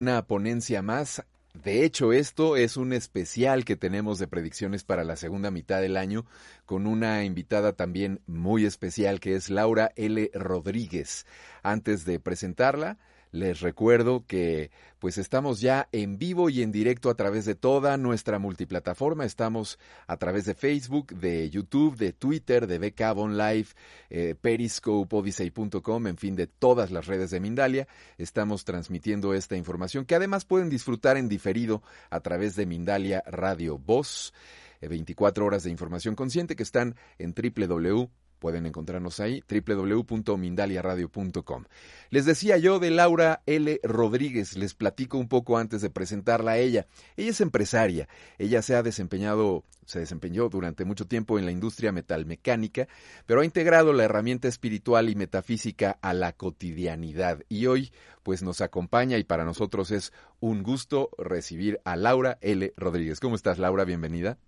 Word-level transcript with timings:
Una 0.00 0.28
ponencia 0.28 0.80
más. 0.80 1.24
De 1.54 1.84
hecho, 1.84 2.12
esto 2.12 2.56
es 2.56 2.76
un 2.76 2.92
especial 2.92 3.64
que 3.64 3.74
tenemos 3.74 4.20
de 4.20 4.28
predicciones 4.28 4.84
para 4.84 5.02
la 5.02 5.16
segunda 5.16 5.50
mitad 5.50 5.80
del 5.80 5.96
año 5.96 6.24
con 6.66 6.86
una 6.86 7.24
invitada 7.24 7.72
también 7.72 8.20
muy 8.28 8.64
especial 8.64 9.18
que 9.18 9.34
es 9.34 9.50
Laura 9.50 9.90
L. 9.96 10.30
Rodríguez. 10.34 11.26
Antes 11.64 12.04
de 12.04 12.20
presentarla, 12.20 12.96
les 13.32 13.60
recuerdo 13.60 14.24
que 14.26 14.70
pues 14.98 15.18
estamos 15.18 15.60
ya 15.60 15.88
en 15.92 16.18
vivo 16.18 16.50
y 16.50 16.62
en 16.62 16.72
directo 16.72 17.10
a 17.10 17.14
través 17.14 17.44
de 17.44 17.54
toda 17.54 17.96
nuestra 17.96 18.38
multiplataforma. 18.38 19.24
Estamos 19.24 19.78
a 20.06 20.16
través 20.16 20.44
de 20.44 20.54
Facebook, 20.54 21.14
de 21.14 21.48
YouTube, 21.50 21.96
de 21.96 22.12
Twitter, 22.12 22.66
de 22.66 22.78
Becabon 22.78 23.36
Live, 23.36 23.68
eh, 24.10 24.34
Periscope, 24.40 25.14
Odyssey.com, 25.14 26.06
en 26.06 26.16
fin, 26.16 26.34
de 26.34 26.46
todas 26.46 26.90
las 26.90 27.06
redes 27.06 27.30
de 27.30 27.40
Mindalia. 27.40 27.86
Estamos 28.16 28.64
transmitiendo 28.64 29.34
esta 29.34 29.56
información 29.56 30.04
que 30.04 30.14
además 30.14 30.44
pueden 30.44 30.68
disfrutar 30.68 31.16
en 31.16 31.28
diferido 31.28 31.82
a 32.10 32.20
través 32.20 32.56
de 32.56 32.66
Mindalia 32.66 33.22
Radio 33.26 33.78
Voz. 33.78 34.32
24 34.80 35.42
eh, 35.42 35.46
horas 35.46 35.62
de 35.64 35.70
información 35.70 36.14
consciente 36.14 36.56
que 36.56 36.62
están 36.62 36.96
en 37.18 37.34
www 37.34 38.10
Pueden 38.38 38.66
encontrarnos 38.66 39.20
ahí, 39.20 39.42
www.mindaliaradio.com. 39.48 41.64
Les 42.10 42.24
decía 42.24 42.58
yo 42.58 42.78
de 42.78 42.90
Laura 42.90 43.42
L. 43.46 43.80
Rodríguez, 43.82 44.56
les 44.56 44.74
platico 44.74 45.18
un 45.18 45.28
poco 45.28 45.58
antes 45.58 45.82
de 45.82 45.90
presentarla 45.90 46.52
a 46.52 46.58
ella. 46.58 46.86
Ella 47.16 47.30
es 47.30 47.40
empresaria, 47.40 48.08
ella 48.38 48.62
se 48.62 48.76
ha 48.76 48.82
desempeñado, 48.82 49.64
se 49.86 49.98
desempeñó 49.98 50.48
durante 50.48 50.84
mucho 50.84 51.06
tiempo 51.06 51.38
en 51.38 51.46
la 51.46 51.52
industria 51.52 51.92
metalmecánica, 51.92 52.88
pero 53.26 53.40
ha 53.40 53.44
integrado 53.44 53.92
la 53.92 54.04
herramienta 54.04 54.48
espiritual 54.48 55.08
y 55.08 55.16
metafísica 55.16 55.98
a 56.00 56.14
la 56.14 56.32
cotidianidad. 56.32 57.42
Y 57.48 57.66
hoy, 57.66 57.92
pues 58.22 58.42
nos 58.42 58.60
acompaña 58.60 59.18
y 59.18 59.24
para 59.24 59.44
nosotros 59.44 59.90
es 59.90 60.12
un 60.40 60.62
gusto 60.62 61.10
recibir 61.18 61.80
a 61.84 61.96
Laura 61.96 62.38
L. 62.40 62.72
Rodríguez. 62.76 63.20
¿Cómo 63.20 63.34
estás, 63.34 63.58
Laura? 63.58 63.84
Bienvenida. 63.84 64.38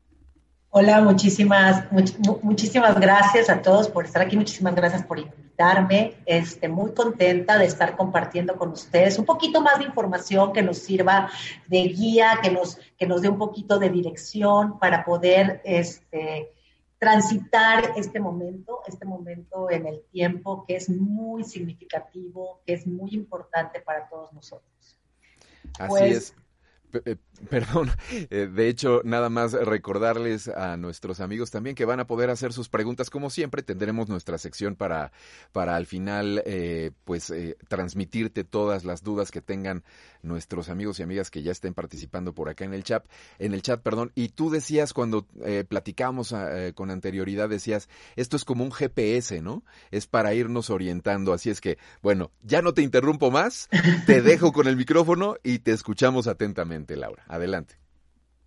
Hola, 0.73 1.01
muchísimas, 1.01 1.85
muchísimas 2.43 3.01
gracias 3.01 3.51
a 3.51 3.61
todos 3.61 3.89
por 3.89 4.05
estar 4.05 4.23
aquí, 4.23 4.37
muchísimas 4.37 4.73
gracias 4.77 5.03
por 5.03 5.19
invitarme. 5.19 6.15
Este, 6.27 6.69
muy 6.69 6.95
contenta 6.95 7.59
de 7.59 7.65
estar 7.65 7.97
compartiendo 7.97 8.57
con 8.57 8.71
ustedes 8.71 9.19
un 9.19 9.25
poquito 9.25 9.61
más 9.61 9.81
de 9.81 9.87
información 9.87 10.53
que 10.53 10.63
nos 10.63 10.79
sirva 10.79 11.29
de 11.67 11.83
guía, 11.89 12.39
que 12.41 12.53
nos, 12.53 12.79
que 12.97 13.09
nos 13.09 13.21
dé 13.21 13.29
un 13.29 13.39
poquito 13.39 13.81
de 13.81 13.91
dirección 13.91 14.79
para 14.79 15.05
poder 15.05 15.61
este, 15.65 16.53
transitar 17.01 17.95
este 17.97 18.21
momento, 18.21 18.83
este 18.87 19.05
momento 19.05 19.69
en 19.73 19.89
el 19.89 20.03
tiempo 20.13 20.65
que 20.69 20.77
es 20.77 20.89
muy 20.89 21.43
significativo, 21.43 22.61
que 22.65 22.75
es 22.75 22.87
muy 22.87 23.11
importante 23.15 23.81
para 23.81 24.09
todos 24.09 24.33
nosotros. 24.33 24.71
Así 25.81 25.89
pues 25.89 26.17
es. 26.17 26.40
Eh, 27.05 27.17
perdón, 27.51 27.91
eh, 28.31 28.49
de 28.53 28.69
hecho, 28.69 29.01
nada 29.05 29.31
más 29.31 29.53
recordarles 29.53 30.49
a 30.49 30.77
nuestros 30.77 31.21
amigos 31.21 31.51
también 31.51 31.75
que 31.75 31.85
van 31.85 32.01
a 32.01 32.07
poder 32.07 32.31
hacer 32.31 32.53
sus 32.53 32.69
preguntas 32.69 33.11
como 33.11 33.31
siempre. 33.31 33.63
Tendremos 33.63 34.09
nuestra 34.09 34.39
sección 34.39 34.77
para, 34.77 35.13
para 35.53 35.77
al 35.77 35.87
final, 35.87 36.43
eh, 36.47 36.93
pues, 37.05 37.33
transmitirte 37.69 38.45
todas 38.45 38.85
las 38.85 39.03
dudas 39.03 39.31
que 39.31 39.41
tengan 39.41 39.85
nuestros 40.23 40.69
amigos 40.69 41.01
y 41.01 41.03
amigas 41.03 41.31
que 41.31 41.43
ya 41.43 41.53
estén 41.53 41.75
participando 41.75 42.35
por 42.35 42.49
acá 42.49 42.65
en 42.65 42.75
el 42.75 42.85
chat, 42.85 43.07
en 43.39 43.55
el 43.55 43.63
chat, 43.63 43.81
perdón. 43.81 44.13
Y 44.15 44.29
tú 44.29 44.51
decías 44.51 44.93
cuando 44.93 45.27
platicamos 45.69 46.35
con 46.75 46.91
anterioridad, 46.91 47.49
decías, 47.49 47.89
esto 48.17 48.37
es 48.37 48.45
como 48.45 48.65
un 48.65 48.73
GPS, 48.73 49.41
¿no? 49.41 49.65
Es 49.91 50.07
para 50.07 50.35
irnos 50.35 50.71
orientando. 50.71 51.33
Así 51.33 51.51
es 51.51 51.61
que, 51.61 51.79
bueno, 52.03 52.31
ya 52.43 52.63
no 52.63 52.75
te 52.75 52.83
interrumpo 52.83 53.31
más, 53.31 53.69
te 54.07 54.21
dejo 54.23 54.53
con 54.53 54.67
el 54.67 54.77
micrófono 54.77 55.37
y 55.43 55.61
te 55.61 55.73
escuchamos 55.73 56.27
atentamente. 56.27 56.80
Laura. 56.89 57.25
Adelante. 57.29 57.81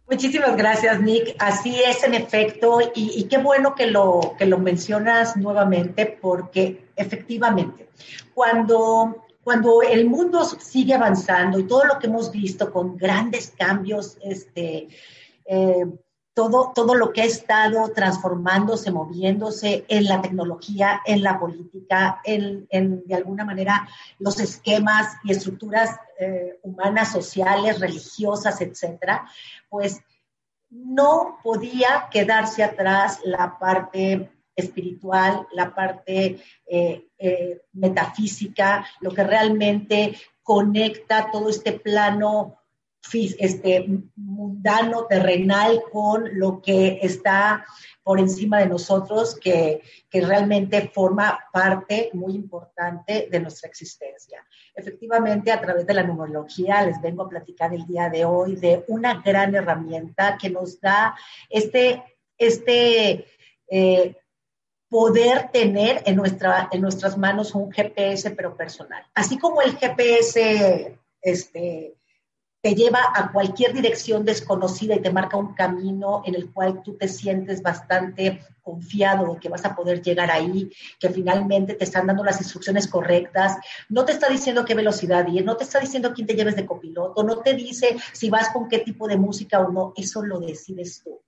Muchísimas 0.09 0.57
gracias, 0.57 1.01
Nick. 1.01 1.35
Así 1.39 1.81
es, 1.81 2.03
en 2.03 2.13
efecto, 2.13 2.79
y, 2.93 3.23
qué 3.23 3.37
bueno 3.37 3.73
que 3.73 3.87
lo, 3.87 4.35
que 4.37 4.45
lo 4.45 4.59
mencionas 4.59 5.37
nuevamente, 5.37 6.17
porque 6.21 6.89
efectivamente, 6.95 7.89
cuando, 8.33 9.25
cuando 9.43 9.81
el 9.81 10.05
mundo 10.05 10.43
sigue 10.43 10.93
avanzando 10.93 11.57
y 11.57 11.63
todo 11.63 11.85
lo 11.85 11.99
que 11.99 12.07
hemos 12.07 12.31
visto 12.31 12.71
con 12.71 12.97
grandes 12.97 13.53
cambios, 13.57 14.17
este, 14.21 14.89
eh, 15.45 15.85
todo, 16.33 16.71
todo 16.73 16.95
lo 16.95 17.13
que 17.13 17.21
ha 17.21 17.25
estado 17.25 17.91
transformándose, 17.93 18.91
moviéndose 18.91 19.85
en 19.87 20.05
la 20.05 20.21
tecnología, 20.21 21.01
en 21.05 21.21
la 21.21 21.39
política, 21.39 22.21
en, 22.23 22.67
de 22.69 23.15
alguna 23.15 23.45
manera 23.45 23.87
los 24.19 24.39
esquemas 24.39 25.15
y 25.23 25.31
estructuras 25.31 25.91
eh, 26.19 26.59
humanas, 26.63 27.11
sociales, 27.11 27.79
religiosas, 27.79 28.61
etcétera, 28.61 29.29
pues 29.69 30.01
no 30.69 31.37
podía 31.43 32.07
quedarse 32.09 32.63
atrás 32.63 33.19
la 33.23 33.59
parte 33.59 34.31
espiritual, 34.55 35.47
la 35.51 35.73
parte 35.73 36.39
eh, 36.65 37.07
eh, 37.17 37.61
metafísica, 37.73 38.85
lo 39.01 39.11
que 39.11 39.23
realmente 39.23 40.17
conecta 40.41 41.29
todo 41.31 41.49
este 41.49 41.73
plano 41.73 42.57
este, 43.11 43.85
mundano, 44.15 45.05
terrenal, 45.05 45.81
con 45.91 46.39
lo 46.39 46.61
que 46.61 46.99
está 47.01 47.65
por 48.03 48.19
encima 48.19 48.59
de 48.59 48.67
nosotros, 48.67 49.35
que, 49.39 49.81
que, 50.09 50.21
realmente 50.21 50.89
forma 50.89 51.39
parte 51.51 52.09
muy 52.13 52.33
importante 52.33 53.27
de 53.31 53.39
nuestra 53.39 53.69
existencia. 53.69 54.45
Efectivamente, 54.75 55.51
a 55.51 55.61
través 55.61 55.85
de 55.85 55.93
la 55.93 56.03
numerología 56.03 56.85
les 56.85 57.01
vengo 57.01 57.23
a 57.23 57.29
platicar 57.29 57.73
el 57.73 57.85
día 57.85 58.09
de 58.09 58.25
hoy 58.25 58.55
de 58.55 58.83
una 58.87 59.21
gran 59.21 59.55
herramienta 59.55 60.37
que 60.37 60.49
nos 60.49 60.79
da 60.81 61.15
este, 61.49 62.03
este 62.37 63.25
eh, 63.69 64.15
poder 64.89 65.49
tener 65.51 66.03
en, 66.05 66.15
nuestra, 66.15 66.69
en 66.71 66.81
nuestras 66.81 67.17
manos 67.17 67.55
un 67.55 67.71
GPS, 67.71 68.29
pero 68.31 68.55
personal. 68.55 69.03
Así 69.15 69.39
como 69.39 69.61
el 69.61 69.75
GPS 69.75 70.99
este, 71.19 71.95
te 72.63 72.75
lleva 72.75 73.01
a 73.13 73.29
cualquier 73.33 73.73
dirección 73.73 74.23
desconocida 74.23 74.95
y 74.95 75.01
te 75.01 75.11
marca 75.11 75.35
un 75.35 75.53
camino 75.53 76.23
en 76.25 76.33
el 76.33 76.49
cual 76.49 76.81
tú 76.81 76.95
te 76.95 77.09
sientes 77.09 77.61
bastante 77.61 78.39
confiado 78.61 79.33
de 79.33 79.39
que 79.41 79.49
vas 79.49 79.65
a 79.65 79.75
poder 79.75 80.01
llegar 80.01 80.31
ahí, 80.31 80.71
que 80.97 81.09
finalmente 81.09 81.73
te 81.73 81.83
están 81.83 82.07
dando 82.07 82.23
las 82.23 82.39
instrucciones 82.39 82.87
correctas, 82.87 83.57
no 83.89 84.05
te 84.05 84.13
está 84.13 84.29
diciendo 84.29 84.63
qué 84.63 84.75
velocidad 84.75 85.27
ir, 85.27 85.43
no 85.43 85.57
te 85.57 85.65
está 85.65 85.81
diciendo 85.81 86.13
quién 86.13 86.25
te 86.25 86.35
lleves 86.35 86.55
de 86.55 86.65
copiloto, 86.65 87.21
no 87.21 87.39
te 87.39 87.53
dice 87.53 87.97
si 88.13 88.29
vas 88.29 88.47
con 88.53 88.69
qué 88.69 88.79
tipo 88.79 89.09
de 89.09 89.17
música 89.17 89.59
o 89.59 89.69
no, 89.69 89.91
eso 89.97 90.23
lo 90.23 90.39
decides 90.39 91.01
tú. 91.03 91.19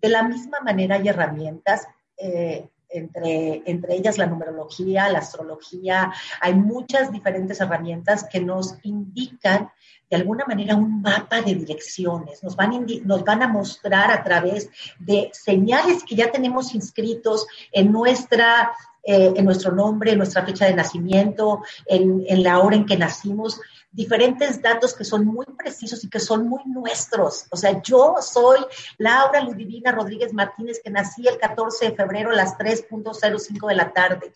De 0.00 0.08
la 0.08 0.22
misma 0.22 0.60
manera 0.60 0.94
hay 0.94 1.08
herramientas. 1.08 1.88
Eh, 2.16 2.68
entre, 2.90 3.62
entre 3.66 3.94
ellas 3.94 4.18
la 4.18 4.26
numerología, 4.26 5.08
la 5.08 5.20
astrología, 5.20 6.12
hay 6.40 6.54
muchas 6.54 7.12
diferentes 7.12 7.60
herramientas 7.60 8.26
que 8.30 8.40
nos 8.40 8.74
indican 8.82 9.70
de 10.10 10.16
alguna 10.16 10.44
manera 10.44 10.74
un 10.74 11.00
mapa 11.02 11.40
de 11.40 11.54
direcciones, 11.54 12.42
nos 12.42 12.56
van, 12.56 12.84
nos 13.04 13.24
van 13.24 13.42
a 13.44 13.48
mostrar 13.48 14.10
a 14.10 14.24
través 14.24 14.68
de 14.98 15.30
señales 15.32 16.02
que 16.02 16.16
ya 16.16 16.32
tenemos 16.32 16.74
inscritos 16.74 17.46
en 17.70 17.92
nuestra 17.92 18.72
eh, 19.02 19.32
en 19.34 19.46
nuestro 19.46 19.72
nombre, 19.72 20.12
en 20.12 20.18
nuestra 20.18 20.44
fecha 20.44 20.66
de 20.66 20.74
nacimiento, 20.74 21.62
en, 21.86 22.22
en, 22.28 22.42
la 22.42 22.58
hora 22.58 22.76
en 22.76 22.84
que 22.84 22.98
nacimos, 22.98 23.58
diferentes 23.92 24.62
datos 24.62 24.94
que 24.94 25.04
son 25.04 25.26
muy 25.26 25.46
precisos 25.46 26.04
y 26.04 26.08
que 26.08 26.20
son 26.20 26.48
muy 26.48 26.62
nuestros. 26.66 27.46
O 27.50 27.56
sea, 27.56 27.82
yo 27.82 28.16
soy 28.20 28.60
Laura 28.98 29.40
Ludivina 29.40 29.92
Rodríguez 29.92 30.32
Martínez, 30.32 30.80
que 30.82 30.90
nací 30.90 31.26
el 31.26 31.38
14 31.38 31.90
de 31.90 31.96
febrero 31.96 32.30
a 32.30 32.34
las 32.34 32.56
3.05 32.56 33.68
de 33.68 33.74
la 33.74 33.92
tarde. 33.92 34.32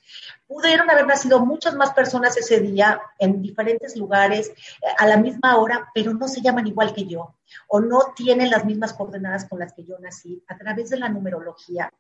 Pudieron 0.47 0.91
haber 0.91 1.07
nacido 1.07 1.41
muchas 1.41 1.75
más 1.75 1.93
personas 1.93 2.37
ese 2.37 2.61
día 2.61 3.01
en 3.19 3.41
diferentes 3.43 3.97
lugares 3.97 4.49
eh, 4.49 4.87
a 4.99 5.07
la 5.07 5.17
misma 5.17 5.57
hora, 5.57 5.89
pero 5.95 6.13
no 6.15 6.29
se 6.29 6.41
llaman 6.41 6.67
igual 6.67 6.93
que 6.93 7.07
yo 7.07 7.35
o 7.69 7.81
no 7.81 8.13
tienen 8.17 8.51
las 8.51 8.65
mismas 8.65 8.93
coordenadas 8.93 9.47
con 9.49 9.59
las 9.59 9.73
que 9.73 9.85
yo 9.85 9.99
nací 9.99 10.43
a 10.49 10.57
través 10.57 10.91
de 10.91 10.99
la 10.99 11.09
numerología. 11.09 11.93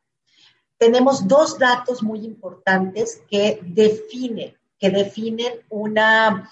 Tenemos 0.79 1.29
dos 1.29 1.59
datos 1.59 2.03
muy 2.03 2.25
importantes 2.25 3.23
que 3.31 3.61
definen, 3.63 4.57
que 4.79 4.91
definen 4.91 5.55
una, 5.71 6.51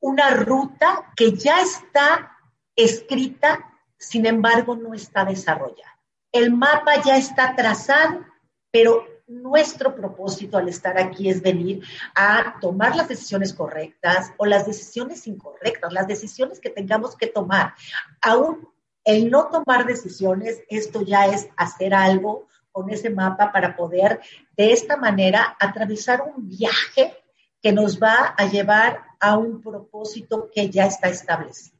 una 0.00 0.30
ruta 0.30 1.12
que 1.16 1.32
ya 1.32 1.60
está 1.60 2.36
escrita, 2.76 3.72
sin 3.96 4.26
embargo 4.26 4.76
no 4.76 4.94
está 4.94 5.24
desarrollada. 5.24 5.98
El 6.32 6.52
mapa 6.52 7.02
ya 7.04 7.16
está 7.16 7.56
trazado, 7.56 8.24
pero 8.70 9.04
nuestro 9.26 9.94
propósito 9.94 10.56
al 10.56 10.68
estar 10.68 10.98
aquí 10.98 11.28
es 11.28 11.42
venir 11.42 11.82
a 12.14 12.58
tomar 12.60 12.96
las 12.96 13.08
decisiones 13.08 13.52
correctas 13.52 14.32
o 14.38 14.46
las 14.46 14.66
decisiones 14.66 15.26
incorrectas, 15.26 15.92
las 15.92 16.06
decisiones 16.06 16.60
que 16.60 16.70
tengamos 16.70 17.16
que 17.16 17.26
tomar. 17.26 17.74
Aún 18.22 18.68
el 19.04 19.30
no 19.30 19.48
tomar 19.48 19.86
decisiones, 19.86 20.62
esto 20.68 21.02
ya 21.02 21.26
es 21.26 21.48
hacer 21.56 21.94
algo 21.94 22.46
con 22.72 22.90
ese 22.90 23.10
mapa 23.10 23.52
para 23.52 23.76
poder 23.76 24.20
de 24.56 24.72
esta 24.72 24.96
manera 24.96 25.56
atravesar 25.58 26.22
un 26.22 26.48
viaje 26.48 27.16
que 27.60 27.72
nos 27.72 28.00
va 28.00 28.34
a 28.36 28.46
llevar 28.46 29.07
a 29.20 29.36
un 29.36 29.60
propósito 29.60 30.50
que 30.52 30.70
ya 30.70 30.86
está 30.86 31.08
establecido. 31.08 31.78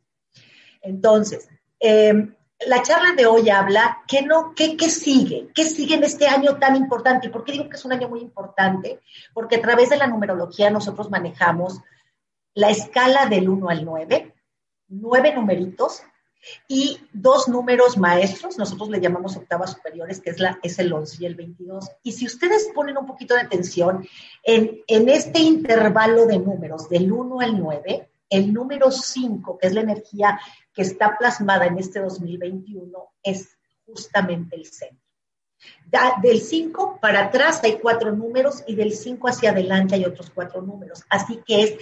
Entonces, 0.82 1.48
eh, 1.80 2.34
la 2.66 2.82
charla 2.82 3.12
de 3.14 3.26
hoy 3.26 3.50
habla 3.50 4.02
qué 4.08 4.22
no, 4.22 4.52
qué 4.54 4.76
sigue, 4.90 5.48
qué 5.54 5.64
sigue 5.64 5.94
en 5.94 6.04
este 6.04 6.26
año 6.26 6.58
tan 6.58 6.74
importante. 6.74 7.30
¿Por 7.30 7.44
qué 7.44 7.52
digo 7.52 7.68
que 7.68 7.76
es 7.76 7.84
un 7.84 7.92
año 7.92 8.08
muy 8.08 8.20
importante? 8.20 9.00
Porque 9.32 9.56
a 9.56 9.62
través 9.62 9.90
de 9.90 9.96
la 9.96 10.08
numerología 10.08 10.70
nosotros 10.70 11.10
manejamos 11.10 11.80
la 12.54 12.70
escala 12.70 13.26
del 13.26 13.48
1 13.48 13.68
al 13.68 13.84
9, 13.84 14.34
nueve 14.88 15.34
numeritos 15.34 16.02
y 16.66 16.98
dos 17.12 17.48
números 17.48 17.96
maestros, 17.96 18.58
nosotros 18.58 18.88
le 18.90 19.00
llamamos 19.00 19.36
octavas 19.36 19.72
superiores, 19.72 20.20
que 20.20 20.30
es, 20.30 20.38
la, 20.38 20.58
es 20.62 20.78
el 20.78 20.92
11 20.92 21.16
y 21.20 21.26
el 21.26 21.34
22. 21.34 21.90
Y 22.02 22.12
si 22.12 22.26
ustedes 22.26 22.68
ponen 22.74 22.96
un 22.96 23.06
poquito 23.06 23.34
de 23.34 23.42
atención, 23.42 24.06
en, 24.42 24.80
en 24.86 25.08
este 25.08 25.40
intervalo 25.40 26.26
de 26.26 26.38
números 26.38 26.88
del 26.88 27.10
1 27.10 27.40
al 27.40 27.58
9, 27.58 28.08
el 28.30 28.52
número 28.52 28.90
5, 28.90 29.58
que 29.58 29.66
es 29.66 29.72
la 29.72 29.80
energía 29.80 30.38
que 30.72 30.82
está 30.82 31.16
plasmada 31.18 31.66
en 31.66 31.78
este 31.78 32.00
2021, 32.00 33.12
es 33.22 33.56
justamente 33.86 34.56
el 34.56 34.66
centro. 34.66 35.04
del 36.22 36.40
5 36.40 36.98
para 37.00 37.26
atrás 37.26 37.60
hay 37.64 37.78
cuatro 37.78 38.12
números 38.12 38.62
y 38.66 38.74
del 38.74 38.92
5 38.92 39.28
hacia 39.28 39.50
adelante 39.50 39.94
hay 39.94 40.04
otros 40.04 40.30
cuatro 40.30 40.60
números. 40.62 41.04
Así 41.08 41.40
que 41.46 41.62
es 41.62 41.74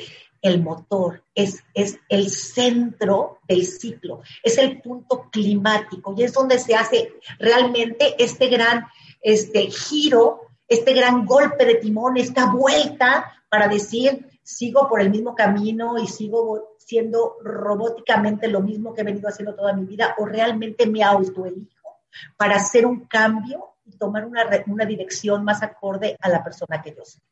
el 0.43 0.63
motor, 0.63 1.25
es, 1.35 1.65
es 1.75 1.99
el 2.09 2.31
centro 2.31 3.39
del 3.49 3.67
ciclo, 3.67 4.23
es 4.43 4.59
el 4.59 4.81
punto 4.81 5.29
climático 5.31 6.15
y 6.17 6.23
es 6.23 6.33
donde 6.33 6.59
se 6.59 6.75
hace 6.75 7.15
realmente 7.39 8.15
este 8.23 8.49
gran 8.49 8.87
este, 9.21 9.71
giro, 9.71 10.43
este 10.69 10.95
gran 10.95 11.27
golpe 11.27 11.65
de 11.65 11.77
timón, 11.77 12.17
esta 12.17 12.51
vuelta 12.51 13.33
para 13.49 13.69
decir, 13.69 14.29
sigo 14.43 14.89
por 14.89 15.01
el 15.01 15.11
mismo 15.11 15.35
camino 15.35 15.99
y 15.99 16.07
sigo 16.07 16.77
siendo 16.79 17.37
robóticamente 17.43 18.49
lo 18.49 18.61
mismo 18.61 18.95
que 18.95 19.01
he 19.01 19.05
venido 19.05 19.29
haciendo 19.29 19.55
toda 19.55 19.73
mi 19.73 19.85
vida 19.85 20.15
o 20.19 20.25
realmente 20.25 20.87
me 20.87 21.03
autoelijo 21.03 22.01
para 22.37 22.57
hacer 22.57 22.87
un 22.87 23.07
cambio 23.07 23.75
y 23.85 23.97
tomar 23.97 24.25
una, 24.25 24.45
una 24.67 24.85
dirección 24.85 25.45
más 25.45 25.63
acorde 25.63 26.17
a 26.21 26.29
la 26.29 26.43
persona 26.43 26.81
que 26.83 26.95
yo 26.95 27.05
soy. 27.05 27.23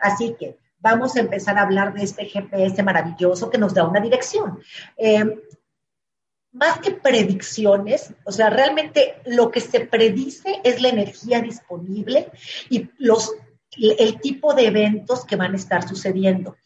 Así 0.00 0.34
que 0.38 0.58
vamos 0.78 1.16
a 1.16 1.20
empezar 1.20 1.58
a 1.58 1.62
hablar 1.62 1.94
de 1.94 2.04
este 2.04 2.26
GPS 2.26 2.82
maravilloso 2.82 3.50
que 3.50 3.58
nos 3.58 3.74
da 3.74 3.84
una 3.84 4.00
dirección. 4.00 4.60
Eh, 4.96 5.24
más 6.52 6.78
que 6.78 6.92
predicciones, 6.92 8.14
o 8.24 8.32
sea, 8.32 8.48
realmente 8.48 9.16
lo 9.26 9.50
que 9.50 9.60
se 9.60 9.80
predice 9.80 10.60
es 10.64 10.80
la 10.80 10.88
energía 10.88 11.42
disponible 11.42 12.30
y 12.70 12.88
los 12.98 13.34
el 13.78 14.20
tipo 14.20 14.54
de 14.54 14.68
eventos 14.68 15.26
que 15.26 15.36
van 15.36 15.52
a 15.52 15.56
estar 15.56 15.86
sucediendo, 15.86 16.56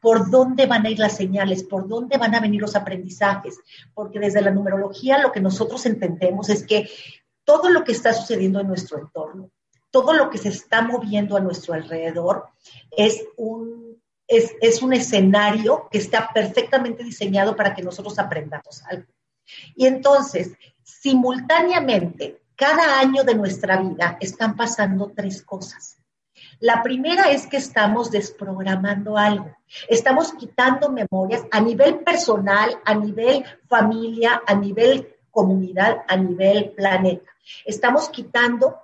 por 0.00 0.30
dónde 0.30 0.66
van 0.66 0.84
a 0.84 0.90
ir 0.90 0.98
las 0.98 1.16
señales, 1.16 1.62
por 1.62 1.86
dónde 1.86 2.18
van 2.18 2.34
a 2.34 2.40
venir 2.40 2.60
los 2.60 2.74
aprendizajes, 2.74 3.60
porque 3.94 4.18
desde 4.18 4.40
la 4.40 4.50
numerología 4.50 5.18
lo 5.18 5.30
que 5.30 5.40
nosotros 5.40 5.86
entendemos 5.86 6.48
es 6.48 6.66
que 6.66 6.88
todo 7.44 7.70
lo 7.70 7.84
que 7.84 7.92
está 7.92 8.12
sucediendo 8.12 8.60
en 8.60 8.66
nuestro 8.66 8.98
entorno, 8.98 9.50
todo 9.90 10.12
lo 10.12 10.30
que 10.30 10.38
se 10.38 10.48
está 10.48 10.82
moviendo 10.82 11.36
a 11.36 11.40
nuestro 11.40 11.74
alrededor 11.74 12.48
es 12.96 13.24
un, 13.36 14.02
es, 14.26 14.54
es 14.60 14.82
un 14.82 14.92
escenario 14.92 15.88
que 15.90 15.98
está 15.98 16.30
perfectamente 16.32 17.04
diseñado 17.04 17.56
para 17.56 17.74
que 17.74 17.82
nosotros 17.82 18.18
aprendamos 18.18 18.82
algo. 18.84 19.06
Y 19.74 19.86
entonces, 19.86 20.52
simultáneamente, 20.82 22.42
cada 22.56 22.98
año 22.98 23.22
de 23.22 23.34
nuestra 23.34 23.80
vida 23.80 24.16
están 24.20 24.56
pasando 24.56 25.12
tres 25.14 25.42
cosas. 25.42 25.98
La 26.60 26.82
primera 26.82 27.30
es 27.30 27.46
que 27.46 27.58
estamos 27.58 28.10
desprogramando 28.10 29.16
algo. 29.16 29.54
Estamos 29.88 30.32
quitando 30.32 30.90
memorias 30.90 31.44
a 31.50 31.60
nivel 31.60 32.00
personal, 32.00 32.80
a 32.84 32.94
nivel 32.94 33.44
familia, 33.68 34.42
a 34.46 34.54
nivel 34.54 35.16
comunidad, 35.30 35.98
a 36.08 36.16
nivel 36.16 36.70
planeta. 36.70 37.30
Estamos 37.64 38.08
quitando 38.08 38.78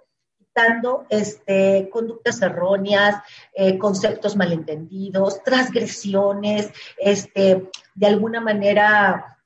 quitando 0.53 1.07
este, 1.09 1.89
conductas 1.91 2.43
erróneas, 2.43 3.17
eh, 3.55 3.79
conceptos 3.79 4.37
malentendidos, 4.37 5.43
transgresiones, 5.43 6.71
este, 6.99 7.71
de 7.95 8.07
alguna 8.07 8.41
manera 8.41 9.39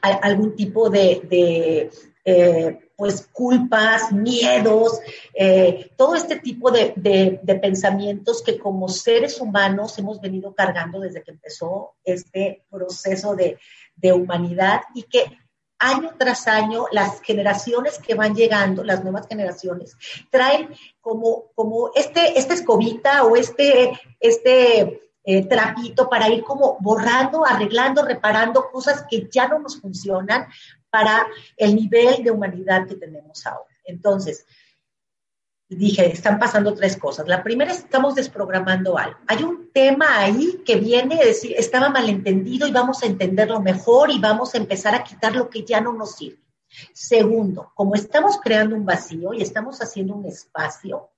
algún 0.00 0.56
tipo 0.56 0.90
de, 0.90 1.90
eh, 2.24 2.90
pues 2.96 3.28
culpas, 3.32 4.12
miedos, 4.12 4.98
eh, 5.34 5.90
todo 5.96 6.14
este 6.14 6.36
tipo 6.36 6.70
de, 6.70 7.40
pensamientos 7.60 8.42
que 8.42 8.58
como 8.58 8.88
seres 8.88 9.40
humanos 9.40 9.98
hemos 9.98 10.20
venido 10.20 10.54
cargando 10.54 11.00
desde 11.00 11.22
que 11.22 11.32
empezó 11.32 11.94
este 12.04 12.64
proceso 12.70 13.36
de, 13.36 13.58
humanidad 14.12 14.82
y 14.94 15.02
que 15.02 15.24
año 15.78 16.10
tras 16.18 16.46
año 16.46 16.86
las 16.92 17.20
generaciones 17.20 17.98
que 17.98 18.14
van 18.14 18.34
llegando, 18.34 18.82
las 18.82 19.02
nuevas 19.02 19.26
generaciones, 19.26 19.96
traen 20.30 20.70
como, 21.00 21.52
como 21.54 21.90
este, 21.94 22.38
esta 22.38 22.54
escobita 22.54 23.24
o 23.24 23.36
este, 23.36 23.92
este 24.20 25.10
eh, 25.24 25.44
trapito 25.46 26.08
para 26.08 26.28
ir 26.28 26.44
como 26.44 26.78
borrando, 26.80 27.44
arreglando, 27.44 28.04
reparando 28.04 28.70
cosas 28.70 29.04
que 29.10 29.28
ya 29.30 29.48
no 29.48 29.58
nos 29.58 29.80
funcionan 29.80 30.46
para 30.88 31.26
el 31.56 31.74
nivel 31.74 32.22
de 32.22 32.30
humanidad 32.30 32.86
que 32.86 32.94
tenemos 32.94 33.44
ahora. 33.44 33.74
Entonces, 33.84 34.46
dije, 35.68 36.12
están 36.12 36.38
pasando 36.38 36.74
tres 36.74 36.96
cosas. 36.96 37.26
La 37.26 37.42
primera 37.42 37.72
es 37.72 37.78
estamos 37.78 38.14
desprogramando 38.14 38.96
algo. 38.96 39.18
Hay 39.26 39.42
un 39.42 39.70
tema 39.72 40.18
ahí 40.18 40.62
que 40.64 40.76
viene, 40.76 41.20
a 41.20 41.24
decir, 41.24 41.54
estaba 41.56 41.88
malentendido 41.88 42.66
y 42.66 42.72
vamos 42.72 43.02
a 43.02 43.06
entenderlo 43.06 43.60
mejor 43.60 44.10
y 44.10 44.18
vamos 44.18 44.54
a 44.54 44.58
empezar 44.58 44.94
a 44.94 45.02
quitar 45.02 45.34
lo 45.34 45.50
que 45.50 45.64
ya 45.64 45.80
no 45.80 45.92
nos 45.92 46.16
sirve. 46.16 46.42
Segundo, 46.92 47.72
como 47.74 47.94
estamos 47.94 48.38
creando 48.40 48.76
un 48.76 48.84
vacío 48.84 49.32
y 49.32 49.42
estamos 49.42 49.80
haciendo 49.80 50.14
un 50.14 50.26
espacio, 50.26 51.10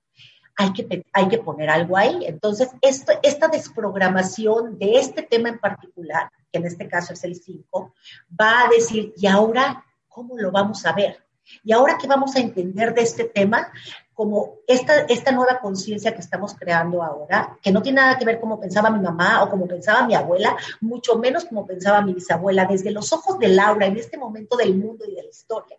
hay 0.55 0.73
que, 0.73 1.05
hay 1.13 1.27
que 1.27 1.37
poner 1.37 1.69
algo 1.69 1.95
ahí. 1.95 2.25
Entonces, 2.25 2.69
esto, 2.81 3.13
esta 3.23 3.47
desprogramación 3.47 4.77
de 4.77 4.99
este 4.99 5.23
tema 5.23 5.49
en 5.49 5.59
particular, 5.59 6.29
que 6.51 6.59
en 6.59 6.65
este 6.65 6.87
caso 6.87 7.13
es 7.13 7.23
el 7.23 7.35
5, 7.35 7.93
va 8.39 8.65
a 8.65 8.69
decir, 8.69 9.13
¿y 9.15 9.27
ahora 9.27 9.85
cómo 10.07 10.37
lo 10.37 10.51
vamos 10.51 10.85
a 10.85 10.93
ver? 10.93 11.23
¿Y 11.63 11.71
ahora 11.71 11.97
qué 11.99 12.07
vamos 12.07 12.35
a 12.35 12.39
entender 12.39 12.93
de 12.93 13.01
este 13.01 13.25
tema? 13.25 13.71
Como 14.13 14.55
esta, 14.67 15.01
esta 15.01 15.31
nueva 15.31 15.59
conciencia 15.59 16.13
que 16.13 16.21
estamos 16.21 16.53
creando 16.55 17.03
ahora, 17.03 17.57
que 17.61 17.71
no 17.71 17.81
tiene 17.81 18.01
nada 18.01 18.17
que 18.17 18.25
ver 18.25 18.39
como 18.39 18.59
pensaba 18.59 18.89
mi 18.89 18.99
mamá 18.99 19.43
o 19.43 19.49
como 19.49 19.67
pensaba 19.67 20.05
mi 20.05 20.15
abuela, 20.15 20.57
mucho 20.81 21.17
menos 21.17 21.45
como 21.45 21.65
pensaba 21.65 22.01
mi 22.01 22.13
bisabuela, 22.13 22.65
desde 22.65 22.91
los 22.91 23.13
ojos 23.13 23.39
de 23.39 23.47
Laura 23.47 23.85
en 23.85 23.97
este 23.97 24.17
momento 24.17 24.57
del 24.57 24.75
mundo 24.75 25.05
y 25.07 25.15
de 25.15 25.23
la 25.23 25.29
historia. 25.29 25.77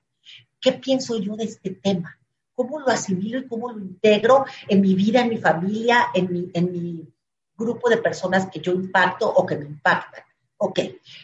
¿Qué 0.61 0.73
pienso 0.73 1.19
yo 1.19 1.37
de 1.37 1.45
este 1.45 1.71
tema? 1.71 2.17
cómo 2.61 2.79
lo 2.79 2.89
asimilo 2.89 3.39
y 3.39 3.47
cómo 3.47 3.73
lo 3.73 3.79
integro 3.79 4.45
en 4.69 4.83
mi 4.83 4.95
vida, 4.95 5.23
en 5.23 5.31
mi 5.31 5.39
familia, 5.39 6.09
en 6.13 6.31
mi, 6.31 6.51
en 6.53 6.71
mi 6.71 7.09
grupo 7.57 7.89
de 7.89 7.97
personas 7.97 8.51
que 8.51 8.61
yo 8.61 8.73
impacto 8.73 9.27
o 9.33 9.47
que 9.47 9.57
me 9.57 9.65
impactan. 9.65 10.23
Ok, 10.59 10.79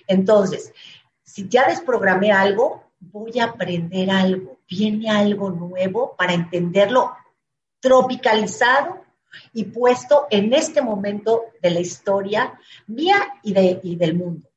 entonces, 0.06 0.72
si 1.22 1.46
ya 1.46 1.68
desprogramé 1.68 2.32
algo, 2.32 2.84
voy 2.98 3.38
a 3.38 3.44
aprender 3.44 4.10
algo, 4.10 4.58
viene 4.68 5.10
algo 5.10 5.50
nuevo 5.50 6.14
para 6.16 6.32
entenderlo 6.32 7.12
tropicalizado 7.80 9.04
y 9.52 9.64
puesto 9.64 10.26
en 10.30 10.52
este 10.52 10.82
momento 10.82 11.44
de 11.62 11.70
la 11.70 11.80
historia 11.80 12.58
mía 12.86 13.34
y, 13.42 13.54
y 13.82 13.96
del 13.96 14.14
mundo. 14.14 14.48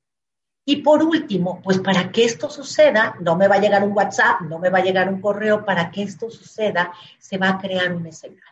Y 0.66 0.78
por 0.78 1.02
último, 1.02 1.62
pues 1.64 1.80
para 1.80 2.12
que 2.12 2.26
esto 2.26 2.50
suceda, 2.50 3.16
no 3.22 3.36
me 3.36 3.48
va 3.48 3.56
a 3.56 3.60
llegar 3.60 3.84
un 3.84 3.96
WhatsApp, 3.96 4.42
no 4.42 4.60
me 4.60 4.70
va 4.70 4.78
a 4.78 4.84
llegar 4.84 5.10
un 5.10 5.20
correo, 5.20 5.66
para 5.66 5.90
que 5.90 6.04
esto 6.04 6.30
suceda, 6.30 6.94
se 7.18 7.38
va 7.38 7.50
a 7.50 7.58
crear 7.58 7.92
un 7.92 8.06
escenario. 8.06 8.44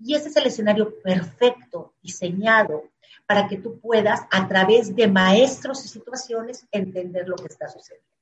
Y 0.00 0.16
ese 0.16 0.30
es 0.30 0.36
el 0.36 0.46
escenario 0.46 1.00
perfecto, 1.00 1.94
diseñado, 2.02 2.90
para 3.26 3.46
que 3.46 3.58
tú 3.58 3.78
puedas, 3.78 4.22
a 4.30 4.48
través 4.48 4.94
de 4.96 5.06
maestros 5.06 5.84
y 5.84 5.88
situaciones, 5.88 6.66
entender 6.72 7.28
lo 7.28 7.36
que 7.36 7.46
está 7.46 7.68
sucediendo. 7.68 8.13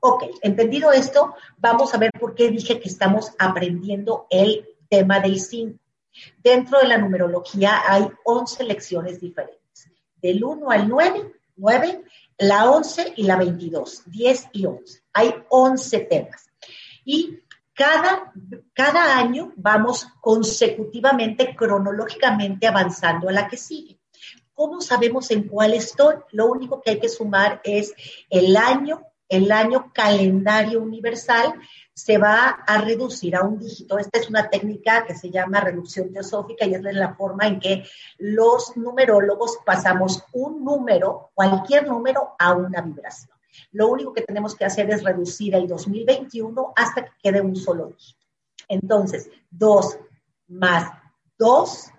Ok, 0.00 0.24
entendido 0.42 0.92
esto, 0.92 1.34
vamos 1.58 1.94
a 1.94 1.98
ver 1.98 2.10
por 2.18 2.34
qué 2.34 2.50
dije 2.50 2.80
que 2.80 2.88
estamos 2.88 3.32
aprendiendo 3.38 4.26
el 4.30 4.66
tema 4.88 5.20
del 5.20 5.40
5. 5.40 5.78
Dentro 6.42 6.78
de 6.80 6.88
la 6.88 6.98
numerología 6.98 7.82
hay 7.86 8.08
11 8.24 8.64
lecciones 8.64 9.20
diferentes. 9.20 9.90
Del 10.20 10.42
1 10.42 10.70
al 10.70 10.88
9 10.88 11.40
9, 11.60 12.04
la 12.38 12.70
11 12.70 13.14
y 13.16 13.24
la 13.24 13.36
22, 13.36 14.04
10 14.06 14.48
y 14.52 14.64
11. 14.64 15.02
Hay 15.12 15.34
11 15.50 15.98
temas. 16.00 16.50
Y 17.04 17.38
cada, 17.74 18.32
cada 18.72 19.18
año 19.18 19.52
vamos 19.56 20.06
consecutivamente, 20.20 21.54
cronológicamente 21.54 22.66
avanzando 22.66 23.28
a 23.28 23.32
la 23.32 23.46
que 23.46 23.58
sigue. 23.58 23.98
¿Cómo 24.54 24.80
sabemos 24.80 25.30
en 25.30 25.48
cuál 25.48 25.74
estoy? 25.74 26.16
Lo 26.32 26.46
único 26.46 26.80
que 26.80 26.92
hay 26.92 27.00
que 27.00 27.08
sumar 27.10 27.60
es 27.62 27.94
el 28.30 28.56
año, 28.56 29.02
el 29.30 29.50
año 29.52 29.92
calendario 29.94 30.82
universal 30.82 31.54
se 31.94 32.18
va 32.18 32.48
a 32.66 32.78
reducir 32.82 33.36
a 33.36 33.42
un 33.42 33.58
dígito. 33.58 33.98
Esta 33.98 34.18
es 34.18 34.28
una 34.28 34.50
técnica 34.50 35.06
que 35.06 35.14
se 35.14 35.30
llama 35.30 35.60
reducción 35.60 36.12
teosófica 36.12 36.66
y 36.66 36.74
es 36.74 36.82
la 36.82 37.14
forma 37.14 37.46
en 37.46 37.60
que 37.60 37.84
los 38.18 38.76
numerólogos 38.76 39.58
pasamos 39.64 40.24
un 40.32 40.64
número, 40.64 41.30
cualquier 41.32 41.86
número, 41.86 42.34
a 42.38 42.52
una 42.52 42.82
vibración. 42.82 43.36
Lo 43.72 43.88
único 43.88 44.12
que 44.12 44.22
tenemos 44.22 44.54
que 44.54 44.64
hacer 44.64 44.90
es 44.90 45.02
reducir 45.02 45.54
el 45.54 45.68
2021 45.68 46.72
hasta 46.76 47.04
que 47.04 47.12
quede 47.22 47.40
un 47.40 47.54
solo 47.54 47.86
dígito. 47.86 48.26
Entonces, 48.68 49.30
2 49.50 49.98
más 50.48 51.00
2 51.40 51.90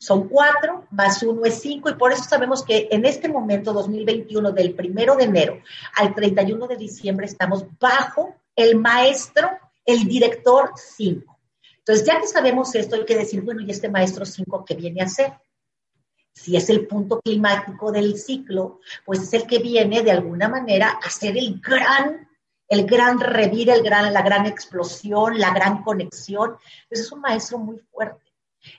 son 0.00 0.28
4, 0.28 0.86
más 0.92 1.22
1 1.22 1.44
es 1.44 1.60
5 1.60 1.90
y 1.90 1.94
por 1.94 2.10
eso 2.10 2.24
sabemos 2.24 2.64
que 2.64 2.88
en 2.90 3.04
este 3.04 3.28
momento 3.28 3.74
2021, 3.74 4.50
del 4.52 4.74
primero 4.74 5.14
de 5.14 5.24
enero 5.24 5.60
al 5.94 6.14
31 6.14 6.66
de 6.66 6.76
diciembre, 6.76 7.26
estamos 7.26 7.66
bajo 7.78 8.34
el 8.56 8.76
maestro, 8.76 9.50
el 9.84 10.04
director 10.04 10.70
5. 10.74 11.38
Entonces, 11.78 12.06
ya 12.06 12.18
que 12.18 12.26
sabemos 12.26 12.74
esto, 12.74 12.96
hay 12.96 13.04
que 13.04 13.16
decir, 13.16 13.42
bueno, 13.42 13.60
¿y 13.60 13.70
este 13.70 13.90
maestro 13.90 14.24
5 14.24 14.64
qué 14.64 14.74
viene 14.74 15.02
a 15.02 15.04
hacer? 15.04 15.34
Si 16.32 16.56
es 16.56 16.70
el 16.70 16.86
punto 16.86 17.20
climático 17.20 17.92
del 17.92 18.16
ciclo, 18.16 18.80
pues 19.04 19.20
es 19.20 19.34
el 19.34 19.46
que 19.46 19.58
viene 19.58 20.02
de 20.02 20.12
alguna 20.12 20.48
manera 20.48 20.98
a 21.02 21.10
ser 21.10 21.36
el 21.36 21.60
gran, 21.60 22.26
el 22.68 22.86
gran 22.86 23.20
revir, 23.20 23.68
el 23.68 23.82
gran, 23.82 24.14
la 24.14 24.22
gran 24.22 24.46
explosión, 24.46 25.38
la 25.38 25.52
gran 25.52 25.82
conexión. 25.82 26.56
Entonces 26.84 27.06
es 27.06 27.12
un 27.12 27.20
maestro 27.20 27.58
muy 27.58 27.78
fuerte. 27.92 28.29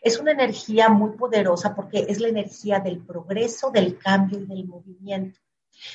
Es 0.01 0.19
una 0.19 0.31
energía 0.31 0.89
muy 0.89 1.11
poderosa 1.11 1.75
porque 1.75 2.05
es 2.07 2.19
la 2.19 2.29
energía 2.29 2.79
del 2.79 2.99
progreso, 2.99 3.71
del 3.71 3.97
cambio 3.97 4.39
y 4.39 4.45
del 4.45 4.65
movimiento. 4.67 5.39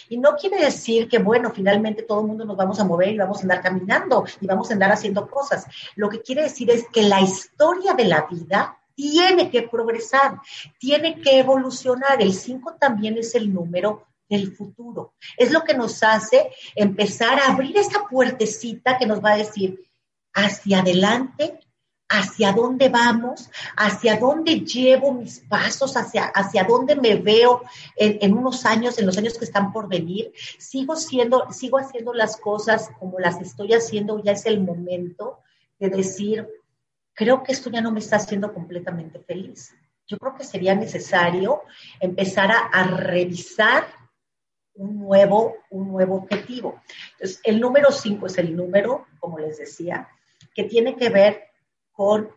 Y 0.08 0.18
no 0.18 0.34
quiere 0.36 0.58
decir 0.64 1.08
que, 1.08 1.18
bueno, 1.18 1.50
finalmente 1.50 2.02
todo 2.02 2.20
el 2.20 2.26
mundo 2.26 2.44
nos 2.44 2.56
vamos 2.56 2.80
a 2.80 2.84
mover 2.84 3.10
y 3.10 3.18
vamos 3.18 3.38
a 3.38 3.42
andar 3.42 3.62
caminando 3.62 4.24
y 4.40 4.46
vamos 4.46 4.70
a 4.70 4.74
andar 4.74 4.92
haciendo 4.92 5.28
cosas. 5.28 5.66
Lo 5.94 6.08
que 6.08 6.22
quiere 6.22 6.42
decir 6.42 6.70
es 6.70 6.86
que 6.92 7.02
la 7.02 7.20
historia 7.20 7.94
de 7.94 8.04
la 8.04 8.26
vida 8.26 8.78
tiene 8.94 9.50
que 9.50 9.62
progresar, 9.62 10.40
tiene 10.78 11.20
que 11.20 11.38
evolucionar. 11.38 12.20
El 12.20 12.32
5 12.32 12.76
también 12.80 13.18
es 13.18 13.34
el 13.34 13.52
número 13.52 14.06
del 14.28 14.56
futuro. 14.56 15.14
Es 15.36 15.52
lo 15.52 15.62
que 15.62 15.74
nos 15.74 16.02
hace 16.02 16.50
empezar 16.74 17.38
a 17.38 17.52
abrir 17.52 17.76
esa 17.76 18.06
puertecita 18.08 18.98
que 18.98 19.06
nos 19.06 19.22
va 19.22 19.32
a 19.32 19.36
decir 19.36 19.88
hacia 20.32 20.80
adelante 20.80 21.60
hacia 22.08 22.52
dónde 22.52 22.88
vamos, 22.88 23.50
hacia 23.76 24.18
dónde 24.18 24.60
llevo 24.60 25.12
mis 25.12 25.40
pasos, 25.40 25.96
hacia, 25.96 26.26
hacia 26.26 26.64
dónde 26.64 26.94
me 26.94 27.16
veo 27.16 27.62
en, 27.96 28.32
unos 28.32 28.64
años, 28.64 28.98
en 28.98 29.06
los 29.06 29.18
años 29.18 29.36
que 29.36 29.44
están 29.44 29.72
por 29.72 29.88
venir. 29.88 30.32
Sigo 30.58 30.96
siendo, 30.96 31.50
sigo 31.52 31.78
haciendo 31.78 32.14
las 32.14 32.36
cosas 32.36 32.90
como 32.98 33.18
las 33.18 33.40
estoy 33.40 33.72
haciendo, 33.72 34.22
ya 34.22 34.32
es 34.32 34.46
el 34.46 34.60
momento 34.60 35.40
de 35.78 35.90
decir, 35.90 36.48
creo 37.12 37.42
que 37.42 37.52
esto 37.52 37.70
ya 37.70 37.80
no 37.80 37.90
me 37.90 38.00
está 38.00 38.16
haciendo 38.16 38.52
completamente 38.54 39.18
feliz. 39.18 39.74
Yo 40.06 40.18
creo 40.18 40.36
que 40.36 40.44
sería 40.44 40.74
necesario 40.74 41.62
empezar 41.98 42.52
a, 42.52 42.84
revisar 42.84 43.88
un 44.74 45.00
nuevo, 45.00 45.56
un 45.70 45.88
nuevo 45.88 46.16
objetivo. 46.16 46.80
Entonces, 47.12 47.40
el 47.42 47.58
número 47.58 47.90
5 47.90 48.26
es 48.26 48.38
el 48.38 48.54
número, 48.54 49.06
como 49.18 49.40
les 49.40 49.58
decía, 49.58 50.08
que 50.54 50.64
tiene 50.64 50.94
que 50.94 51.08
ver 51.08 51.46
con 51.96 52.30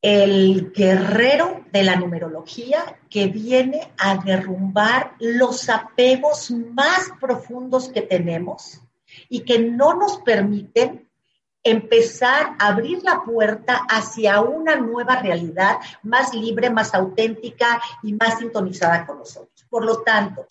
el 0.00 0.72
guerrero 0.72 1.64
de 1.70 1.84
la 1.84 1.94
numerología 1.94 2.98
que 3.08 3.28
viene 3.28 3.92
a 3.98 4.16
derrumbar 4.16 5.14
los 5.20 5.68
apegos 5.68 6.50
más 6.50 7.10
profundos 7.20 7.88
que 7.88 8.02
tenemos 8.02 8.80
y 9.28 9.44
que 9.44 9.60
no 9.60 9.94
nos 9.94 10.18
permiten 10.18 11.08
empezar 11.62 12.56
a 12.58 12.68
abrir 12.68 13.04
la 13.04 13.22
puerta 13.22 13.86
hacia 13.88 14.40
una 14.40 14.74
nueva 14.74 15.22
realidad 15.22 15.76
más 16.02 16.34
libre, 16.34 16.70
más 16.70 16.92
auténtica 16.94 17.80
y 18.02 18.14
más 18.14 18.40
sintonizada 18.40 19.06
con 19.06 19.18
nosotros. 19.18 19.64
Por 19.70 19.84
lo 19.84 20.02
tanto, 20.02 20.46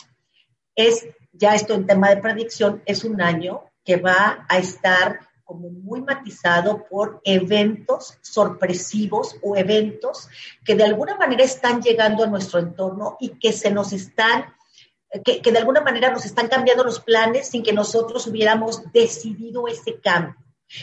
es 0.73 1.05
ya 1.33 1.55
esto 1.55 1.73
en 1.73 1.85
tema 1.85 2.09
de 2.09 2.21
predicción, 2.21 2.81
es 2.85 3.03
un 3.03 3.21
año 3.21 3.63
que 3.83 3.97
va 3.97 4.45
a 4.47 4.57
estar 4.57 5.19
como 5.51 5.70
muy 5.70 6.01
matizado 6.01 6.86
por 6.89 7.20
eventos 7.25 8.17
sorpresivos 8.22 9.36
o 9.41 9.58
eventos 9.58 10.29
que 10.63 10.75
de 10.75 10.86
alguna 10.86 11.17
manera 11.17 11.43
están 11.43 11.81
llegando 11.81 12.24
a 12.24 12.27
nuestro 12.27 12.60
entorno 12.60 13.17
y 13.20 13.38
que 13.38 13.51
se 13.51 13.70
nos 13.70 13.91
están, 13.91 14.46
que, 15.25 15.41
que 15.41 15.51
de 15.51 15.58
alguna 15.58 15.81
manera 15.81 16.10
nos 16.10 16.24
están 16.24 16.48
cambiando 16.48 16.86
los 16.86 17.01
planes 17.01 17.50
sin 17.50 17.63
que 17.63 17.74
nosotros 17.74 18.27
hubiéramos 18.27 18.93
decidido 18.93 19.67
ese 19.67 20.00
cambio. 20.00 20.38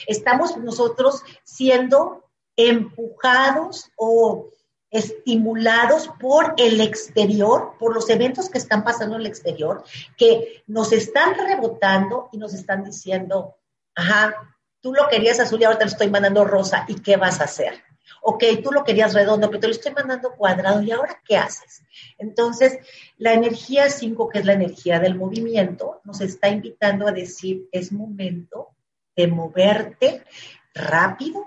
Estamos 0.07 0.55
nosotros 0.59 1.23
siendo 1.45 2.29
empujados 2.55 3.91
o 3.97 4.51
estimulados 4.91 6.11
por 6.21 6.53
el 6.59 6.83
exterior, 6.83 7.73
por 7.79 7.95
los 7.95 8.11
eventos 8.11 8.51
que 8.51 8.59
están 8.59 8.85
pasando 8.85 9.15
en 9.15 9.23
el 9.23 9.27
exterior, 9.29 9.83
que 10.19 10.63
nos 10.67 10.93
están 10.93 11.37
rebotando 11.37 12.29
y 12.33 12.37
nos 12.37 12.53
están 12.53 12.85
diciendo, 12.85 13.55
ajá, 13.95 14.58
tú 14.81 14.93
lo 14.93 15.09
querías 15.09 15.41
azul 15.41 15.61
y 15.61 15.65
ahora 15.65 15.79
te 15.79 15.85
lo 15.85 15.91
estoy 15.91 16.11
mandando 16.11 16.45
rosa, 16.45 16.85
¿y 16.89 16.97
qué 17.01 17.17
vas 17.17 17.41
a 17.41 17.45
hacer? 17.45 17.83
Ok, 18.23 18.45
tú 18.63 18.73
lo 18.73 18.85
querías 18.85 19.15
redondo, 19.15 19.49
pero 19.49 19.61
te 19.61 19.67
lo 19.69 19.73
estoy 19.73 19.93
mandando 19.93 20.33
cuadrado, 20.33 20.83
¿y 20.83 20.91
ahora 20.91 21.21
qué 21.25 21.37
haces? 21.37 21.83
Entonces, 22.19 22.79
la 23.17 23.33
energía 23.33 23.89
5, 23.89 24.29
que 24.29 24.41
es 24.41 24.45
la 24.45 24.55
energía 24.55 24.99
del 24.99 25.15
movimiento, 25.15 26.01
nos 26.05 26.21
está 26.21 26.49
invitando 26.49 27.07
a 27.07 27.13
decir, 27.13 27.69
es 27.73 27.93
momento 27.93 28.69
de 29.17 29.27
moverte 29.29 30.25
rápido, 30.75 31.45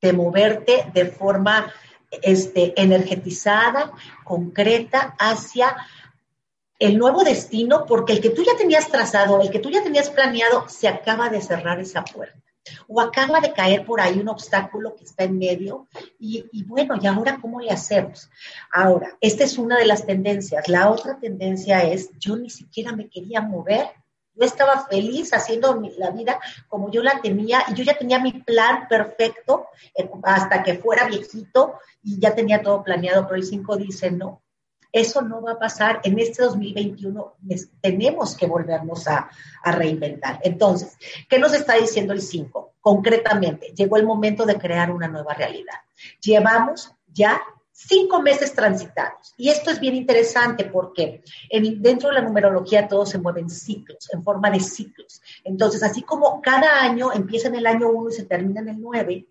de 0.00 0.12
moverte 0.12 0.90
de 0.94 1.06
forma 1.06 1.72
este, 2.22 2.80
energetizada, 2.80 3.92
concreta, 4.24 5.14
hacia 5.18 5.76
el 6.78 6.96
nuevo 6.96 7.22
destino, 7.22 7.84
porque 7.86 8.14
el 8.14 8.20
que 8.20 8.30
tú 8.30 8.42
ya 8.42 8.56
tenías 8.56 8.88
trazado, 8.88 9.40
el 9.40 9.50
que 9.50 9.58
tú 9.58 9.70
ya 9.70 9.82
tenías 9.82 10.08
planeado, 10.08 10.66
se 10.68 10.88
acaba 10.88 11.28
de 11.28 11.42
cerrar 11.42 11.78
esa 11.78 12.04
puerta 12.04 12.49
o 12.88 13.00
acaba 13.00 13.40
de 13.40 13.52
caer 13.52 13.84
por 13.84 14.00
ahí 14.00 14.18
un 14.18 14.28
obstáculo 14.28 14.94
que 14.94 15.04
está 15.04 15.24
en 15.24 15.38
medio 15.38 15.88
y, 16.18 16.64
bueno, 16.64 16.94
¿y 17.00 17.06
ahora 17.06 17.38
cómo 17.40 17.60
le 17.60 17.70
hacemos? 17.70 18.30
Ahora, 18.72 19.16
esta 19.20 19.44
es 19.44 19.58
una 19.58 19.78
de 19.78 19.86
las 19.86 20.06
tendencias. 20.06 20.68
La 20.68 20.90
otra 20.90 21.18
tendencia 21.18 21.82
es, 21.82 22.10
yo 22.18 22.36
ni 22.36 22.50
siquiera 22.50 22.92
me 22.92 23.08
quería 23.08 23.40
mover. 23.40 23.86
Yo 24.34 24.46
estaba 24.46 24.86
feliz 24.86 25.32
haciendo 25.34 25.82
la 25.98 26.10
vida 26.10 26.38
como 26.68 26.90
yo 26.90 27.02
la 27.02 27.20
tenía 27.20 27.64
y 27.68 27.74
yo 27.74 27.84
ya 27.84 27.98
tenía 27.98 28.18
mi 28.20 28.32
plan 28.32 28.86
perfecto 28.88 29.66
eh, 29.94 30.08
hasta 30.22 30.62
que 30.62 30.78
fuera 30.78 31.06
viejito 31.06 31.74
y 32.02 32.18
ya 32.18 32.34
tenía 32.34 32.62
todo 32.62 32.82
planeado, 32.82 33.26
pero 33.26 33.36
el 33.36 33.44
5 33.44 33.76
dice, 33.76 34.10
no, 34.10 34.40
eso 34.92 35.22
no 35.22 35.42
va 35.42 35.52
a 35.52 35.58
pasar. 35.58 36.00
En 36.04 36.18
este 36.18 36.42
2021 36.42 37.34
tenemos 37.80 38.36
que 38.36 38.46
volvernos 38.46 39.06
a, 39.08 39.30
reinventar. 39.64 40.40
Entonces, 40.42 40.96
¿qué 41.28 41.38
nos 41.38 41.52
está 41.52 41.74
diciendo 41.74 42.12
el 42.12 42.22
5? 42.22 42.74
Concretamente, 42.80 43.72
llegó 43.76 43.96
el 43.96 44.06
momento 44.06 44.46
de 44.46 44.56
crear 44.56 44.90
una 44.90 45.06
nueva 45.06 45.34
realidad. 45.34 45.76
Llevamos 46.20 46.92
ya 47.12 47.40
cinco 47.72 48.20
meses 48.20 48.54
transitados. 48.54 49.34
Y 49.36 49.48
esto 49.48 49.70
es 49.70 49.80
bien 49.80 49.94
interesante 49.94 50.64
porque 50.64 51.22
dentro 51.78 52.08
de 52.08 52.16
la 52.16 52.22
numerología 52.22 52.88
todo 52.88 53.06
se 53.06 53.18
mueve 53.18 53.40
en 53.40 53.50
ciclos, 53.50 54.08
en 54.12 54.22
forma 54.22 54.50
de 54.50 54.60
ciclos. 54.60 55.22
Entonces, 55.44 55.82
así 55.82 56.02
como 56.02 56.40
cada 56.42 56.82
año 56.82 57.12
empieza 57.12 57.48
en 57.48 57.56
el 57.56 57.66
año 57.66 57.88
1 57.90 58.10
y 58.10 58.12
se 58.12 58.24
termina 58.24 58.60
en 58.60 58.68
el 58.68 58.80
9, 58.80 59.26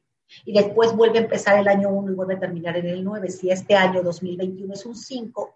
y 0.46 0.54
después 0.54 0.96
vuelve 0.96 1.20
a 1.20 1.24
empezar 1.24 1.58
el 1.60 1.68
año 1.68 1.90
1 1.90 2.12
y 2.12 2.16
vuelve 2.16 2.36
a 2.36 2.40
terminar 2.40 2.78
en 2.78 2.88
el 2.88 3.04
9. 3.04 3.30
Si 3.30 3.50
este 3.50 3.76
año 3.76 4.04
2021 4.04 4.74
es 4.74 4.86
un 4.86 4.96
5, 4.96 5.56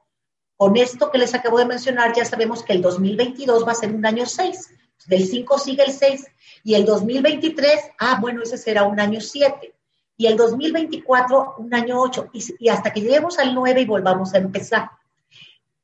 con 0.55 0.77
esto 0.77 1.11
que 1.11 1.17
les 1.17 1.33
acabo 1.33 1.57
de 1.59 1.65
mencionar 1.65 2.13
ya 2.15 2.25
sabemos 2.25 2.63
que 2.63 2.73
el 2.73 2.81
2022 2.81 3.67
va 3.67 3.71
a 3.71 3.75
ser 3.75 3.93
un 3.93 4.05
año 4.05 4.25
6. 4.25 4.69
Del 5.07 5.25
5 5.25 5.59
sigue 5.59 5.83
el 5.83 5.91
6 5.91 6.25
y 6.63 6.75
el 6.75 6.85
2023, 6.85 7.91
ah, 7.99 8.17
bueno, 8.21 8.41
ese 8.43 8.57
será 8.57 8.83
un 8.83 8.99
año 8.99 9.19
7. 9.19 9.73
Y 10.15 10.27
el 10.27 10.37
2024, 10.37 11.55
un 11.57 11.73
año 11.73 11.99
8. 11.99 12.29
Y, 12.33 12.43
y 12.59 12.69
hasta 12.69 12.93
que 12.93 13.01
lleguemos 13.01 13.39
al 13.39 13.53
9 13.53 13.81
y 13.81 13.85
volvamos 13.85 14.33
a 14.33 14.37
empezar. 14.37 14.89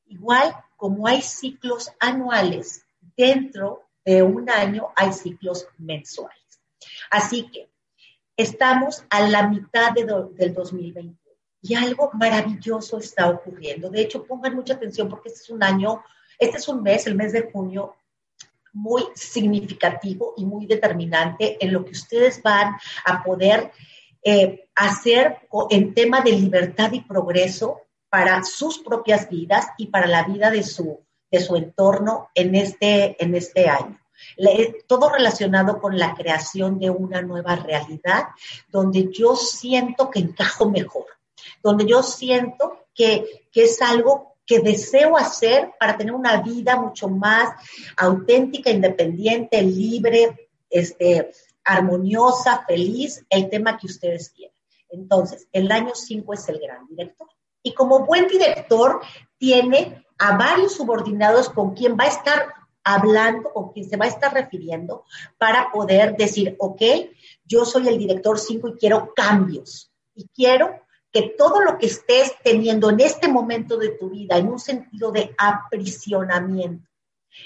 Igual 0.06 0.54
como 0.76 1.06
hay 1.06 1.20
ciclos 1.20 1.92
anuales, 2.00 2.86
dentro 3.16 3.82
de 4.04 4.22
un 4.22 4.48
año 4.48 4.88
hay 4.96 5.12
ciclos 5.12 5.66
mensuales. 5.76 6.38
Así 7.10 7.50
que 7.50 7.68
Estamos 8.40 9.04
a 9.10 9.20
la 9.28 9.48
mitad 9.48 9.92
de 9.92 10.06
del 10.32 10.54
2021 10.54 11.14
y 11.60 11.74
algo 11.74 12.10
maravilloso 12.14 12.96
está 12.96 13.28
ocurriendo. 13.28 13.90
De 13.90 14.00
hecho, 14.00 14.24
pongan 14.24 14.54
mucha 14.54 14.72
atención 14.72 15.10
porque 15.10 15.28
este 15.28 15.42
es 15.42 15.50
un 15.50 15.62
año 15.62 16.02
Este 16.38 16.56
es 16.56 16.66
un 16.66 16.82
mes, 16.82 17.06
el 17.06 17.16
mes 17.16 17.34
de 17.34 17.50
junio, 17.52 17.96
muy 18.72 19.02
significativo 19.14 20.32
y 20.38 20.46
muy 20.46 20.64
determinante 20.64 21.62
en 21.62 21.70
lo 21.70 21.84
que 21.84 21.90
ustedes 21.90 22.42
van 22.42 22.76
a 23.04 23.22
poder 23.22 23.72
eh, 24.24 24.70
hacer 24.74 25.36
en 25.68 25.92
tema 25.92 26.22
de 26.22 26.32
libertad 26.32 26.92
y 26.92 27.02
progreso 27.02 27.82
para 28.08 28.42
sus 28.42 28.78
propias 28.78 29.28
vidas 29.28 29.66
y 29.76 29.88
para 29.88 30.06
la 30.06 30.24
vida 30.24 30.50
de 30.50 30.62
su, 30.62 30.98
de 31.30 31.40
su 31.40 31.56
entorno 31.56 32.30
en 32.34 32.54
este, 32.54 33.22
en 33.22 33.34
este 33.34 33.68
año. 33.68 34.00
Todo 34.86 35.08
relacionado 35.10 35.80
con 35.80 35.98
la 35.98 36.14
creación 36.14 36.78
de 36.78 36.90
una 36.90 37.22
nueva 37.22 37.56
realidad 37.56 38.28
donde 38.68 39.10
yo 39.12 39.36
siento 39.36 40.10
que 40.10 40.20
encajo 40.20 40.68
mejor, 40.68 41.06
donde 41.62 41.86
yo 41.86 42.02
siento 42.02 42.86
que, 42.94 43.46
que 43.52 43.64
es 43.64 43.80
algo 43.82 44.36
que 44.46 44.60
deseo 44.60 45.16
hacer 45.16 45.72
para 45.78 45.96
tener 45.96 46.12
una 46.12 46.42
vida 46.42 46.74
mucho 46.76 47.08
más 47.08 47.50
auténtica, 47.96 48.70
independiente, 48.70 49.62
libre, 49.62 50.50
este, 50.68 51.30
armoniosa, 51.64 52.64
feliz, 52.66 53.24
el 53.30 53.48
tema 53.48 53.78
que 53.78 53.86
ustedes 53.86 54.30
quieran. 54.30 54.56
Entonces, 54.88 55.46
el 55.52 55.70
año 55.70 55.92
5 55.94 56.34
es 56.34 56.48
el 56.48 56.58
gran 56.58 56.86
director. 56.88 57.28
Y 57.62 57.74
como 57.74 58.04
buen 58.06 58.26
director, 58.26 59.00
tiene 59.38 60.04
a 60.18 60.36
varios 60.36 60.74
subordinados 60.74 61.48
con 61.48 61.74
quien 61.74 61.96
va 61.96 62.04
a 62.04 62.08
estar 62.08 62.46
hablando, 62.84 63.52
con 63.52 63.72
quien 63.72 63.88
se 63.88 63.96
va 63.96 64.06
a 64.06 64.08
estar 64.08 64.32
refiriendo, 64.32 65.04
para 65.38 65.70
poder 65.72 66.16
decir, 66.16 66.56
ok, 66.58 66.82
yo 67.44 67.64
soy 67.64 67.88
el 67.88 67.98
director 67.98 68.38
5 68.38 68.68
y 68.68 68.72
quiero 68.74 69.12
cambios. 69.14 69.92
Y 70.14 70.28
quiero 70.28 70.80
que 71.12 71.34
todo 71.36 71.60
lo 71.60 71.78
que 71.78 71.86
estés 71.86 72.34
teniendo 72.42 72.90
en 72.90 73.00
este 73.00 73.28
momento 73.28 73.76
de 73.76 73.90
tu 73.90 74.10
vida, 74.10 74.36
en 74.36 74.48
un 74.48 74.58
sentido 74.58 75.10
de 75.10 75.34
aprisionamiento, 75.38 76.88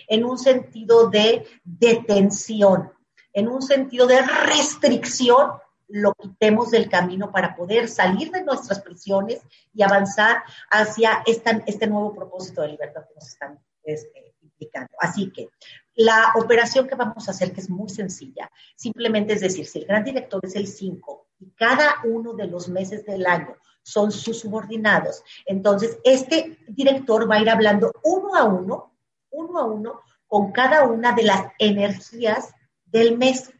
en 0.09 0.25
un 0.25 0.39
sentido 0.39 1.09
de 1.09 1.47
detención, 1.65 2.93
en 3.33 3.49
un 3.49 3.63
sentido 3.63 4.07
de 4.07 4.21
restricción, 4.23 5.53
lo 5.89 6.15
quitemos 6.15 6.71
del 6.71 6.89
camino 6.89 7.31
para 7.31 7.55
poder 7.55 7.89
salir 7.89 8.31
de 8.31 8.43
nuestras 8.43 8.81
prisiones 8.81 9.43
y 9.73 9.83
avanzar 9.83 10.43
hacia 10.71 11.23
este 11.27 11.87
nuevo 11.87 12.15
propósito 12.15 12.63
de 12.63 12.69
libertad 12.69 13.05
que 13.07 13.15
nos 13.15 13.29
están 13.29 13.59
este, 13.83 14.34
implicando. 14.55 14.97
Así 15.01 15.31
que 15.31 15.49
la 15.95 16.33
operación 16.37 16.89
que 16.89 16.95
vamos 16.95 17.29
a 17.29 17.31
hacer, 17.31 17.53
que 17.53 17.61
es 17.61 17.71
muy 17.71 17.89
sencilla, 17.89 18.51
simplemente 18.77 19.35
es 19.35 19.41
decir, 19.41 19.67
si 19.67 19.81
el 19.81 19.87
gran 19.87 20.05
director 20.05 20.41
es 20.45 20.57
el 20.57 20.67
5 20.67 21.29
y 21.41 21.51
cada 21.51 21.97
uno 22.05 22.33
de 22.33 22.47
los 22.47 22.69
meses 22.69 23.05
del 23.05 23.27
año 23.27 23.57
son 23.83 24.11
sus 24.11 24.41
subordinados, 24.41 25.23
entonces 25.47 25.99
este 26.05 26.59
director 26.69 27.31
va 27.31 27.37
a 27.37 27.41
ir 27.41 27.51
hablando 27.51 27.93
uno 28.03 28.35
a 28.35 28.45
uno, 28.45 28.93
uno 29.31 29.59
a 29.59 29.65
uno, 29.65 30.01
con 30.27 30.53
cada 30.53 30.85
una 30.85 31.13
de 31.13 31.23
las 31.23 31.53
energías 31.59 32.55
del 32.87 33.17
mes. 33.19 33.53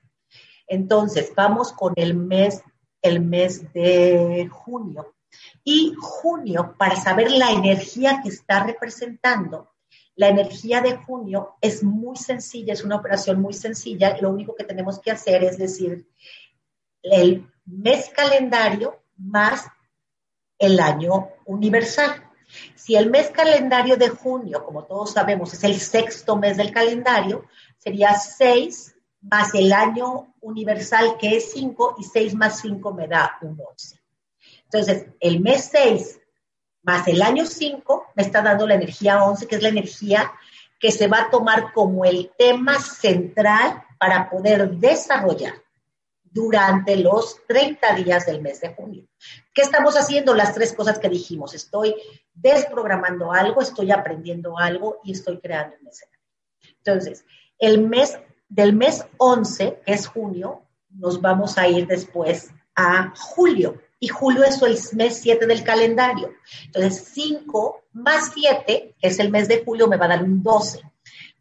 Entonces, 0.67 1.33
vamos 1.37 1.73
con 1.73 1.93
el 1.97 2.15
mes, 2.15 2.63
el 3.03 3.21
mes 3.21 3.73
de 3.73 4.49
junio. 4.51 5.15
Y 5.63 5.95
junio, 6.01 6.75
para 6.79 6.97
saber 6.97 7.31
la 7.31 7.51
energía 7.51 8.21
que 8.23 8.31
está 8.31 8.65
representando, 8.65 9.74
la 10.17 10.29
energía 10.29 10.81
de 10.81 10.97
junio 10.97 11.57
es 11.61 11.83
muy 11.83 12.17
sencilla, 12.17 12.73
es 12.73 12.85
una 12.85 12.97
operación 12.97 13.41
muy 13.41 13.53
sencilla. 13.53 14.17
Lo 14.21 14.31
único 14.31 14.55
que 14.55 14.65
tenemos 14.65 15.01
que 15.01 15.11
hacer 15.11 15.43
es 15.43 15.59
decir 15.59 16.09
el 17.03 17.51
mes 17.65 18.11
calendario 18.15 19.03
más 19.17 19.67
el 20.59 20.79
año 20.81 21.29
universal. 21.47 22.31
Si 22.75 22.95
el 22.95 23.11
mes 23.11 23.31
calendario 23.31 23.97
de 23.97 24.09
junio, 24.09 24.65
como 24.65 24.85
todos 24.85 25.13
sabemos, 25.13 25.53
es 25.55 25.65
el 25.65 25.81
sexto 25.81 26.37
mes 26.37 26.57
del 26.57 26.73
calendario, 26.73 27.47
sería 27.79 28.15
6 28.15 28.95
más 29.23 29.55
el 29.55 29.73
año 29.73 30.35
universal 30.41 31.17
que 31.19 31.37
es 31.37 31.53
5 31.53 31.97
y 31.99 32.05
6 32.05 32.35
más 32.35 32.61
5 32.61 32.95
me 32.95 33.09
da 33.09 33.39
un 33.43 33.59
11. 33.59 34.01
Entonces, 34.65 35.07
el 35.21 35.41
mes 35.41 35.71
6 35.73 36.21
más 36.85 37.09
el 37.09 37.23
año 37.23 37.47
5 37.47 38.13
me 38.15 38.23
está 38.23 38.43
dando 38.43 38.67
la 38.67 38.75
energía 38.75 39.25
11, 39.25 39.47
que 39.47 39.57
es 39.57 39.63
la 39.63 39.71
energía 39.71 40.33
que 40.79 40.93
se 40.93 41.09
va 41.09 41.23
a 41.23 41.31
tomar 41.31 41.73
como 41.73 42.05
el 42.05 42.31
tema 42.39 42.79
central 42.79 43.83
para 43.99 44.29
poder 44.29 44.71
desarrollar 44.73 45.55
durante 46.23 46.97
los 46.97 47.39
30 47.47 47.95
días 47.95 48.27
del 48.27 48.43
mes 48.43 48.61
de 48.61 48.75
junio. 48.75 49.07
¿Qué 49.55 49.63
estamos 49.63 49.95
haciendo? 49.95 50.35
Las 50.35 50.53
tres 50.53 50.73
cosas 50.73 50.99
que 50.99 51.09
dijimos. 51.09 51.55
Estoy 51.55 51.95
desprogramando 52.35 53.33
algo, 53.33 53.63
estoy 53.63 53.93
aprendiendo 53.93 54.59
algo 54.59 55.01
y 55.05 55.13
estoy 55.13 55.39
creando 55.39 55.77
un 55.81 55.89
escenario. 55.89 56.21
Entonces, 56.79 57.25
el 57.59 57.87
mes 57.87 58.19
del 58.49 58.75
mes 58.75 59.07
11, 59.17 59.81
que 59.87 59.93
es 59.93 60.07
junio, 60.07 60.65
nos 60.91 61.21
vamos 61.21 61.57
a 61.57 61.67
ir 61.69 61.87
después 61.87 62.51
a 62.75 63.15
julio 63.17 63.81
y 64.05 64.09
julio 64.09 64.45
es 64.45 64.61
el 64.61 64.77
mes 64.99 65.19
7 65.23 65.47
del 65.47 65.65
calendario. 65.65 66.35
Entonces, 66.67 67.09
5 67.15 67.85
más 67.95 68.33
7, 68.35 68.97
que 69.01 69.09
es 69.09 69.19
el 69.19 69.31
mes 69.31 69.49
de 69.49 69.65
julio, 69.65 69.89
me 69.89 69.97
va 69.97 70.05
a 70.05 70.09
dar 70.09 70.23
un 70.23 70.43
12. 70.43 70.83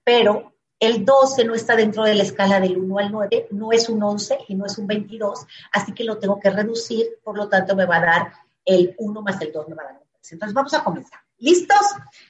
Pero 0.02 0.54
el 0.80 1.04
12 1.04 1.44
no 1.44 1.56
está 1.56 1.76
dentro 1.76 2.06
de 2.06 2.16
la 2.16 2.24
escala 2.24 2.62
del 2.62 2.78
1 2.78 3.00
al 3.00 3.12
9, 3.12 3.48
no 3.52 3.74
es 3.74 3.90
un 3.90 4.02
11 4.02 4.38
y 4.48 4.56
no 4.56 4.66
es 4.66 4.78
un 4.78 4.88
22, 4.88 5.46
así 5.74 5.92
que 5.92 6.06
lo 6.06 6.20
tengo 6.20 6.40
que 6.40 6.52
reducir, 6.52 7.06
por 7.22 7.38
lo 7.38 7.50
tanto 7.50 7.76
me 7.76 7.86
va 7.86 7.98
a 7.98 8.06
dar 8.06 8.34
el 8.64 8.96
1 8.98 9.22
más 9.22 9.42
el 9.42 9.52
2 9.52 9.68
me 9.68 9.76
va 9.76 9.84
a 9.84 9.86
dar 9.88 9.96
un 9.96 10.08
3. 10.14 10.32
Entonces, 10.32 10.54
vamos 10.54 10.74
a 10.74 10.84
comenzar. 10.86 11.20
¿Listos? 11.44 11.86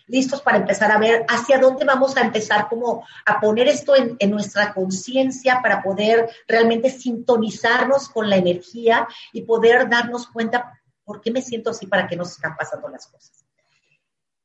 ¿Listos 0.08 0.42
para 0.42 0.58
empezar 0.58 0.92
a 0.92 0.98
ver 0.98 1.24
hacia 1.30 1.60
dónde 1.60 1.86
vamos 1.86 2.18
a 2.18 2.22
empezar 2.22 2.68
como 2.68 3.06
a 3.28 3.40
poner 3.40 3.68
esto 3.68 3.94
en, 3.96 4.32
nuestra 4.32 4.74
conciencia 4.74 5.62
para 5.62 5.84
poder 5.84 6.28
realmente 6.48 6.90
sintonizarnos 6.90 8.10
con 8.10 8.28
la 8.28 8.38
energía 8.38 9.08
y 9.32 9.44
poder 9.44 9.88
darnos 9.88 10.26
cuenta 10.26 10.82
por 11.04 11.22
qué 11.22 11.30
me 11.30 11.44
siento 11.44 11.70
así, 11.70 11.86
para 11.86 12.08
qué 12.08 12.16
nos 12.16 12.32
están 12.32 12.58
pasando 12.58 12.90
las 12.90 13.06
cosas? 13.06 13.46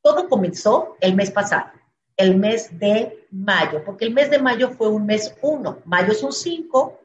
Todo 0.03 0.29
comenzó 0.29 0.99
el 1.01 1.15
mes 1.15 1.31
pasado, 1.31 1.71
el 2.15 2.37
mes 2.37 2.79
de 2.79 3.27
mayo, 3.31 3.83
porque 3.87 4.05
el 4.05 4.13
mes 4.13 4.31
de 4.31 4.39
mayo 4.39 4.69
fue 4.73 4.91
un 4.91 5.07
mes 5.07 5.35
uno. 5.41 5.79
Mayo 5.87 6.13
es 6.13 6.23
un 6.23 6.33
5, 6.33 7.01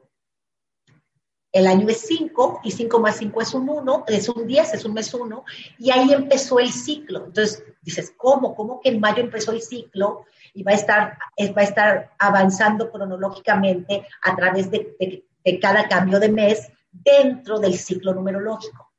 el 1.54 1.68
año 1.68 1.88
es 1.88 2.00
5 2.00 2.62
y 2.64 2.72
5 2.72 2.98
más 2.98 3.16
5 3.18 3.40
es 3.40 3.54
un 3.54 3.68
1, 3.68 4.04
es 4.08 4.28
un 4.28 4.44
10, 4.44 4.74
es 4.74 4.84
un 4.84 4.92
mes 4.92 5.14
1, 5.14 5.44
y 5.78 5.92
ahí 5.92 6.12
empezó 6.12 6.58
el 6.58 6.72
ciclo. 6.72 7.26
Entonces 7.26 7.62
dices, 7.80 8.12
¿cómo? 8.16 8.56
¿Cómo 8.56 8.80
que 8.80 8.88
en 8.88 8.98
mayo 8.98 9.22
empezó 9.22 9.52
el 9.52 9.62
ciclo 9.62 10.24
y 10.52 10.64
va 10.64 10.72
a 10.72 10.74
estar, 10.74 11.16
va 11.56 11.60
a 11.60 11.64
estar 11.64 12.10
avanzando 12.18 12.90
cronológicamente 12.90 14.04
a 14.22 14.34
través 14.34 14.68
de, 14.68 15.24
de 15.44 15.60
cada 15.60 15.86
cambio 15.86 16.18
de 16.18 16.28
mes 16.28 16.72
dentro 16.90 17.60
del 17.60 17.78
ciclo 17.78 18.12
numerológico? 18.12 18.92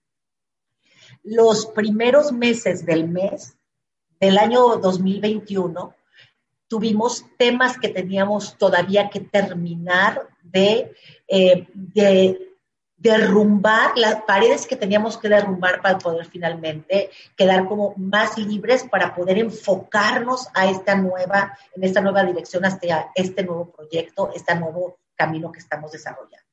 Los 1.24 1.66
primeros 1.66 2.32
meses 2.32 2.86
del 2.86 3.10
mes 3.10 3.58
del 4.22 4.38
año 4.38 4.78
2021 4.78 5.94
tuvimos 6.68 7.26
temas 7.38 7.78
que 7.78 7.90
teníamos 7.90 8.58
todavía 8.58 9.10
que 9.10 9.20
terminar 9.20 10.28
de, 10.44 10.94
eh, 11.28 11.68
de 11.74 12.56
derrumbar 12.98 13.98
las 13.98 14.24
paredes 14.24 14.66
que 14.66 14.76
teníamos 14.76 15.18
que 15.18 15.30
derrumbar 15.30 15.82
para 15.82 15.98
poder 15.98 16.26
finalmente 16.26 17.10
quedar 17.36 17.68
como 17.68 17.94
más 17.98 18.38
libres 18.38 18.84
para 18.90 19.14
poder 19.14 19.38
enfocarnos 19.38 20.48
a 20.54 20.68
esta 20.70 20.96
nueva, 20.96 21.58
en 21.76 21.84
esta 21.84 22.02
nueva 22.02 22.24
dirección, 22.24 22.66
hasta 22.66 23.12
este 23.14 23.44
nuevo 23.44 23.72
proyecto, 23.72 24.32
este 24.34 24.56
nuevo 24.56 24.98
camino 25.16 25.52
que 25.52 25.60
estamos 25.60 25.92
desarrollando. 25.92 26.46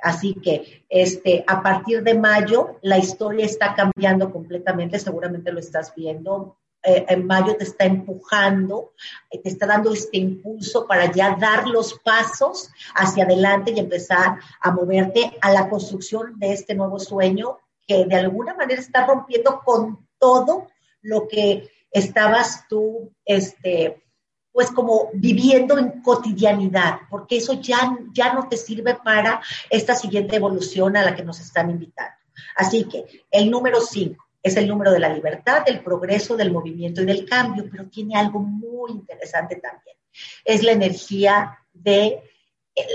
Así 0.00 0.34
que 0.34 0.84
este, 0.88 1.44
a 1.46 1.62
partir 1.62 2.02
de 2.02 2.14
mayo 2.14 2.78
la 2.82 2.98
historia 2.98 3.44
está 3.44 3.74
cambiando 3.74 4.30
completamente, 4.30 4.98
seguramente 4.98 5.50
lo 5.50 5.58
estás 5.58 5.92
viendo. 5.94 6.58
Eh, 6.82 7.04
en 7.08 7.26
mayo 7.26 7.56
te 7.56 7.64
está 7.64 7.84
empujando, 7.84 8.92
eh, 9.30 9.40
te 9.42 9.48
está 9.48 9.66
dando 9.66 9.92
este 9.92 10.16
impulso 10.18 10.86
para 10.86 11.10
ya 11.10 11.34
dar 11.34 11.66
los 11.66 11.98
pasos 12.04 12.70
hacia 12.94 13.24
adelante 13.24 13.72
y 13.72 13.80
empezar 13.80 14.38
a 14.60 14.70
moverte 14.70 15.36
a 15.40 15.50
la 15.52 15.68
construcción 15.68 16.38
de 16.38 16.52
este 16.52 16.76
nuevo 16.76 17.00
sueño 17.00 17.58
que 17.84 18.04
de 18.04 18.14
alguna 18.14 18.54
manera 18.54 18.80
está 18.80 19.06
rompiendo 19.06 19.60
con 19.64 20.06
todo 20.18 20.68
lo 21.02 21.26
que 21.26 21.68
estabas 21.90 22.68
tú, 22.68 23.12
este, 23.24 24.04
pues 24.52 24.70
como 24.70 25.10
viviendo 25.14 25.78
en 25.78 26.02
cotidianidad, 26.02 27.00
porque 27.10 27.38
eso 27.38 27.54
ya, 27.54 27.98
ya 28.12 28.34
no 28.34 28.48
te 28.48 28.56
sirve 28.56 28.94
para 28.94 29.40
esta 29.68 29.94
siguiente 29.94 30.36
evolución 30.36 30.96
a 30.96 31.02
la 31.02 31.16
que 31.16 31.24
nos 31.24 31.40
están 31.40 31.70
invitando. 31.70 32.14
Así 32.54 32.84
que 32.84 33.24
el 33.30 33.50
número 33.50 33.80
cinco, 33.80 34.27
es 34.42 34.56
el 34.56 34.68
número 34.68 34.92
de 34.92 35.00
la 35.00 35.12
libertad, 35.12 35.64
del 35.64 35.82
progreso, 35.82 36.36
del 36.36 36.52
movimiento 36.52 37.02
y 37.02 37.06
del 37.06 37.24
cambio, 37.24 37.68
pero 37.70 37.86
tiene 37.86 38.16
algo 38.16 38.40
muy 38.40 38.92
interesante 38.92 39.56
también. 39.56 39.96
Es 40.44 40.62
la 40.62 40.72
energía 40.72 41.58
de 41.72 42.22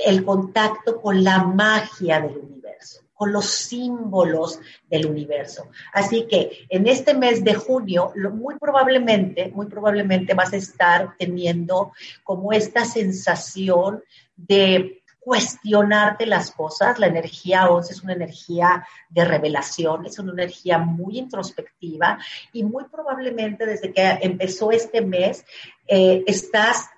el, 0.06 0.23
contacto 0.23 1.01
con 1.01 1.23
la 1.23 1.43
magia 1.43 2.21
del 2.21 2.38
universo, 2.38 3.01
con 3.13 3.32
los 3.32 3.45
símbolos 3.45 4.60
del 4.89 5.06
universo. 5.06 5.69
Así 5.93 6.25
que 6.27 6.65
en 6.69 6.88
este 6.88 7.13
mes 7.13 7.43
de 7.43 7.53
junio, 7.53 8.13
muy 8.34 8.58
probablemente, 8.58 9.49
muy 9.49 9.67
probablemente 9.67 10.34
vas 10.34 10.53
a 10.53 10.58
estar 10.58 11.15
teniendo 11.17 11.91
como 12.23 12.53
esta 12.53 12.86
sensación 12.86 14.01
de 14.36 15.03
cuestionarte 15.23 16.25
las 16.25 16.51
cosas. 16.51 16.99
La 16.99 17.07
energía 17.07 17.69
11 17.69 17.93
es 17.93 18.03
una 18.03 18.13
energía 18.13 18.86
de 19.09 19.25
revelación, 19.25 20.05
es 20.05 20.19
una 20.19 20.33
energía 20.33 20.77
muy 20.77 21.17
introspectiva 21.17 22.17
y 22.51 22.63
muy 22.63 22.86
probablemente 22.86 23.65
desde 23.65 23.93
que 23.93 24.19
empezó 24.21 24.71
este 24.71 25.01
mes 25.01 25.45
eh, 25.88 26.23
estás 26.27 26.89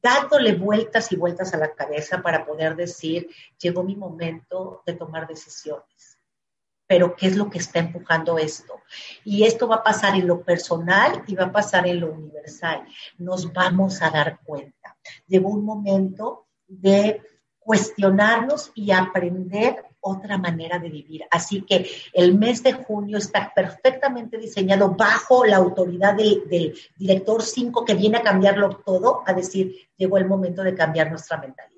dándole 0.00 0.54
vueltas 0.54 1.10
y 1.10 1.16
vueltas 1.16 1.52
a 1.52 1.58
la 1.58 1.74
cabeza 1.74 2.22
para 2.22 2.46
poder 2.46 2.76
decir, 2.76 3.28
llegó 3.58 3.82
mi 3.82 3.96
momento 3.96 4.82
de 4.86 4.94
tomar 4.94 5.26
decisiones. 5.26 6.18
Pero 6.86 7.16
¿qué 7.16 7.26
es 7.26 7.36
lo 7.36 7.50
que 7.50 7.58
está 7.58 7.80
empujando 7.80 8.38
esto? 8.38 8.80
Y 9.24 9.42
esto 9.42 9.66
va 9.66 9.76
a 9.76 9.82
pasar 9.82 10.14
en 10.14 10.28
lo 10.28 10.42
personal 10.42 11.24
y 11.26 11.34
va 11.34 11.46
a 11.46 11.52
pasar 11.52 11.88
en 11.88 11.98
lo 11.98 12.12
universal. 12.12 12.86
Nos 13.18 13.52
vamos 13.52 14.00
a 14.00 14.10
dar 14.10 14.38
cuenta. 14.44 14.96
Llegó 15.26 15.48
un 15.48 15.64
momento 15.64 16.46
de 16.68 17.20
cuestionarnos 17.66 18.70
y 18.76 18.92
aprender 18.92 19.84
otra 20.00 20.38
manera 20.38 20.78
de 20.78 20.88
vivir. 20.88 21.24
Así 21.32 21.62
que 21.62 21.84
el 22.12 22.38
mes 22.38 22.62
de 22.62 22.72
junio 22.74 23.18
está 23.18 23.52
perfectamente 23.52 24.38
diseñado 24.38 24.94
bajo 24.94 25.44
la 25.44 25.56
autoridad 25.56 26.14
del, 26.14 26.78
director 26.96 27.42
5 27.42 27.84
que 27.84 27.94
viene 27.94 28.18
a 28.18 28.22
cambiarlo 28.22 28.68
todo, 28.86 29.24
a 29.26 29.32
decir, 29.32 29.74
llegó 29.96 30.16
el 30.16 30.26
momento 30.26 30.62
de 30.62 30.76
cambiar 30.76 31.10
nuestra 31.10 31.38
mentalidad. 31.38 31.74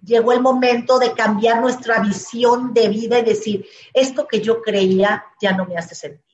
Llegó 0.00 0.32
el 0.32 0.40
momento 0.40 1.00
de 1.00 1.12
cambiar 1.12 1.60
nuestra 1.60 1.98
visión 1.98 2.72
de 2.72 2.88
vida 2.88 3.18
y 3.18 3.24
decir, 3.24 3.66
esto 3.92 4.28
que 4.28 4.40
yo 4.40 4.62
creía 4.62 5.24
ya 5.40 5.56
no 5.56 5.66
me 5.66 5.76
hace 5.76 5.96
sentido. 5.96 6.24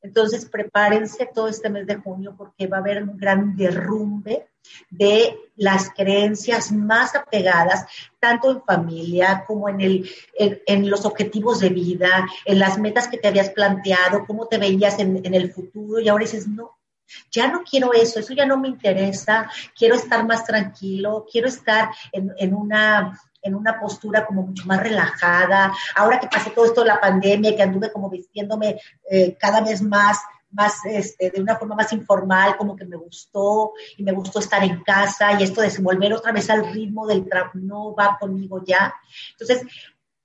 Entonces, 0.00 0.46
prepárense 0.46 1.28
todo 1.34 1.48
este 1.48 1.68
mes 1.68 1.86
de 1.86 1.96
junio 1.96 2.34
porque 2.34 2.66
va 2.66 2.78
a 2.78 2.80
haber 2.80 3.02
un 3.02 3.18
gran 3.18 3.54
derrumbe 3.56 4.46
de 4.90 5.36
las 5.56 5.90
creencias 5.90 6.72
más 6.72 7.14
apegadas, 7.14 7.86
tanto 8.20 8.50
en 8.50 8.62
familia 8.62 9.44
como 9.46 9.68
en, 9.68 9.80
el, 9.80 10.10
en, 10.38 10.90
los 10.90 11.04
objetivos 11.04 11.60
de 11.60 11.70
vida, 11.70 12.26
en 12.44 12.58
las 12.58 12.78
metas 12.78 13.08
que 13.08 13.18
te 13.18 13.28
habías 13.28 13.50
planteado, 13.50 14.24
cómo 14.26 14.46
te 14.46 14.58
veías 14.58 14.98
en, 14.98 15.24
en 15.24 15.34
el 15.34 15.52
futuro 15.52 16.00
y 16.00 16.08
ahora 16.08 16.24
dices, 16.24 16.46
no, 16.46 16.76
ya 17.30 17.48
no 17.48 17.62
quiero 17.62 17.92
eso, 17.92 18.20
eso 18.20 18.34
ya 18.34 18.46
no 18.46 18.58
me 18.58 18.68
interesa, 18.68 19.50
quiero 19.76 19.94
estar 19.94 20.26
más 20.26 20.44
tranquilo, 20.44 21.26
quiero 21.30 21.48
estar 21.48 21.90
en, 22.12 22.32
en, 22.36 22.54
una 22.54 23.18
en 23.42 23.54
una 23.54 23.78
postura 23.78 24.26
como 24.26 24.42
mucho 24.42 24.66
más 24.66 24.82
relajada. 24.82 25.72
Ahora 25.94 26.18
que 26.18 26.26
pasé 26.26 26.50
todo 26.50 26.64
esto 26.64 26.80
de 26.80 26.88
la 26.88 27.00
pandemia, 27.00 27.54
que 27.54 27.62
anduve 27.62 27.92
como 27.92 28.10
vistiéndome 28.10 28.80
eh, 29.08 29.36
cada 29.38 29.60
vez 29.60 29.80
más 29.82 30.18
más, 30.56 30.84
este, 30.86 31.30
de 31.30 31.40
una 31.40 31.56
forma 31.56 31.76
más 31.76 31.92
informal, 31.92 32.56
como 32.56 32.74
que 32.74 32.86
me 32.86 32.96
gustó 32.96 33.72
y 33.96 34.02
me 34.02 34.12
gustó 34.12 34.40
estar 34.40 34.64
en 34.64 34.82
casa 34.82 35.38
y 35.38 35.44
esto 35.44 35.60
de 35.60 35.70
volver 35.80 36.14
otra 36.14 36.32
vez 36.32 36.48
al 36.50 36.72
ritmo 36.72 37.06
del 37.06 37.28
trabajo 37.28 37.58
no 37.58 37.94
va 37.94 38.16
conmigo 38.18 38.62
ya. 38.64 38.94
Entonces, 39.32 39.66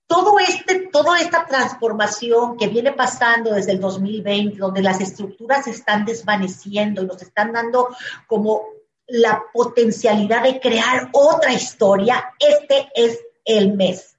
todo 0.08 0.40
este, 0.40 0.88
toda 0.92 1.20
esta 1.20 1.46
transformación 1.46 2.58
que 2.58 2.68
viene 2.68 2.94
pasando 2.94 3.54
desde 3.54 3.74
el 3.74 3.80
2020, 3.80 4.58
donde 4.58 4.82
las 4.82 5.00
estructuras 5.02 5.66
se 5.66 5.72
están 5.72 6.06
desvaneciendo 6.06 7.04
y 7.04 7.08
nos 7.08 7.22
están 7.22 7.52
dando 7.52 7.90
como 8.28 8.64
la 9.08 9.44
potencialidad 9.54 10.44
de 10.44 10.60
crear 10.60 11.10
otra 11.12 11.54
historia, 11.54 12.34
este 12.40 12.90
es 12.96 13.20
el 13.46 13.74
mes. 13.74 14.18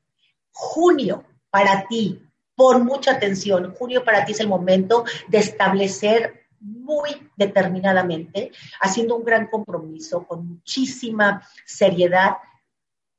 Junio 0.51 1.25
para 1.51 1.87
ti, 1.89 2.23
pon 2.63 2.85
mucha 2.85 3.11
atención, 3.11 3.75
junio 3.75 4.05
para 4.05 4.25
ti 4.25 4.31
es 4.31 4.39
el 4.39 4.47
momento 4.47 5.05
de 5.27 5.39
establecer 5.39 6.45
muy 6.61 7.29
determinadamente, 7.37 8.53
haciendo 8.81 9.17
un 9.17 9.25
gran 9.25 9.49
compromiso, 9.49 10.25
con 10.25 10.47
muchísima 10.47 11.45
seriedad, 11.67 12.37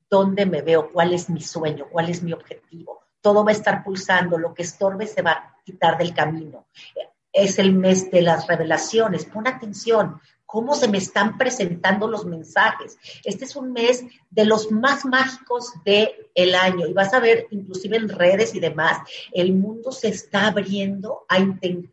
dónde 0.09 0.45
me 0.45 0.61
veo, 0.61 0.89
cuál 0.93 1.13
es 1.13 1.29
mi 1.29 1.41
sueño, 1.41 1.87
cuál 1.91 2.07
es 2.07 2.23
mi 2.23 2.31
objetivo. 2.31 3.01
Todo 3.19 3.43
va 3.43 3.51
a 3.51 3.53
estar 3.53 3.83
pulsando, 3.83 4.37
lo 4.37 4.53
que 4.53 4.63
estorbe 4.63 5.07
se 5.07 5.21
va 5.21 5.31
a 5.31 5.57
quitar 5.65 5.97
del 5.97 6.13
camino. 6.13 6.67
Es 7.33 7.59
el 7.59 7.73
mes 7.73 8.09
de 8.11 8.21
las 8.21 8.47
revelaciones, 8.47 9.25
pon 9.25 9.45
atención, 9.45 10.21
cómo 10.53 10.75
se 10.75 10.87
me 10.87 10.99
están 10.99 11.35
presentando 11.39 12.07
los 12.07 12.27
mensajes. 12.27 12.99
Este 13.23 13.45
es 13.45 13.55
un 13.55 13.73
mes 13.73 14.03
de 14.29 14.45
los 14.45 14.69
más 14.71 15.03
mágicos 15.03 15.73
del 15.83 16.53
año 16.53 16.85
y 16.85 16.93
vas 16.93 17.11
a 17.15 17.19
ver, 17.19 17.47
inclusive 17.49 17.97
en 17.97 18.07
redes 18.07 18.53
y 18.53 18.59
demás, 18.59 18.99
el 19.31 19.53
mundo 19.53 19.91
se 19.91 20.09
está 20.09 20.45
abriendo 20.45 21.25
a, 21.27 21.37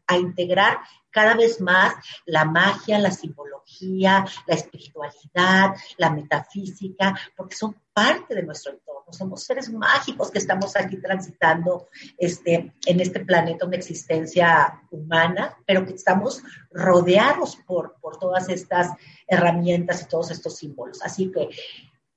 a 0.08 0.18
integrar 0.18 0.80
cada 1.10 1.34
vez 1.34 1.60
más 1.60 1.94
la 2.26 2.44
magia, 2.44 2.98
la 2.98 3.10
simbología, 3.10 4.24
la 4.46 4.54
espiritualidad, 4.54 5.74
la 5.98 6.10
metafísica, 6.10 7.18
porque 7.36 7.56
son 7.56 7.76
parte 7.92 8.34
de 8.34 8.42
nuestro 8.42 8.72
entorno. 8.72 8.90
Somos 9.12 9.42
seres 9.42 9.70
mágicos 9.70 10.30
que 10.30 10.38
estamos 10.38 10.76
aquí 10.76 10.96
transitando 10.98 11.88
este, 12.16 12.72
en 12.86 13.00
este 13.00 13.20
planeta, 13.20 13.66
una 13.66 13.76
existencia 13.76 14.82
humana, 14.90 15.56
pero 15.66 15.84
que 15.84 15.94
estamos 15.94 16.42
rodeados 16.70 17.56
por, 17.56 17.96
por 18.00 18.18
todas 18.18 18.48
estas 18.48 18.92
herramientas 19.26 20.02
y 20.02 20.08
todos 20.08 20.30
estos 20.30 20.56
símbolos. 20.56 21.02
Así 21.02 21.30
que, 21.32 21.48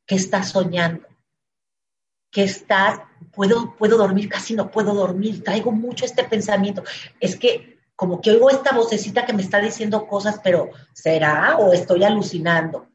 ¿qué 0.05 0.15
estás 0.15 0.49
soñando? 0.49 1.07
¿Qué 2.29 2.43
estás? 2.43 2.99
Puedo, 3.31 3.75
puedo 3.75 3.97
dormir, 3.97 4.29
casi 4.29 4.53
no 4.53 4.69
puedo 4.69 4.93
dormir, 4.93 5.43
traigo 5.43 5.71
mucho 5.71 6.05
este 6.05 6.23
pensamiento. 6.23 6.83
Es 7.19 7.35
que 7.35 7.72
como 7.95 8.21
que 8.21 8.31
oigo 8.31 8.49
esta 8.49 8.75
vocecita 8.75 9.25
que 9.25 9.33
me 9.33 9.41
está 9.41 9.59
diciendo 9.59 10.07
cosas, 10.07 10.39
pero 10.43 10.71
¿será 10.93 11.57
o 11.57 11.73
estoy 11.73 12.03
alucinando? 12.03 12.87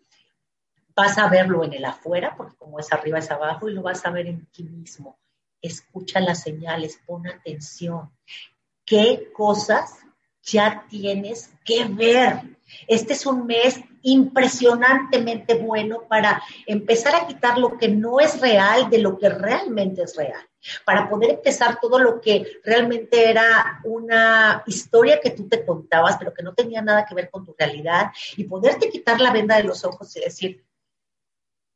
Vas 0.95 1.19
a 1.19 1.29
verlo 1.29 1.65
en 1.65 1.75
el 1.75 1.85
afuera, 1.85 2.35
porque 2.37 2.57
como 2.57 2.79
es 2.79 2.93
arriba 2.93 3.19
es 3.19 3.31
abajo, 3.31 3.69
y 3.69 3.75
lo 3.75 3.83
vas 3.83 4.05
a 4.05 4.11
ver 4.11 4.27
en 4.27 4.47
ti 4.47 4.65
mismo. 4.65 5.19
Escucha 5.63 6.21
las 6.21 6.43
señales, 6.43 7.01
pon 7.07 7.27
atención. 7.27 8.11
¿Qué 8.85 9.31
cosas 9.33 9.99
ya 10.43 10.85
tienes 10.89 11.51
que 11.65 11.85
ver? 11.85 12.59
Este 12.87 13.13
es 13.13 13.27
un 13.27 13.47
mes 13.47 13.81
impresionantemente 14.03 15.55
bueno 15.55 16.03
para 16.09 16.43
empezar 16.67 17.15
a 17.15 17.27
quitar 17.27 17.59
lo 17.59 17.77
que 17.77 17.89
no 17.89 18.21
es 18.21 18.41
real 18.41 18.91
de 18.91 18.99
lo 18.99 19.19
que 19.19 19.29
realmente 19.29 20.03
es 20.03 20.17
real, 20.17 20.48
para 20.85 21.09
poder 21.09 21.31
empezar 21.31 21.79
todo 21.81 21.99
lo 21.99 22.21
que 22.21 22.61
realmente 22.65 23.31
era 23.31 23.81
una 23.85 24.63
historia 24.67 25.21
que 25.21 25.31
tú 25.31 25.49
te 25.49 25.65
contabas, 25.65 26.17
pero 26.19 26.35
que 26.35 26.43
no 26.43 26.55
tenía 26.55 26.83
nada 26.83 27.07
que 27.07 27.15
ver 27.15 27.31
con 27.31 27.45
tu 27.45 27.55
realidad, 27.59 28.11
y 28.37 28.45
poderte 28.45 28.89
quitar 28.89 29.21
la 29.21 29.33
venda 29.33 29.57
de 29.57 29.65
los 29.65 29.85
ojos 29.85 30.15
y 30.17 30.21
decir, 30.21 30.65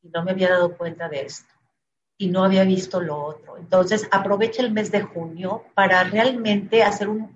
no 0.02 0.24
me 0.24 0.32
había 0.32 0.50
dado 0.50 0.76
cuenta 0.76 1.08
de 1.08 1.22
esto 1.22 1.52
y 2.22 2.28
no 2.28 2.44
había 2.44 2.62
visto 2.62 3.00
lo 3.00 3.20
otro. 3.20 3.56
Entonces, 3.56 4.06
aprovecha 4.12 4.62
el 4.62 4.70
mes 4.70 4.92
de 4.92 5.02
junio 5.02 5.64
para 5.74 6.04
realmente 6.04 6.84
hacer 6.84 7.08
un, 7.08 7.32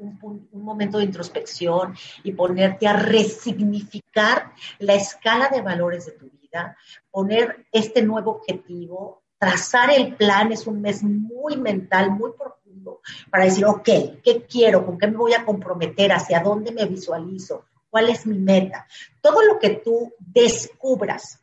momento 0.53 0.99
de 0.99 1.05
introspección 1.05 1.97
y 2.23 2.33
ponerte 2.33 2.87
a 2.87 2.93
resignificar 2.93 4.53
la 4.79 4.95
escala 4.95 5.49
de 5.49 5.61
valores 5.61 6.07
de 6.07 6.13
tu 6.13 6.31
vida, 6.31 6.77
poner 7.11 7.67
este 7.73 8.03
nuevo 8.03 8.33
objetivo, 8.33 9.23
trazar 9.47 9.91
el 9.91 10.17
plan, 10.17 10.51
es 10.51 10.67
un 10.67 10.81
mes 10.81 11.05
muy 11.05 11.57
mental, 11.57 12.11
muy 12.11 12.33
profundo, 12.33 13.01
para 13.31 13.45
decir, 13.45 13.65
ok, 13.65 13.85
¿qué 14.25 14.45
quiero? 14.51 14.85
¿Con 14.85 14.99
qué 14.99 15.07
me 15.07 15.17
voy 15.17 15.35
a 15.35 15.45
comprometer? 15.45 16.13
¿Hacia 16.13 16.41
dónde 16.41 16.73
me 16.73 16.85
visualizo? 16.87 17.65
¿Cuál 17.89 18.09
es 18.09 18.27
mi 18.27 18.39
meta? 18.39 18.87
Todo 19.21 19.43
lo 19.45 19.61
que 19.61 19.71
tú 19.71 20.13
descubras 20.19 21.41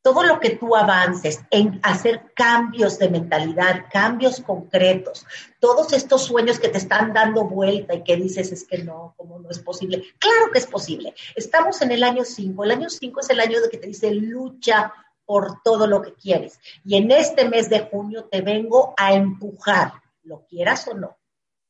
todo 0.00 0.22
lo 0.22 0.40
que 0.40 0.50
tú 0.50 0.74
avances 0.74 1.40
en 1.50 1.80
hacer 1.82 2.32
cambios 2.34 2.98
de 2.98 3.10
mentalidad, 3.10 3.86
cambios 3.92 4.40
concretos, 4.40 5.26
todos 5.60 5.92
estos 5.92 6.22
sueños 6.22 6.58
que 6.58 6.68
te 6.68 6.78
están 6.78 7.12
dando 7.12 7.44
vuelta 7.44 7.94
y 7.94 8.04
que 8.04 8.16
dices 8.16 8.50
es 8.52 8.64
que 8.64 8.78
no, 8.78 9.12
¿cómo 9.18 9.38
no 9.38 9.50
es 9.50 9.58
posible? 9.58 10.02
Claro 10.18 10.50
que 10.50 10.60
es 10.60 10.66
posible. 10.66 11.14
Estamos 11.34 11.82
en 11.82 11.92
el 11.92 12.02
año 12.04 12.24
5. 12.24 12.64
El 12.64 12.70
año 12.70 12.88
5 12.88 13.20
es 13.20 13.28
el 13.28 13.40
año 13.40 13.60
de 13.60 13.68
que 13.68 13.76
te 13.76 13.88
dice 13.88 14.10
lucha 14.12 14.94
por 15.28 15.60
todo 15.62 15.86
lo 15.86 16.00
que 16.00 16.14
quieres. 16.14 16.58
Y 16.86 16.96
en 16.96 17.10
este 17.10 17.46
mes 17.46 17.68
de 17.68 17.80
junio 17.80 18.24
te 18.24 18.40
vengo 18.40 18.94
a 18.96 19.12
empujar, 19.12 19.92
lo 20.22 20.46
quieras 20.46 20.88
o 20.88 20.94
no, 20.94 21.18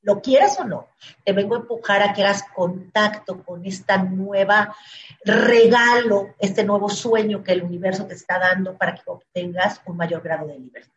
lo 0.03 0.23
quieras 0.23 0.61
o 0.61 0.65
no, 0.65 0.87
te 1.25 1.33
vengo 1.33 1.57
a 1.57 1.59
empujar 1.59 2.01
a 2.03 2.13
que 2.13 2.23
hagas 2.23 2.45
contacto 2.55 3.43
con 3.43 3.67
esta 3.67 3.99
nueva 3.99 4.77
regalo, 5.25 6.37
este 6.39 6.63
nuevo 6.63 6.89
sueño 6.89 7.43
que 7.43 7.51
el 7.51 7.65
universo 7.65 8.07
te 8.07 8.15
está 8.15 8.39
dando 8.39 8.79
para 8.79 8.95
que 8.95 9.03
obtengas 9.07 9.81
un 9.87 9.97
mayor 9.97 10.23
grado 10.23 10.47
de 10.47 10.57
libertad. 10.57 10.93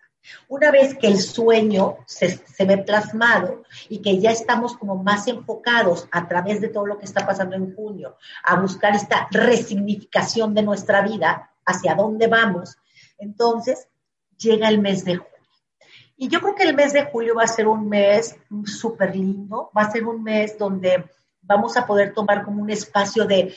Una 0.47 0.69
vez 0.69 0.95
que 0.95 1.07
el 1.07 1.17
sueño 1.19 1.97
se, 2.05 2.29
se, 2.29 2.65
ve 2.65 2.77
plasmado 2.77 3.63
y 3.89 4.03
que 4.03 4.19
ya 4.19 4.29
estamos 4.29 4.77
como 4.77 5.01
más 5.01 5.27
enfocados 5.27 6.07
a 6.11 6.27
través 6.27 6.61
de 6.61 6.69
todo 6.69 6.85
lo 6.85 6.99
que 6.99 7.05
está 7.05 7.25
pasando 7.25 7.55
en 7.55 7.73
junio 7.73 8.17
a 8.43 8.57
buscar 8.57 8.95
esta 8.95 9.27
resignificación 9.31 10.53
de 10.53 10.61
nuestra 10.61 11.01
vida, 11.01 11.50
hacia 11.71 11.95
dónde 11.95 12.27
vamos, 12.27 12.77
entonces 13.17 13.87
llega 14.37 14.69
el 14.69 14.79
mes 14.79 15.05
de 15.05 15.17
junio 15.17 15.31
Y 16.17 16.27
yo 16.27 16.39
creo 16.41 16.55
que 16.55 16.63
el 16.63 16.75
mes 16.75 16.93
de 16.93 17.05
julio 17.05 17.35
va 17.35 17.43
a 17.43 17.47
ser 17.47 17.67
un 17.67 17.89
mes 17.89 18.35
súper 18.65 19.15
lindo, 19.15 19.71
va 19.75 19.83
a 19.83 19.91
ser 19.91 20.05
un 20.05 20.23
mes 20.23 20.57
donde 20.57 21.05
vamos 21.41 21.77
a 21.77 21.85
poder 21.85 22.13
tomar 22.13 22.43
como 22.43 22.61
un 22.61 22.69
espacio 22.69 23.25
de 23.25 23.53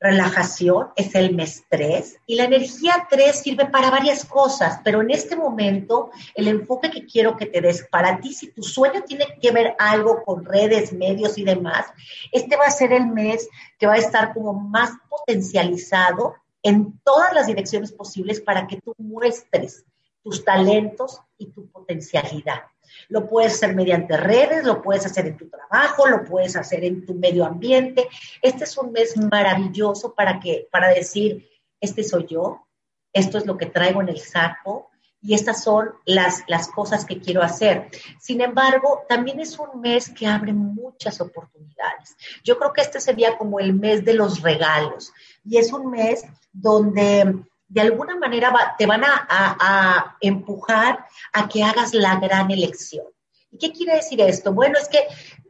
relajación, 0.00 0.88
es 0.94 1.14
el 1.14 1.34
mes 1.34 1.64
3, 1.68 2.18
y 2.26 2.36
la 2.36 2.44
energía 2.44 3.08
3 3.10 3.36
sirve 3.36 3.66
para 3.66 3.90
varias 3.90 4.24
cosas, 4.24 4.80
pero 4.84 5.02
en 5.02 5.10
este 5.10 5.34
momento 5.34 6.10
el 6.34 6.46
enfoque 6.46 6.90
que 6.90 7.04
quiero 7.04 7.36
que 7.36 7.46
te 7.46 7.60
des 7.60 7.86
para 7.90 8.20
ti, 8.20 8.32
si 8.32 8.52
tu 8.52 8.62
sueño 8.62 9.02
tiene 9.02 9.26
que 9.40 9.50
ver 9.50 9.74
algo 9.78 10.22
con 10.24 10.44
redes, 10.44 10.92
medios 10.92 11.36
y 11.36 11.44
demás, 11.44 11.86
este 12.30 12.56
va 12.56 12.66
a 12.66 12.70
ser 12.70 12.92
el 12.92 13.06
mes 13.06 13.48
que 13.78 13.88
va 13.88 13.94
a 13.94 13.98
estar 13.98 14.32
como 14.32 14.52
más 14.52 14.92
potencializado 15.08 16.36
en 16.62 16.98
todas 17.00 17.32
las 17.32 17.46
direcciones 17.46 17.92
posibles 17.92 18.40
para 18.40 18.66
que 18.66 18.80
tú 18.80 18.94
muestres 18.98 19.84
tus 20.22 20.44
talentos 20.44 21.20
y 21.38 21.46
tu 21.46 21.70
potencialidad. 21.70 22.62
Lo 23.08 23.28
puedes 23.28 23.54
hacer 23.54 23.74
mediante 23.74 24.16
redes, 24.16 24.64
lo 24.64 24.82
puedes 24.82 25.06
hacer 25.06 25.26
en 25.26 25.36
tu 25.36 25.48
trabajo, 25.48 26.06
lo 26.06 26.24
puedes 26.24 26.56
hacer 26.56 26.84
en 26.84 27.06
tu 27.06 27.14
medio 27.14 27.44
ambiente. 27.44 28.08
Este 28.42 28.64
es 28.64 28.76
un 28.76 28.92
mes 28.92 29.16
maravilloso 29.16 30.14
para 30.14 30.40
que 30.40 30.68
para 30.70 30.88
decir, 30.88 31.48
este 31.80 32.02
soy 32.02 32.26
yo, 32.26 32.66
esto 33.12 33.38
es 33.38 33.46
lo 33.46 33.56
que 33.56 33.66
traigo 33.66 34.00
en 34.00 34.08
el 34.08 34.18
saco 34.18 34.90
y 35.20 35.34
estas 35.34 35.62
son 35.64 35.90
las, 36.04 36.44
las 36.46 36.68
cosas 36.68 37.04
que 37.04 37.20
quiero 37.20 37.42
hacer. 37.42 37.88
Sin 38.20 38.40
embargo, 38.40 39.02
también 39.08 39.40
es 39.40 39.58
un 39.58 39.80
mes 39.80 40.10
que 40.10 40.26
abre 40.26 40.52
muchas 40.52 41.20
oportunidades. 41.20 42.16
Yo 42.44 42.58
creo 42.58 42.72
que 42.72 42.82
este 42.82 43.00
sería 43.00 43.36
como 43.36 43.58
el 43.58 43.74
mes 43.74 44.04
de 44.04 44.14
los 44.14 44.42
regalos 44.42 45.12
y 45.44 45.58
es 45.58 45.72
un 45.72 45.90
mes 45.90 46.24
donde 46.52 47.44
de 47.68 47.80
alguna 47.80 48.16
manera 48.16 48.74
te 48.78 48.86
van 48.86 49.02
a, 49.04 50.16
empujar 50.20 51.04
a 51.32 51.48
que 51.48 51.62
hagas 51.62 51.94
la 51.94 52.16
gran 52.16 52.50
elección. 52.50 53.06
¿Y 53.50 53.58
qué 53.58 53.72
quiere 53.72 53.96
decir 53.96 54.20
esto? 54.20 54.52
Bueno, 54.52 54.78
es 54.78 54.88
que 54.88 54.98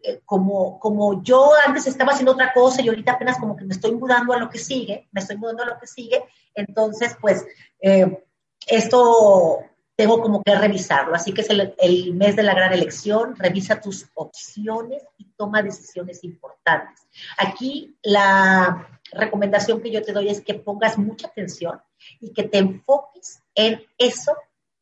eh, 0.02 0.20
como, 0.24 0.78
como 0.78 1.22
yo 1.22 1.50
antes 1.66 1.86
estaba 1.86 2.12
haciendo 2.12 2.32
otra 2.32 2.52
cosa 2.52 2.80
y 2.80 2.88
ahorita 2.88 3.12
apenas 3.12 3.38
como 3.38 3.56
que 3.56 3.64
me 3.64 3.74
estoy 3.74 3.92
mudando 3.92 4.32
a 4.32 4.38
lo 4.38 4.48
que 4.48 4.58
sigue, 4.58 5.08
me 5.10 5.20
estoy 5.20 5.36
mudando 5.36 5.64
a 5.64 5.66
lo 5.66 5.78
que 5.78 5.86
sigue, 5.86 6.22
entonces 6.54 7.16
pues 7.20 7.44
eh, 7.80 8.24
esto 8.66 9.64
tengo 9.96 10.20
como 10.20 10.42
que 10.44 10.54
revisarlo. 10.54 11.14
Así 11.14 11.32
que 11.32 11.40
es 11.40 11.50
el, 11.50 11.74
el, 11.78 12.14
mes 12.14 12.36
de 12.36 12.44
la 12.44 12.54
gran 12.54 12.72
elección, 12.72 13.34
revisa 13.36 13.80
tus 13.80 14.06
opciones 14.14 15.02
y 15.16 15.24
toma 15.36 15.60
decisiones 15.60 16.22
importantes. 16.22 17.08
Aquí 17.36 17.96
la 18.02 18.97
recomendación 19.12 19.80
que 19.80 19.90
yo 19.90 20.02
te 20.02 20.12
doy 20.12 20.28
es 20.28 20.40
que 20.40 20.54
pongas 20.54 20.98
mucha 20.98 21.28
atención 21.28 21.80
y 22.20 22.32
que 22.32 22.44
te 22.44 22.58
enfoques 22.58 23.42
en 23.54 23.82
eso 23.96 24.36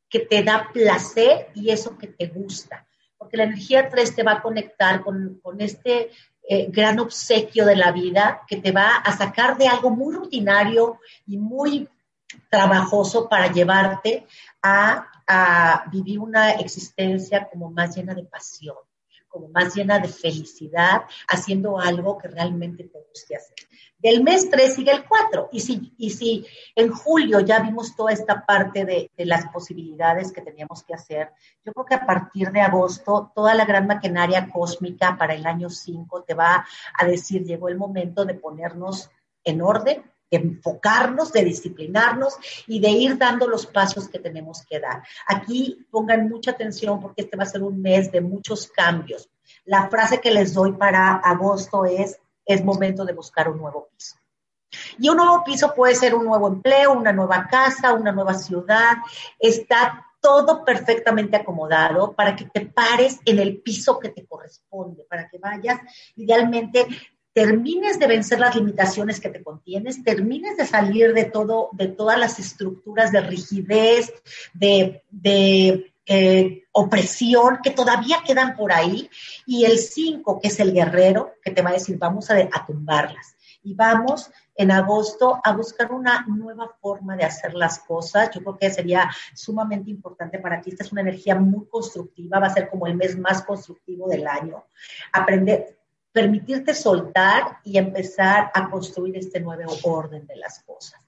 que 0.08 0.20
te 0.20 0.42
da 0.42 0.70
placer 0.72 1.48
y 1.54 1.70
eso 1.70 1.96
que 1.98 2.08
te 2.08 2.28
gusta. 2.28 2.86
Porque 3.18 3.36
la 3.36 3.44
energía 3.44 3.88
3 3.88 4.14
te 4.14 4.22
va 4.22 4.32
a 4.32 4.42
conectar 4.42 5.02
con, 5.02 5.40
este 5.58 6.10
eh, 6.48 6.66
gran 6.70 6.98
obsequio 7.00 7.64
de 7.64 7.76
la 7.76 7.92
vida 7.92 8.42
que 8.46 8.56
te 8.56 8.72
va 8.72 8.96
a 8.96 9.16
sacar 9.16 9.56
de 9.56 9.68
algo 9.68 9.90
muy 9.90 10.14
rutinario 10.14 11.00
y 11.26 11.38
muy 11.38 11.88
trabajoso 12.50 13.28
para 13.28 13.50
llevarte 13.50 14.26
a, 14.62 15.08
a 15.26 15.84
vivir 15.90 16.18
una 16.18 16.52
existencia 16.52 17.48
como 17.50 17.70
más 17.70 17.96
llena 17.96 18.14
de 18.14 18.24
pasión, 18.24 18.76
como 19.36 19.48
más 19.50 19.74
llena 19.74 19.98
de 19.98 20.08
felicidad, 20.08 21.02
haciendo 21.28 21.78
algo 21.78 22.16
que 22.16 22.28
realmente 22.28 22.84
te 22.84 22.98
guste 22.98 23.36
hacer. 23.36 23.54
Del 23.98 24.22
mes 24.22 24.48
3 24.48 24.74
sigue 24.74 24.92
el 24.92 25.04
4. 25.04 25.50
Y 25.52 25.60
si, 25.60 25.92
y 25.98 26.08
si 26.08 26.46
en 26.74 26.90
julio 26.90 27.40
ya 27.40 27.60
vimos 27.60 27.94
toda 27.94 28.12
esta 28.12 28.46
parte 28.46 28.86
de, 28.86 29.10
de, 29.14 29.26
las 29.26 29.46
posibilidades 29.48 30.32
que 30.32 30.40
teníamos 30.40 30.82
que 30.84 30.94
hacer, 30.94 31.32
yo 31.64 31.72
creo 31.74 31.84
que 31.84 31.94
a 31.96 32.06
partir 32.06 32.50
de 32.50 32.62
agosto 32.62 33.30
toda 33.34 33.54
la 33.54 33.66
gran 33.66 33.86
maquinaria 33.86 34.48
cósmica 34.48 35.18
para 35.18 35.34
el 35.34 35.44
año 35.44 35.68
5 35.68 36.22
te 36.22 36.32
va 36.32 36.64
a 36.94 37.04
decir, 37.04 37.44
llegó 37.44 37.68
el 37.68 37.76
momento 37.76 38.24
de 38.24 38.34
ponernos 38.34 39.10
en 39.44 39.60
orden, 39.60 40.02
de 40.30 40.38
enfocarnos, 40.38 41.32
de 41.32 41.44
disciplinarnos 41.44 42.36
y 42.66 42.80
de 42.80 42.90
ir 42.90 43.18
dando 43.18 43.46
los 43.46 43.66
pasos 43.66 44.08
que 44.08 44.18
tenemos 44.18 44.64
que 44.68 44.80
dar. 44.80 45.02
Aquí 45.26 45.86
pongan 45.90 46.28
mucha 46.28 46.52
atención 46.52 47.00
porque 47.00 47.22
este 47.22 47.36
va 47.36 47.44
a 47.44 47.46
ser 47.46 47.62
un 47.62 47.80
mes 47.80 48.10
de 48.10 48.20
muchos 48.20 48.66
cambios. 48.68 49.28
La 49.64 49.88
frase 49.88 50.20
que 50.20 50.30
les 50.30 50.54
doy 50.54 50.72
para 50.72 51.14
agosto 51.16 51.84
es, 51.84 52.18
es 52.44 52.64
momento 52.64 53.04
de 53.04 53.12
buscar 53.12 53.48
un 53.48 53.58
nuevo 53.58 53.88
piso. 53.94 54.16
Y 54.98 55.08
un 55.08 55.16
nuevo 55.16 55.42
piso 55.44 55.72
puede 55.74 55.94
ser 55.94 56.14
un 56.14 56.24
nuevo 56.24 56.48
empleo, 56.48 56.92
una 56.92 57.12
nueva 57.12 57.46
casa, 57.48 57.94
una 57.94 58.12
nueva 58.12 58.34
ciudad. 58.34 58.96
Está 59.38 60.04
todo 60.20 60.64
perfectamente 60.64 61.36
acomodado 61.36 62.12
para 62.12 62.34
que 62.34 62.46
te 62.46 62.66
pares 62.66 63.20
en 63.24 63.38
el 63.38 63.60
piso 63.60 63.98
que 64.00 64.08
te 64.08 64.26
corresponde, 64.26 65.04
para 65.08 65.28
que 65.28 65.38
vayas 65.38 65.78
idealmente 66.16 66.86
termines 67.36 67.98
de 67.98 68.06
vencer 68.06 68.40
las 68.40 68.56
limitaciones 68.56 69.20
que 69.20 69.28
te 69.28 69.42
contienes, 69.42 70.02
termines 70.02 70.56
de 70.56 70.64
salir 70.64 71.12
de 71.12 71.26
todo, 71.26 71.68
de 71.72 71.88
todas 71.88 72.18
las 72.18 72.38
estructuras 72.38 73.12
de 73.12 73.20
rigidez, 73.20 74.10
de, 74.54 75.02
eh, 76.06 76.62
opresión 76.72 77.58
que 77.62 77.72
todavía 77.72 78.22
quedan 78.26 78.56
por 78.56 78.72
ahí, 78.72 79.10
y 79.44 79.66
el 79.66 79.76
5, 79.76 80.40
que 80.40 80.48
es 80.48 80.58
el 80.60 80.72
guerrero, 80.72 81.34
que 81.44 81.50
te 81.50 81.60
va 81.60 81.70
a 81.70 81.74
decir, 81.74 81.98
vamos 81.98 82.30
a, 82.30 82.36
a 82.36 82.64
tumbarlas. 82.64 83.36
Y 83.62 83.74
vamos 83.74 84.30
en 84.54 84.70
agosto 84.70 85.38
a 85.44 85.52
buscar 85.52 85.92
una 85.92 86.24
nueva 86.26 86.74
forma 86.80 87.16
de 87.16 87.24
hacer 87.24 87.52
las 87.52 87.80
cosas. 87.80 88.30
Yo 88.32 88.40
creo 88.40 88.56
que 88.56 88.70
sería 88.70 89.10
sumamente 89.34 89.90
importante 89.90 90.38
para 90.38 90.62
ti. 90.62 90.70
Esta 90.70 90.84
es 90.84 90.92
una 90.92 91.02
energía 91.02 91.34
muy 91.34 91.66
constructiva, 91.66 92.38
va 92.38 92.46
a 92.46 92.54
ser 92.54 92.70
como 92.70 92.86
el 92.86 92.94
mes 92.94 93.18
más 93.18 93.42
constructivo 93.42 94.08
del 94.08 94.26
año. 94.26 94.64
Aprender, 95.12 95.76
permitirte 96.16 96.72
soltar 96.72 97.58
y 97.62 97.76
empezar 97.76 98.50
a 98.54 98.70
construir 98.70 99.18
este 99.18 99.38
nuevo 99.38 99.76
orden 99.82 100.26
de 100.26 100.36
las 100.36 100.60
cosas. 100.60 100.98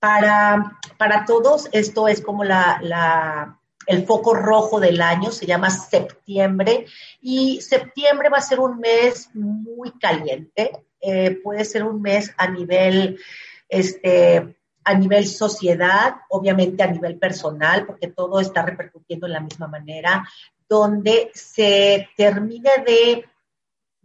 Para, 0.00 0.80
para 0.98 1.24
todos, 1.24 1.68
esto 1.70 2.08
es 2.08 2.20
como 2.20 2.42
la, 2.42 2.80
la, 2.82 3.60
el 3.86 4.04
foco 4.04 4.34
rojo 4.34 4.80
del 4.80 5.00
año, 5.00 5.30
se 5.30 5.46
llama 5.46 5.70
septiembre, 5.70 6.86
y 7.20 7.60
septiembre 7.60 8.30
va 8.30 8.38
a 8.38 8.42
ser 8.42 8.58
un 8.58 8.80
mes 8.80 9.30
muy 9.32 9.92
caliente, 9.92 10.72
eh, 11.00 11.38
puede 11.40 11.64
ser 11.64 11.84
un 11.84 12.02
mes 12.02 12.34
a 12.36 12.48
nivel, 12.48 13.20
este, 13.68 14.56
a 14.82 14.94
nivel 14.94 15.24
sociedad, 15.28 16.16
obviamente 16.30 16.82
a 16.82 16.90
nivel 16.90 17.16
personal, 17.16 17.86
porque 17.86 18.08
todo 18.08 18.40
está 18.40 18.62
repercutiendo 18.62 19.28
en 19.28 19.34
la 19.34 19.40
misma 19.40 19.68
manera, 19.68 20.28
donde 20.68 21.30
se 21.32 22.08
termine 22.16 22.70
de 22.84 23.24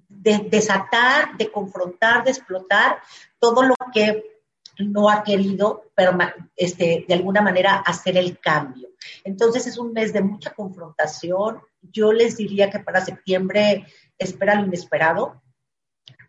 de 0.08 0.48
desatar, 0.50 1.38
de 1.38 1.52
confrontar, 1.52 2.24
de 2.24 2.32
explotar 2.32 3.00
todo 3.40 3.64
lo 3.64 3.76
que 3.94 4.24
no 4.80 5.10
ha 5.10 5.24
querido 5.24 5.92
este, 6.56 7.06
de 7.08 7.14
alguna 7.14 7.42
manera 7.42 7.78
hacer 7.78 8.18
el 8.18 8.40
cambio. 8.40 8.90
Entonces 9.24 9.68
es 9.68 9.78
un 9.78 9.94
mes 9.94 10.14
de 10.14 10.22
mucha 10.22 10.54
confrontación. 10.54 11.62
Yo 11.82 12.14
les 12.14 12.38
diría 12.38 12.70
que 12.70 12.80
para 12.80 13.04
septiembre 13.04 13.86
espera 14.18 14.56
lo 14.56 14.68
inesperado, 14.68 15.42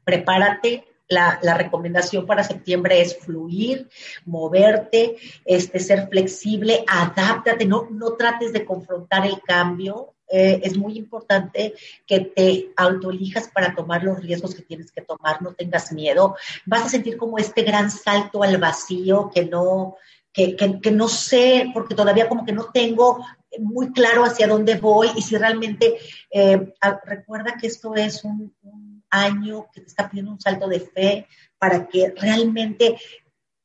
prepárate. 0.05 0.85
La, 1.11 1.39
la, 1.41 1.55
recomendación 1.55 2.27
para 2.27 2.45
septiembre 2.45 3.01
es 3.01 3.17
fluir, 3.17 3.89
moverte, 4.27 5.17
este, 5.47 5.81
ser 5.81 6.07
flexible, 6.11 6.85
adáptate, 6.87 7.65
no, 7.65 7.89
no 7.91 8.13
trates 8.13 8.53
de 8.53 8.67
confrontar 8.67 9.25
el 9.25 9.41
cambio, 9.41 10.15
eh, 10.31 10.61
es 10.63 10.77
muy 10.77 10.99
importante 10.99 11.75
que 12.07 12.21
te 12.21 12.73
autoelijas 12.77 13.49
para 13.49 13.75
tomar 13.75 14.03
los 14.05 14.21
riesgos 14.21 14.55
que 14.55 14.63
tienes 14.63 14.93
que 14.93 15.03
tomar, 15.03 15.41
no 15.43 15.55
tengas 15.55 15.93
miedo. 15.93 16.37
Vas 16.67 16.87
a 16.87 16.89
sentir 16.89 17.17
como 17.17 17.39
este 17.39 17.63
gran 17.63 17.91
salto 17.91 18.43
al 18.43 18.59
vacío 18.59 19.31
que 19.35 19.45
no, 19.45 19.97
que, 20.33 20.57
que, 20.57 20.91
no 20.91 21.09
sé, 21.09 21.71
porque 21.73 21.95
todavía 21.95 22.29
como 22.29 22.45
que 22.45 22.53
no 22.53 22.65
tengo 22.73 23.25
muy 23.59 23.93
claro 23.93 24.25
hacia 24.25 24.47
dónde 24.47 24.77
voy 24.77 25.09
y 25.17 25.23
si 25.23 25.37
realmente 25.37 25.99
eh, 26.31 26.75
recuerda 27.05 27.57
que 27.59 27.67
esto 27.67 27.95
es 27.95 28.23
un, 28.25 28.55
un 28.63 29.05
año 29.11 29.67
que 29.73 29.81
te 29.81 29.87
está 29.87 30.09
pidiendo 30.09 30.33
un 30.33 30.41
salto 30.41 30.69
de 30.69 30.81
fe 30.81 31.27
para 31.59 31.89
que 31.89 32.13
realmente 32.17 32.99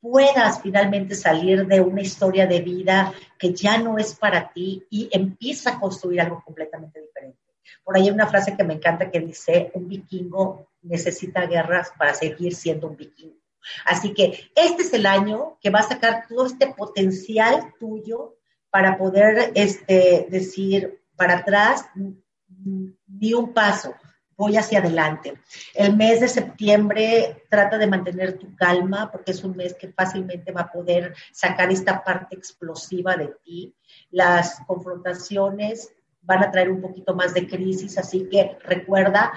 puedas 0.03 0.61
finalmente 0.61 1.15
salir 1.15 1.65
de 1.65 1.79
una 1.79 2.01
historia 2.01 2.45
de 2.45 2.59
vida 2.59 3.13
que 3.39 3.53
ya 3.53 3.77
no 3.77 3.97
es 3.97 4.13
para 4.15 4.51
ti 4.51 4.85
y 4.89 5.07
empieza 5.09 5.69
a 5.69 5.79
construir 5.79 6.19
algo 6.19 6.43
completamente 6.43 6.99
diferente. 6.99 7.39
Por 7.85 7.95
ahí 7.95 8.03
hay 8.03 8.09
una 8.09 8.27
frase 8.27 8.57
que 8.57 8.65
me 8.65 8.73
encanta 8.73 9.09
que 9.09 9.21
dice, 9.21 9.71
un 9.73 9.87
vikingo 9.87 10.67
necesita 10.81 11.45
guerras 11.45 11.93
para 11.97 12.13
seguir 12.13 12.53
siendo 12.53 12.87
un 12.87 12.97
vikingo. 12.97 13.37
Así 13.85 14.13
que 14.13 14.51
este 14.53 14.81
es 14.81 14.93
el 14.93 15.05
año 15.05 15.57
que 15.61 15.69
va 15.69 15.79
a 15.79 15.87
sacar 15.87 16.25
todo 16.27 16.47
este 16.47 16.67
potencial 16.67 17.73
tuyo 17.79 18.35
para 18.69 18.97
poder 18.97 19.53
este, 19.55 20.27
decir 20.29 20.99
para 21.15 21.37
atrás 21.37 21.85
ni 23.07 23.33
un 23.33 23.53
paso, 23.53 23.95
voy 24.43 24.57
hacia 24.57 24.79
adelante. 24.79 25.39
El 25.73 25.95
mes 25.95 26.19
de 26.19 26.27
septiembre 26.27 27.45
trata 27.49 27.77
de 27.77 27.87
mantener 27.87 28.37
tu 28.37 28.53
calma 28.57 29.09
porque 29.09 29.31
es 29.31 29.41
un 29.41 29.55
mes 29.55 29.73
que 29.73 29.93
fácilmente 29.93 30.51
va 30.51 30.61
a 30.61 30.71
poder 30.71 31.15
sacar 31.31 31.71
esta 31.71 32.03
parte 32.03 32.35
explosiva 32.35 33.15
de 33.15 33.29
ti. 33.45 33.73
Las 34.11 34.59
confrontaciones 34.67 35.93
van 36.23 36.43
a 36.43 36.51
traer 36.51 36.69
un 36.69 36.81
poquito 36.81 37.15
más 37.15 37.33
de 37.33 37.47
crisis, 37.47 37.97
así 37.97 38.27
que 38.29 38.57
recuerda 38.63 39.31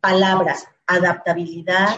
palabras, 0.00 0.66
adaptabilidad, 0.88 1.96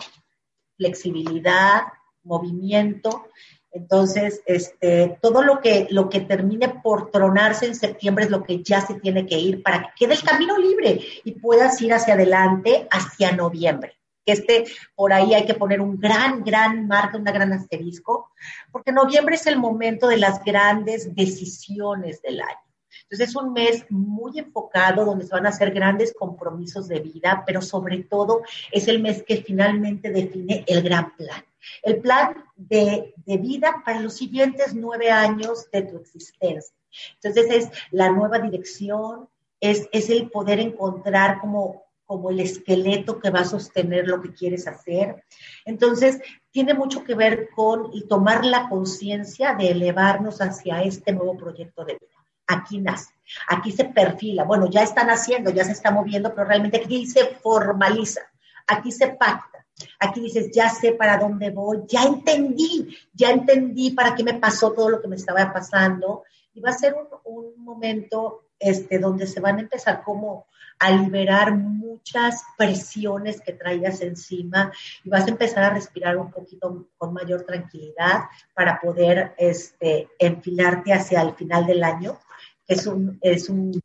flexibilidad, 0.77 1.85
movimiento 2.23 3.27
entonces, 3.73 4.43
este, 4.47 5.19
todo 5.23 5.43
lo 5.43 5.61
que, 5.61 5.87
lo 5.91 6.09
que 6.09 6.21
termine 6.21 6.69
por 6.69 7.11
tronarse 7.11 7.67
en 7.67 7.77
septiembre 7.77 8.25
es 8.25 8.31
lo 8.31 8.43
que 8.43 8.63
ya 8.63 8.81
se 8.81 8.95
tiene 8.95 9.27
que 9.27 9.39
ir 9.39 9.63
para 9.63 9.83
que 9.83 9.91
quede 10.07 10.15
el 10.15 10.23
camino 10.23 10.59
libre 10.59 11.01
y 11.25 11.33
puedas 11.33 11.81
ir 11.81 11.93
hacia 11.95 12.15
adelante 12.15 12.89
hacia 12.91 13.33
noviembre. 13.33 13.97
Que 14.27 14.33
este, 14.33 14.65
por 14.97 15.13
ahí 15.13 15.35
hay 15.35 15.47
que 15.47 15.55
poner 15.55 15.81
un 15.81 15.99
gran, 16.01 16.43
gran 16.43 16.89
marco, 16.89 17.17
un 17.17 17.25
gran 17.25 17.53
asterisco, 17.53 18.31
porque 18.73 18.93
noviembre 18.93 19.37
es 19.37 19.47
el 19.47 19.57
momento 19.57 20.09
de 20.09 20.17
las 20.17 20.43
grandes 20.45 21.15
decisiones 21.15 22.21
del 22.23 22.41
año. 22.41 22.59
Entonces 23.03 23.29
es 23.29 23.37
un 23.37 23.53
mes 23.53 23.87
muy 23.89 24.37
enfocado 24.39 25.05
donde 25.05 25.27
se 25.27 25.35
van 25.35 25.47
a 25.47 25.51
hacer 25.51 25.71
grandes 25.71 26.13
compromisos 26.13 26.89
de 26.89 26.99
vida, 26.99 27.45
pero 27.47 27.63
sobre 27.63 28.03
todo 28.03 28.43
es 28.73 28.89
el 28.89 29.01
mes 29.01 29.23
que 29.23 29.43
finalmente 29.43 30.11
define 30.11 30.65
el 30.67 30.83
gran 30.83 31.15
plan 31.17 31.45
el 31.83 32.01
plan 32.01 32.45
de, 32.57 33.15
vida 33.27 33.83
para 33.85 34.01
los 34.01 34.15
siguientes 34.15 34.75
nueve 34.75 35.11
años 35.11 35.71
de 35.71 35.83
tu 35.83 35.99
existencia. 35.99 36.75
Entonces 37.23 37.51
es 37.51 37.79
la 37.91 38.11
nueva 38.11 38.39
dirección, 38.39 39.29
es, 39.61 39.89
es 39.93 40.11
el 40.11 40.31
poder 40.31 40.59
encontrar 40.59 41.41
como, 41.41 41.85
como 42.07 42.31
el 42.31 42.41
esqueleto 42.41 43.21
que 43.21 43.31
va 43.31 43.41
a 43.41 43.45
sostener 43.45 44.09
lo 44.09 44.21
que 44.21 44.33
quieres 44.33 44.67
hacer. 44.67 45.25
Entonces, 45.65 46.21
tiene 46.51 46.75
mucho 46.75 47.05
que 47.05 47.15
ver 47.15 47.51
con 47.55 47.91
y 47.93 48.09
tomar 48.09 48.45
la 48.45 48.69
conciencia 48.69 49.55
de 49.55 49.71
elevarnos 49.71 50.41
hacia 50.41 50.83
este 50.83 51.13
nuevo 51.13 51.37
proyecto 51.37 51.85
de 51.85 51.95
vida. 51.95 52.11
Aquí 52.49 52.79
nace, 52.79 53.15
aquí 53.47 53.71
se 53.71 53.85
perfila. 53.85 54.43
Bueno, 54.43 54.69
ya 54.69 54.83
están 54.83 55.09
haciendo, 55.09 55.51
ya 55.51 55.65
se 55.65 55.71
está 55.73 55.93
moviendo, 55.93 56.35
pero 56.35 56.49
realmente 56.49 56.79
aquí 56.79 57.07
se 57.07 57.27
formaliza, 57.37 58.23
aquí 58.67 58.91
se 58.91 59.09
pacta 59.09 59.60
Aquí 59.99 60.21
dices, 60.21 60.51
ya 60.53 60.69
sé 60.69 60.93
para 60.93 61.19
dónde 61.19 61.51
voy, 61.51 61.81
ya 61.89 62.03
entendí, 62.05 62.97
ya 63.13 63.31
entendí 63.31 63.91
para 63.91 64.15
qué 64.15 64.25
me 64.25 64.35
pasó 64.35 64.73
todo 64.73 64.91
lo 64.91 65.01
que 65.01 65.09
me 65.09 65.17
estaba 65.17 65.53
pasando. 65.53 66.25
Y 66.53 66.61
va 66.61 66.71
a 66.71 66.75
ser 66.75 66.95
un, 67.25 67.65
momento 67.65 68.47
este, 68.59 68.99
donde 68.99 69.27
se 69.27 69.41
van 69.41 69.59
a 69.59 69.61
empezar 69.61 70.03
como 70.03 70.47
a 70.81 70.91
liberar 70.91 71.55
muchas 71.55 72.43
presiones 72.57 73.41
que 73.41 73.53
traías 73.53 74.01
encima 74.01 74.73
y 75.05 75.11
vas 75.11 75.27
a 75.27 75.31
empezar 75.31 75.63
a 75.63 75.75
respirar 75.75 76.17
un 76.17 76.31
poquito 76.31 76.89
con 76.97 77.13
mayor 77.13 77.45
tranquilidad 77.45 78.25
para 78.55 78.81
poder 78.81 79.35
este, 79.37 80.09
enfilarte 80.19 80.93
hacia 80.93 81.21
el 81.21 81.35
final 81.35 81.67
del 81.67 81.85
año, 81.85 82.19
que 82.67 82.75
es 82.75 82.87
un, 82.87 83.19
es 83.21 83.51
un 83.51 83.79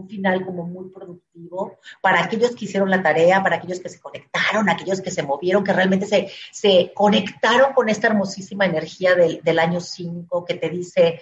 un 0.00 0.08
final 0.08 0.44
como 0.44 0.66
muy 0.66 0.90
productivo 0.90 1.78
para 2.00 2.24
aquellos 2.24 2.54
que 2.54 2.64
hicieron 2.64 2.90
la 2.90 3.02
tarea, 3.02 3.42
para 3.42 3.56
aquellos 3.56 3.80
que 3.80 3.88
se 3.88 4.00
conectaron, 4.00 4.68
aquellos 4.68 5.00
que 5.00 5.10
se 5.10 5.22
movieron, 5.22 5.64
que 5.64 5.72
realmente 5.72 6.06
se, 6.06 6.30
se 6.52 6.92
conectaron 6.94 7.72
con 7.72 7.88
esta 7.88 8.08
hermosísima 8.08 8.66
energía 8.66 9.14
del, 9.14 9.40
del 9.42 9.58
año 9.58 9.80
5 9.80 10.44
que 10.44 10.54
te 10.54 10.68
dice, 10.68 11.20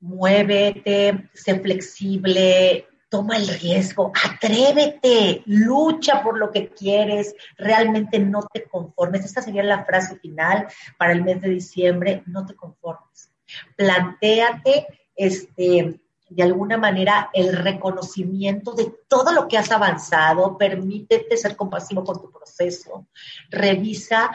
muévete, 0.00 1.28
sé 1.32 1.60
flexible, 1.60 2.86
toma 3.12 3.36
el 3.36 3.46
riesgo, 3.46 4.10
atrévete, 4.24 5.42
lucha 5.44 6.22
por 6.22 6.38
lo 6.38 6.50
que 6.50 6.68
quieres, 6.70 7.34
realmente 7.58 8.18
no 8.18 8.48
te 8.50 8.64
conformes. 8.64 9.24
Esta 9.24 9.42
sería 9.42 9.62
la 9.62 9.84
frase 9.84 10.16
final 10.16 10.66
para 10.96 11.12
el 11.12 11.22
mes 11.22 11.42
de 11.42 11.50
diciembre, 11.50 12.22
no 12.24 12.46
te 12.46 12.54
conformes. 12.54 13.30
Plantéate 13.76 14.86
este, 15.14 16.00
de 16.34 16.42
alguna 16.42 16.76
manera 16.76 17.30
el 17.32 17.56
reconocimiento 17.56 18.72
de 18.72 18.92
todo 19.08 19.32
lo 19.32 19.48
que 19.48 19.58
has 19.58 19.70
avanzado, 19.70 20.56
permítete 20.56 21.36
ser 21.36 21.56
compasivo 21.56 22.04
con 22.04 22.20
tu 22.20 22.30
proceso, 22.30 23.06
revisa 23.50 24.30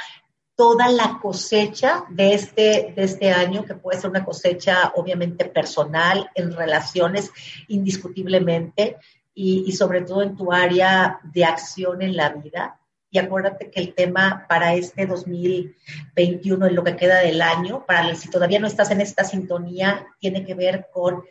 toda 0.56 0.90
la 0.90 1.20
cosecha 1.22 2.06
de 2.10 2.34
este, 2.34 2.94
de 2.96 3.04
este 3.04 3.32
año, 3.32 3.64
que 3.64 3.76
puede 3.76 4.00
ser 4.00 4.10
una 4.10 4.26
cosecha 4.26 4.92
obviamente 4.96 5.46
personal, 5.46 6.30
en 6.34 6.52
relaciones 6.52 7.32
indiscutiblemente, 7.68 8.98
y, 9.34 9.66
y 9.68 9.72
sobre 9.74 10.02
todo 10.02 10.24
en 10.24 10.36
tu 10.36 10.52
área 10.52 11.20
de 11.24 11.46
acción 11.46 12.02
en 12.02 12.16
la 12.16 12.30
vida 12.30 12.80
y 13.10 13.20
acuérdate 13.20 13.72
que 13.72 13.80
el 13.80 13.94
tema 13.94 14.46
para 14.50 14.74
este 14.74 15.06
2021, 15.06 16.68
en 16.68 16.76
lo 16.76 16.84
que 16.84 16.96
queda 16.96 17.20
del 17.20 17.42
año, 17.42 17.86
para 17.86 18.14
si 18.16 18.30
todavía 18.30 18.60
no 18.60 18.68
estás 18.68 18.92
en 18.92 19.02
esta 19.02 19.24
sintonía, 19.24 20.08
tiene 20.20 20.46
que 20.46 20.54
ver 20.54 20.88
con 20.92 21.24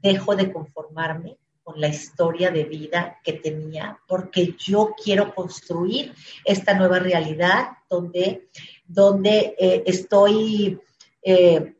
dejo 0.00 0.36
de 0.36 0.52
conformarme 0.52 1.36
con 1.64 1.80
la 1.80 1.88
historia 1.88 2.50
de 2.50 2.64
vida 2.64 3.18
que 3.24 3.32
tenía, 3.32 3.98
porque 4.06 4.54
yo 4.58 4.94
quiero 5.02 5.34
construir 5.34 6.14
esta 6.44 6.74
nueva 6.74 6.98
realidad 6.98 7.68
donde, 7.88 8.48
donde 8.86 9.56
eh, 9.58 9.82
estoy 9.86 10.78
eh, 11.22 11.74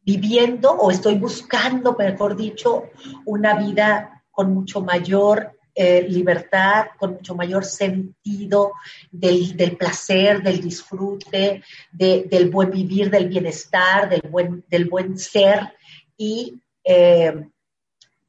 viviendo 0.00 0.72
o 0.72 0.90
estoy 0.90 1.16
buscando, 1.16 1.94
mejor 1.94 2.36
dicho, 2.36 2.84
una 3.26 3.54
vida 3.54 4.24
con 4.30 4.54
mucho 4.54 4.80
mayor 4.80 5.57
eh, 5.80 6.04
libertad, 6.08 6.86
con 6.98 7.12
mucho 7.12 7.36
mayor 7.36 7.64
sentido 7.64 8.72
del, 9.12 9.76
placer, 9.76 10.42
del 10.42 10.60
disfrute, 10.60 11.62
del 11.92 12.50
buen 12.50 12.72
vivir, 12.72 13.08
del 13.10 13.28
bienestar, 13.28 14.08
del 14.08 14.22
buen, 14.28 14.64
del 14.68 14.86
buen 14.86 15.16
ser 15.16 15.72
y, 16.16 16.60
eh, 16.82 17.48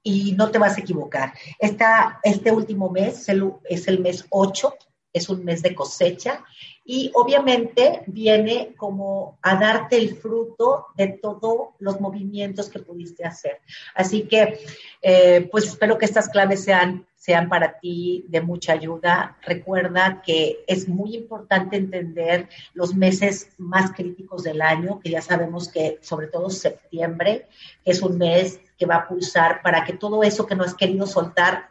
y 0.03 0.33
no 0.33 0.51
te 0.51 0.59
vas 0.59 0.77
a 0.77 0.81
equivocar. 0.81 1.33
Esta, 1.57 2.19
este 2.21 2.51
último 2.51 2.91
mes 2.91 3.27
es 3.67 3.87
el 3.87 3.99
mes 3.99 4.27
8, 4.29 4.75
es 5.11 5.27
un 5.27 5.43
mes 5.43 5.63
de 5.63 5.73
cosecha 5.73 6.45
y 6.91 7.11
obviamente 7.13 8.01
viene 8.07 8.73
como 8.75 9.37
a 9.41 9.55
darte 9.55 9.97
el 9.97 10.15
fruto 10.17 10.87
de 10.95 11.19
todos 11.21 11.69
los 11.77 11.99
movimientos 12.01 12.69
que 12.69 12.79
pudiste 12.79 13.25
hacer. 13.25 13.59
Así 13.93 14.23
que, 14.23 14.59
eh, 15.01 15.47
pues 15.51 15.65
espero 15.65 15.97
que 15.97 16.05
estas 16.05 16.29
claves 16.29 16.63
sean, 16.63 17.05
sean 17.19 17.49
para 17.49 17.77
ti 17.79 18.25
de 18.29 18.39
mucha 18.39 18.71
ayuda. 18.73 19.37
Recuerda 19.43 20.21
que 20.25 20.63
es 20.67 20.87
muy 20.87 21.15
importante 21.15 21.75
entender 21.75 22.47
los 22.73 22.95
meses 22.95 23.49
más 23.57 23.91
críticos 23.91 24.43
del 24.43 24.61
año, 24.61 25.01
que 25.01 25.11
ya 25.11 25.21
sabemos 25.21 25.67
que 25.67 25.99
sobre 26.01 26.27
todo 26.27 26.49
septiembre, 26.49 27.47
es 27.83 28.01
un 28.01 28.17
mes 28.17 28.61
que 28.77 28.85
va 28.85 28.95
a 28.95 29.07
pulsar 29.07 29.61
para 29.61 29.83
que 29.83 29.93
todo 29.93 30.23
eso 30.23 30.47
que 30.47 30.55
no 30.55 30.63
has 30.63 30.73
querido 30.73 31.05
soltar 31.05 31.67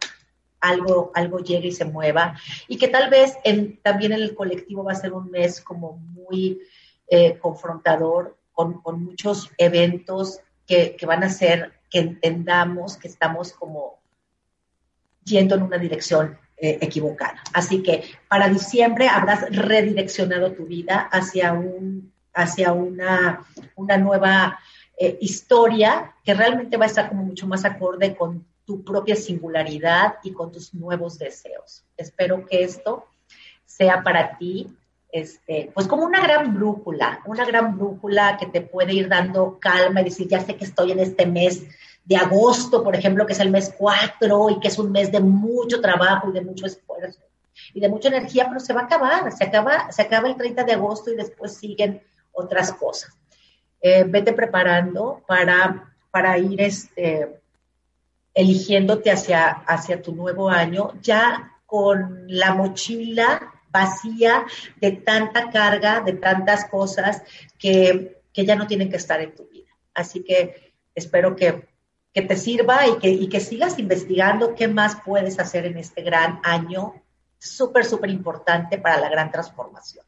algo, 0.60 1.10
algo 1.14 1.38
llegue 1.38 1.68
y 1.68 1.72
se 1.72 1.86
mueva. 1.86 2.38
Y 2.68 2.76
que 2.76 2.88
tal 2.88 3.08
vez 3.08 3.38
también 3.82 4.12
en 4.12 4.20
el 4.20 4.34
colectivo 4.34 4.84
va 4.84 4.92
a 4.92 4.96
ser 4.96 5.14
un 5.14 5.30
mes 5.30 5.62
como 5.62 5.96
muy 5.96 6.60
eh, 7.08 7.38
confrontador, 7.38 8.36
con, 8.52 8.82
muchos 9.02 9.50
eventos 9.56 10.40
que, 10.66 10.94
van 11.06 11.22
a 11.22 11.26
hacer 11.26 11.72
que 11.88 12.00
entendamos 12.00 12.98
que 12.98 13.08
estamos 13.08 13.52
como 13.52 13.98
yendo 15.28 15.54
en 15.54 15.62
una 15.62 15.78
dirección 15.78 16.38
eh, 16.56 16.78
equivocada. 16.80 17.42
Así 17.52 17.82
que 17.82 18.04
para 18.28 18.48
diciembre 18.48 19.08
habrás 19.08 19.42
redireccionado 19.50 20.52
tu 20.52 20.66
vida 20.66 21.08
hacia, 21.12 21.52
un, 21.52 22.12
hacia 22.34 22.72
una, 22.72 23.46
una 23.76 23.96
nueva 23.96 24.58
eh, 24.98 25.16
historia 25.20 26.14
que 26.24 26.34
realmente 26.34 26.76
va 26.76 26.86
a 26.86 26.88
estar 26.88 27.08
como 27.08 27.22
mucho 27.22 27.46
más 27.46 27.64
acorde 27.64 28.16
con 28.16 28.44
tu 28.64 28.82
propia 28.82 29.14
singularidad 29.14 30.16
y 30.24 30.32
con 30.32 30.50
tus 30.50 30.74
nuevos 30.74 31.18
deseos. 31.18 31.84
Espero 31.96 32.44
que 32.44 32.64
esto 32.64 33.06
sea 33.64 34.02
para 34.02 34.36
ti, 34.36 34.66
este, 35.12 35.70
pues 35.72 35.86
como 35.86 36.04
una 36.04 36.20
gran 36.20 36.52
brújula, 36.54 37.22
una 37.24 37.44
gran 37.44 37.78
brújula 37.78 38.36
que 38.36 38.46
te 38.46 38.60
puede 38.60 38.92
ir 38.92 39.08
dando 39.08 39.58
calma 39.60 40.00
y 40.00 40.04
decir, 40.04 40.26
ya 40.26 40.40
sé 40.40 40.56
que 40.56 40.64
estoy 40.64 40.90
en 40.90 40.98
este 40.98 41.24
mes 41.24 41.62
de 42.08 42.16
agosto, 42.16 42.82
por 42.82 42.96
ejemplo, 42.96 43.26
que 43.26 43.34
es 43.34 43.40
el 43.40 43.50
mes 43.50 43.74
4 43.76 44.50
y 44.50 44.60
que 44.60 44.68
es 44.68 44.78
un 44.78 44.90
mes 44.90 45.12
de 45.12 45.20
mucho 45.20 45.78
trabajo 45.82 46.30
y 46.30 46.32
de 46.32 46.40
mucho 46.40 46.64
esfuerzo 46.64 47.20
y 47.74 47.80
de 47.80 47.88
mucha 47.90 48.08
energía, 48.08 48.46
pero 48.48 48.60
se 48.60 48.72
va 48.72 48.80
a 48.80 48.84
acabar, 48.84 49.30
se 49.30 49.44
acaba, 49.44 49.92
se 49.92 50.00
acaba 50.00 50.26
el 50.26 50.36
30 50.36 50.64
de 50.64 50.72
agosto 50.72 51.12
y 51.12 51.16
después 51.16 51.54
siguen 51.54 52.02
otras 52.32 52.72
cosas. 52.72 53.12
Eh, 53.82 54.04
vete 54.08 54.32
preparando 54.32 55.22
para, 55.26 55.94
para 56.10 56.38
ir 56.38 56.62
este, 56.62 57.42
eligiéndote 58.32 59.10
hacia, 59.10 59.48
hacia 59.50 60.00
tu 60.00 60.14
nuevo 60.14 60.48
año, 60.48 60.94
ya 61.02 61.58
con 61.66 62.24
la 62.26 62.54
mochila 62.54 63.52
vacía 63.70 64.46
de 64.80 64.92
tanta 64.92 65.50
carga, 65.50 66.00
de 66.00 66.14
tantas 66.14 66.64
cosas 66.64 67.22
que, 67.58 68.22
que 68.32 68.46
ya 68.46 68.56
no 68.56 68.66
tienen 68.66 68.88
que 68.88 68.96
estar 68.96 69.20
en 69.20 69.34
tu 69.34 69.46
vida. 69.46 69.68
Así 69.92 70.24
que 70.24 70.72
espero 70.94 71.36
que, 71.36 71.68
te 72.12 72.36
sirva 72.36 72.86
y 72.86 72.98
que, 72.98 73.08
y 73.08 73.28
que 73.28 73.40
sigas 73.40 73.78
investigando 73.78 74.54
qué 74.54 74.68
más 74.68 74.96
puedes 75.04 75.38
hacer 75.38 75.66
en 75.66 75.78
este 75.78 76.02
gran 76.02 76.40
año 76.42 76.94
súper, 77.38 77.84
súper 77.84 78.10
importante 78.10 78.78
para 78.78 78.98
la 78.98 79.08
gran 79.08 79.30
transformación. 79.30 80.04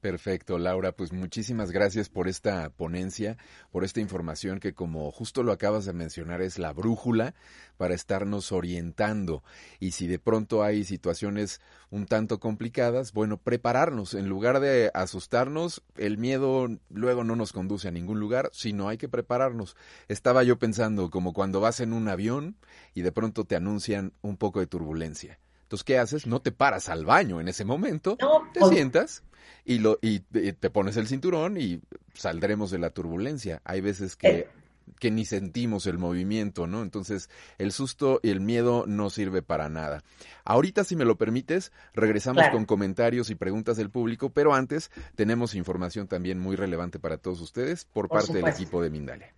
Perfecto, 0.00 0.58
Laura. 0.58 0.92
Pues 0.92 1.12
muchísimas 1.12 1.72
gracias 1.72 2.08
por 2.08 2.28
esta 2.28 2.70
ponencia, 2.70 3.38
por 3.72 3.82
esta 3.82 4.00
información 4.00 4.60
que 4.60 4.74
como 4.74 5.10
justo 5.10 5.42
lo 5.42 5.52
acabas 5.52 5.84
de 5.86 5.94
mencionar 5.94 6.42
es 6.42 6.58
la 6.58 6.72
brújula 6.72 7.34
para 7.76 7.94
estarnos 7.94 8.52
orientando. 8.52 9.42
Y 9.80 9.92
si 9.92 10.06
de 10.06 10.18
pronto 10.18 10.62
hay 10.62 10.84
situaciones 10.84 11.60
un 11.90 12.06
tanto 12.06 12.38
complicadas, 12.40 13.12
bueno, 13.12 13.38
prepararnos. 13.38 14.14
En 14.14 14.28
lugar 14.28 14.60
de 14.60 14.90
asustarnos, 14.94 15.82
el 15.96 16.18
miedo 16.18 16.68
luego 16.90 17.24
no 17.24 17.34
nos 17.34 17.52
conduce 17.52 17.88
a 17.88 17.92
ningún 17.92 18.20
lugar, 18.20 18.50
sino 18.52 18.88
hay 18.88 18.98
que 18.98 19.08
prepararnos. 19.08 19.76
Estaba 20.08 20.42
yo 20.42 20.58
pensando 20.58 21.10
como 21.10 21.32
cuando 21.32 21.60
vas 21.60 21.80
en 21.80 21.92
un 21.92 22.08
avión 22.08 22.56
y 22.94 23.02
de 23.02 23.12
pronto 23.12 23.44
te 23.44 23.56
anuncian 23.56 24.12
un 24.20 24.36
poco 24.36 24.60
de 24.60 24.66
turbulencia. 24.66 25.38
Entonces, 25.66 25.82
¿qué 25.82 25.98
haces? 25.98 26.28
No 26.28 26.40
te 26.40 26.52
paras 26.52 26.88
al 26.88 27.04
baño 27.04 27.40
en 27.40 27.48
ese 27.48 27.64
momento, 27.64 28.16
te 28.52 28.64
sientas 28.68 29.24
y, 29.64 29.80
lo, 29.80 29.98
y, 30.00 30.20
te 30.20 30.70
pones 30.70 30.96
el 30.96 31.08
cinturón 31.08 31.56
y 31.56 31.80
saldremos 32.14 32.70
de 32.70 32.78
la 32.78 32.90
turbulencia. 32.90 33.62
Hay 33.64 33.80
veces 33.80 34.14
que, 34.14 34.28
eh. 34.28 34.48
que 35.00 35.10
ni 35.10 35.24
sentimos 35.24 35.88
el 35.88 35.98
movimiento, 35.98 36.68
¿no? 36.68 36.82
Entonces, 36.82 37.28
el 37.58 37.72
susto 37.72 38.20
y 38.22 38.30
el 38.30 38.40
miedo 38.40 38.84
no 38.86 39.10
sirve 39.10 39.42
para 39.42 39.68
nada. 39.68 40.04
Ahorita, 40.44 40.84
si 40.84 40.94
me 40.94 41.04
lo 41.04 41.16
permites, 41.16 41.72
regresamos 41.94 42.44
con 42.52 42.64
comentarios 42.64 43.30
y 43.30 43.34
preguntas 43.34 43.76
del 43.76 43.90
público, 43.90 44.30
pero 44.30 44.54
antes 44.54 44.92
tenemos 45.16 45.56
información 45.56 46.06
también 46.06 46.38
muy 46.38 46.54
relevante 46.54 47.00
para 47.00 47.18
todos 47.18 47.40
ustedes 47.40 47.86
por, 47.86 48.08
parte 48.08 48.34
del 48.34 48.46
equipo 48.46 48.80
de 48.80 48.90
Mindalia. 48.90 49.34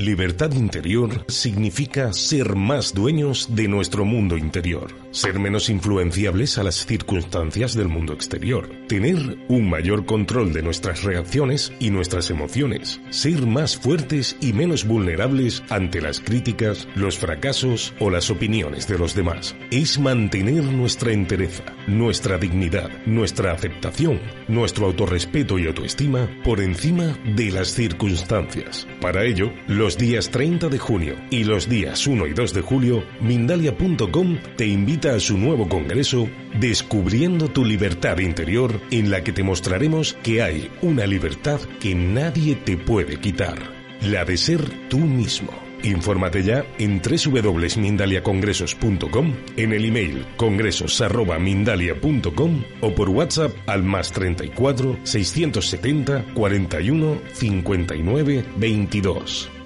Libertad 0.00 0.52
interior 0.54 1.26
significa 1.28 2.14
ser 2.14 2.56
más 2.56 2.94
dueños 2.94 3.54
de 3.54 3.68
nuestro 3.68 4.06
mundo 4.06 4.38
interior, 4.38 4.96
ser 5.10 5.38
menos 5.38 5.68
influenciables 5.68 6.56
a 6.56 6.62
las 6.62 6.86
circunstancias 6.86 7.74
del 7.74 7.88
mundo 7.88 8.14
exterior, 8.14 8.70
tener 8.88 9.36
un 9.48 9.68
mayor 9.68 10.06
control 10.06 10.54
de 10.54 10.62
nuestras 10.62 11.02
reacciones 11.02 11.74
y 11.80 11.90
nuestras 11.90 12.30
emociones, 12.30 12.98
ser 13.10 13.46
más 13.46 13.76
fuertes 13.76 14.38
y 14.40 14.54
menos 14.54 14.86
vulnerables 14.86 15.62
ante 15.68 16.00
las 16.00 16.18
críticas, 16.18 16.88
los 16.94 17.18
fracasos 17.18 17.92
o 18.00 18.08
las 18.08 18.30
opiniones 18.30 18.88
de 18.88 18.96
los 18.96 19.14
demás. 19.14 19.54
Es 19.70 19.98
mantener 19.98 20.64
nuestra 20.64 21.12
entereza, 21.12 21.64
nuestra 21.86 22.38
dignidad, 22.38 22.88
nuestra 23.04 23.52
aceptación, 23.52 24.18
nuestro 24.48 24.86
autorrespeto 24.86 25.58
y 25.58 25.66
autoestima 25.66 26.26
por 26.42 26.62
encima 26.62 27.18
de 27.36 27.50
las 27.50 27.74
circunstancias. 27.74 28.86
Para 29.02 29.26
ello, 29.26 29.52
los 29.66 29.89
días 29.98 30.30
30 30.30 30.68
de 30.68 30.78
junio 30.78 31.16
y 31.30 31.44
los 31.44 31.68
días 31.68 32.06
1 32.06 32.26
y 32.26 32.32
2 32.32 32.54
de 32.54 32.62
julio, 32.62 33.04
Mindalia.com 33.20 34.38
te 34.56 34.66
invita 34.66 35.14
a 35.14 35.20
su 35.20 35.38
nuevo 35.38 35.68
congreso 35.68 36.28
Descubriendo 36.58 37.48
tu 37.48 37.64
libertad 37.64 38.18
interior, 38.18 38.80
en 38.90 39.10
la 39.10 39.22
que 39.22 39.32
te 39.32 39.42
mostraremos 39.42 40.14
que 40.22 40.42
hay 40.42 40.70
una 40.82 41.06
libertad 41.06 41.58
que 41.80 41.94
nadie 41.94 42.56
te 42.56 42.76
puede 42.76 43.18
quitar, 43.20 43.58
la 44.02 44.24
de 44.24 44.36
ser 44.36 44.60
tú 44.88 44.98
mismo. 44.98 45.52
Infórmate 45.82 46.42
ya 46.42 46.66
en 46.78 47.00
www.mindaliacongresos.com, 47.00 49.34
en 49.56 49.72
el 49.72 49.84
email 49.84 50.26
congresos.mindalia.com 50.36 52.64
o 52.80 52.94
por 52.94 53.08
WhatsApp 53.08 53.52
al 53.66 53.82
más 53.84 54.10
34 54.12 54.98
670 55.04 56.26
41 56.34 57.20
59 57.32 58.44
22. 58.56 59.59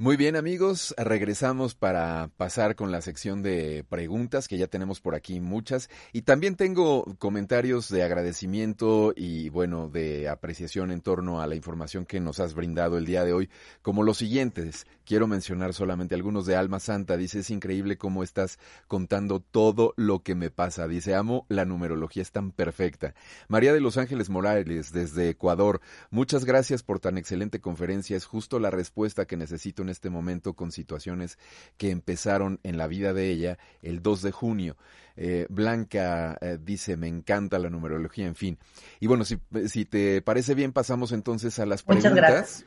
Muy 0.00 0.16
bien 0.16 0.36
amigos, 0.36 0.94
regresamos 0.96 1.74
para 1.74 2.30
pasar 2.36 2.76
con 2.76 2.92
la 2.92 3.00
sección 3.00 3.42
de 3.42 3.84
preguntas 3.88 4.46
que 4.46 4.56
ya 4.56 4.68
tenemos 4.68 5.00
por 5.00 5.16
aquí 5.16 5.40
muchas 5.40 5.90
y 6.12 6.22
también 6.22 6.54
tengo 6.54 7.04
comentarios 7.18 7.88
de 7.88 8.04
agradecimiento 8.04 9.12
y 9.16 9.48
bueno 9.48 9.88
de 9.88 10.28
apreciación 10.28 10.92
en 10.92 11.00
torno 11.00 11.40
a 11.40 11.48
la 11.48 11.56
información 11.56 12.06
que 12.06 12.20
nos 12.20 12.38
has 12.38 12.54
brindado 12.54 12.96
el 12.96 13.06
día 13.06 13.24
de 13.24 13.32
hoy 13.32 13.50
como 13.82 14.04
los 14.04 14.18
siguientes. 14.18 14.86
Quiero 15.08 15.26
mencionar 15.26 15.72
solamente 15.72 16.14
algunos 16.14 16.44
de 16.44 16.54
Alma 16.54 16.80
Santa. 16.80 17.16
Dice, 17.16 17.38
es 17.38 17.48
increíble 17.48 17.96
cómo 17.96 18.22
estás 18.22 18.58
contando 18.88 19.40
todo 19.40 19.94
lo 19.96 20.22
que 20.22 20.34
me 20.34 20.50
pasa. 20.50 20.86
Dice, 20.86 21.14
amo 21.14 21.46
la 21.48 21.64
numerología, 21.64 22.20
es 22.20 22.30
tan 22.30 22.50
perfecta. 22.52 23.14
María 23.48 23.72
de 23.72 23.80
Los 23.80 23.96
Ángeles 23.96 24.28
Morales, 24.28 24.92
desde 24.92 25.30
Ecuador. 25.30 25.80
Muchas 26.10 26.44
gracias 26.44 26.82
por 26.82 27.00
tan 27.00 27.16
excelente 27.16 27.58
conferencia. 27.58 28.18
Es 28.18 28.26
justo 28.26 28.58
la 28.58 28.70
respuesta 28.70 29.24
que 29.24 29.38
necesito 29.38 29.80
en 29.80 29.88
este 29.88 30.10
momento 30.10 30.52
con 30.52 30.72
situaciones 30.72 31.38
que 31.78 31.88
empezaron 31.90 32.60
en 32.62 32.76
la 32.76 32.86
vida 32.86 33.14
de 33.14 33.30
ella 33.30 33.58
el 33.80 34.02
2 34.02 34.20
de 34.20 34.30
junio. 34.30 34.76
Eh, 35.16 35.46
Blanca 35.48 36.36
eh, 36.42 36.58
dice, 36.62 36.98
me 36.98 37.08
encanta 37.08 37.58
la 37.58 37.70
numerología, 37.70 38.26
en 38.26 38.34
fin. 38.34 38.58
Y 39.00 39.06
bueno, 39.06 39.24
si, 39.24 39.38
si 39.68 39.86
te 39.86 40.20
parece 40.20 40.54
bien, 40.54 40.74
pasamos 40.74 41.12
entonces 41.12 41.58
a 41.60 41.64
las 41.64 41.82
preguntas. 41.82 42.12
Muchas 42.12 42.28
gracias. 42.30 42.66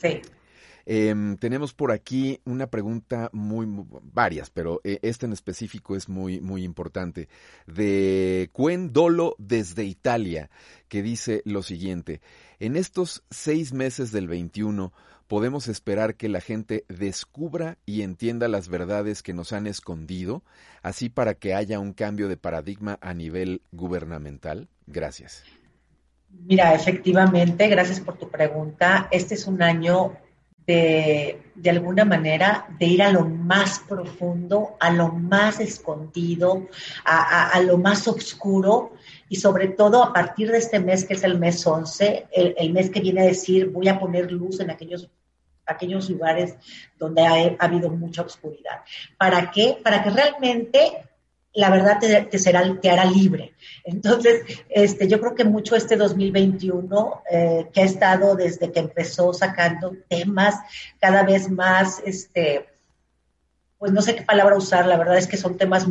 Sí. 0.00 0.20
Em, 0.86 1.36
tenemos 1.36 1.74
por 1.74 1.92
aquí 1.92 2.40
una 2.44 2.68
pregunta 2.68 3.30
muy, 3.32 3.66
varias, 4.02 4.50
pero 4.50 4.80
eh, 4.84 4.98
esta 5.02 5.26
en 5.26 5.32
específico 5.32 5.96
es 5.96 6.08
muy, 6.08 6.40
muy 6.40 6.64
importante. 6.64 7.28
De 7.66 8.50
Cuen 8.52 8.92
Dolo 8.92 9.34
desde 9.38 9.84
Italia, 9.84 10.50
que 10.88 11.02
dice 11.02 11.42
lo 11.44 11.62
siguiente. 11.62 12.20
En 12.58 12.76
estos 12.76 13.22
seis 13.30 13.72
meses 13.72 14.12
del 14.12 14.28
21, 14.28 14.92
podemos 15.30 15.68
esperar 15.68 16.16
que 16.16 16.28
la 16.28 16.40
gente 16.40 16.84
descubra 16.88 17.78
y 17.86 18.02
entienda 18.02 18.48
las 18.48 18.68
verdades 18.68 19.22
que 19.22 19.32
nos 19.32 19.52
han 19.52 19.68
escondido, 19.68 20.42
así 20.82 21.08
para 21.08 21.34
que 21.34 21.54
haya 21.54 21.78
un 21.78 21.92
cambio 21.92 22.26
de 22.26 22.36
paradigma 22.36 22.98
a 23.00 23.14
nivel 23.14 23.62
gubernamental? 23.70 24.68
Gracias. 24.88 25.44
Mira, 26.30 26.74
efectivamente, 26.74 27.68
gracias 27.68 28.00
por 28.00 28.18
tu 28.18 28.28
pregunta. 28.28 29.06
Este 29.12 29.34
es 29.34 29.46
un 29.46 29.62
año 29.62 30.16
de, 30.70 31.70
alguna 31.70 32.04
manera, 32.04 32.66
de 32.78 32.86
ir 32.86 33.02
a 33.02 33.10
lo 33.10 33.24
más 33.24 33.80
profundo, 33.80 34.76
a 34.78 34.90
lo 34.90 35.08
más 35.08 35.60
escondido, 35.60 36.68
a, 37.04 37.60
lo 37.60 37.78
más 37.78 38.06
oscuro 38.06 38.92
y 39.28 39.36
sobre 39.36 39.68
todo 39.68 40.02
a 40.02 40.12
partir 40.12 40.50
de 40.50 40.58
este 40.58 40.80
mes 40.80 41.04
que 41.04 41.14
es 41.14 41.24
el 41.24 41.38
mes 41.38 41.66
11, 41.66 42.28
el, 42.32 42.72
mes 42.72 42.90
que 42.90 43.00
viene 43.00 43.22
a 43.22 43.24
decir 43.24 43.68
voy 43.68 43.88
a 43.88 43.98
poner 43.98 44.30
luz 44.30 44.60
en 44.60 44.70
aquellos 44.70 45.08
aquellos 45.66 46.10
lugares 46.10 46.56
donde 46.98 47.24
ha, 47.24 47.34
ha, 47.34 47.64
habido 47.64 47.90
mucha 47.90 48.22
oscuridad. 48.22 48.80
¿Para 49.16 49.52
qué? 49.52 49.78
Para 49.84 50.02
que 50.02 50.10
realmente 50.10 51.09
la 51.52 51.70
verdad 51.70 51.98
te, 51.98 52.38
será, 52.38 52.62
te 52.80 52.90
hará 52.90 53.04
libre. 53.04 53.54
Entonces, 53.84 54.42
este, 54.68 55.08
yo 55.08 55.20
creo 55.20 55.34
que 55.34 55.44
mucho 55.44 55.74
este 55.74 55.96
2021, 55.96 57.22
eh, 57.30 57.68
que 57.72 57.80
ha 57.82 57.84
estado 57.84 58.36
desde 58.36 58.70
que 58.70 58.80
empezó 58.80 59.32
sacando 59.32 59.92
temas 60.08 60.56
cada 61.00 61.24
vez 61.24 61.50
más, 61.50 62.00
este, 62.04 62.66
pues 63.78 63.92
no 63.92 64.02
sé 64.02 64.14
qué 64.14 64.22
palabra 64.22 64.56
usar, 64.56 64.86
la 64.86 64.96
verdad 64.96 65.18
es 65.18 65.26
que 65.26 65.36
son 65.36 65.56
temas 65.56 65.88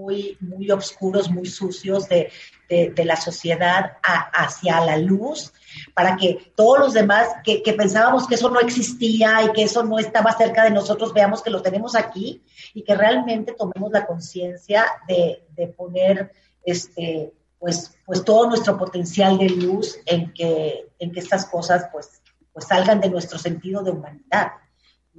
muy 0.00 0.70
oscuros, 0.70 1.30
muy 1.30 1.46
sucios 1.46 2.08
de, 2.08 2.30
de, 2.70 3.04
la 3.04 3.16
sociedad 3.16 3.96
hacia 4.02 4.80
la 4.80 4.96
luz, 4.96 5.52
para 5.92 6.16
que 6.16 6.52
todos 6.54 6.78
los 6.78 6.92
demás 6.92 7.28
que, 7.44 7.62
pensábamos 7.76 8.28
que 8.28 8.36
eso 8.36 8.48
no 8.48 8.60
existía 8.60 9.42
y 9.42 9.52
que 9.52 9.64
eso 9.64 9.82
no 9.82 9.98
estaba 9.98 10.32
cerca 10.36 10.64
de 10.64 10.70
nosotros, 10.70 11.12
veamos 11.12 11.42
que 11.42 11.50
lo 11.50 11.62
tenemos 11.62 11.96
aquí 11.96 12.42
y 12.72 12.82
que 12.82 12.94
realmente 12.94 13.54
tomemos 13.58 13.90
la 13.90 14.06
conciencia 14.06 14.86
de, 15.08 15.42
poner 15.76 16.32
este, 16.64 17.32
pues, 17.58 17.96
pues 18.06 18.24
todo 18.24 18.48
nuestro 18.48 18.78
potencial 18.78 19.36
de 19.36 19.48
luz 19.48 19.98
en 20.06 20.32
que, 20.32 20.88
en 20.98 21.12
que 21.12 21.20
estas 21.20 21.46
cosas 21.46 21.88
pues, 21.92 22.22
pues 22.52 22.66
salgan 22.66 23.00
de 23.00 23.10
nuestro 23.10 23.38
sentido 23.38 23.82
de 23.82 23.90
humanidad. 23.90 24.52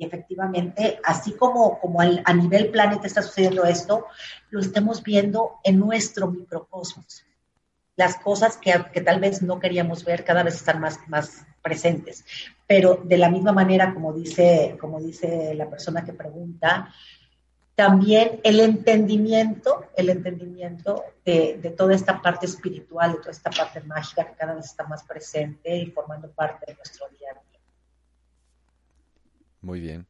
Efectivamente, 0.04 1.00
así 1.04 1.34
como, 1.34 1.80
como 1.80 2.02
a 2.02 2.34
nivel 2.34 2.72
planeta 2.72 3.08
está 3.08 3.22
sucediendo 3.22 3.64
esto, 3.66 4.08
lo 4.50 4.60
estamos 4.60 5.04
viendo 5.04 5.60
en 5.64 5.80
nuestro 5.80 6.28
microcosmos 6.28 7.24
las 7.96 8.16
cosas 8.18 8.58
que, 8.58 9.02
tal 9.02 9.20
vez 9.20 9.44
no 9.44 9.60
queríamos 9.60 10.04
ver 10.04 10.24
cada 10.24 10.42
vez 10.42 10.56
están 10.56 10.80
más, 10.80 11.00
más 11.08 11.46
presentes. 11.62 12.26
Pero 12.66 13.00
de 13.04 13.18
la 13.18 13.30
misma 13.30 13.52
manera, 13.52 13.94
como 13.94 14.12
dice, 14.12 14.76
como 14.80 15.00
dice 15.00 15.54
la 15.54 15.70
persona 15.70 16.04
que 16.04 16.14
pregunta, 16.14 16.92
también 17.76 18.40
el 18.44 18.60
entendimiento, 18.60 19.86
el 19.96 20.10
entendimiento 20.10 21.04
de, 21.24 21.60
de, 21.62 21.70
toda 21.70 21.94
esta 21.94 22.22
parte 22.22 22.46
espiritual, 22.46 23.14
de 23.14 23.18
toda 23.20 23.32
esta 23.32 23.52
parte 23.52 23.82
mágica 23.82 24.26
que 24.26 24.36
cada 24.36 24.56
vez 24.56 24.66
está 24.66 24.84
más 24.86 25.04
presente 25.04 25.78
y 25.78 25.86
formando 25.88 26.32
parte 26.32 26.66
de 26.68 26.76
nuestro 26.76 27.08
día 27.10 27.30
día. 27.34 27.51
Muy 29.62 29.80
bien. 29.80 30.08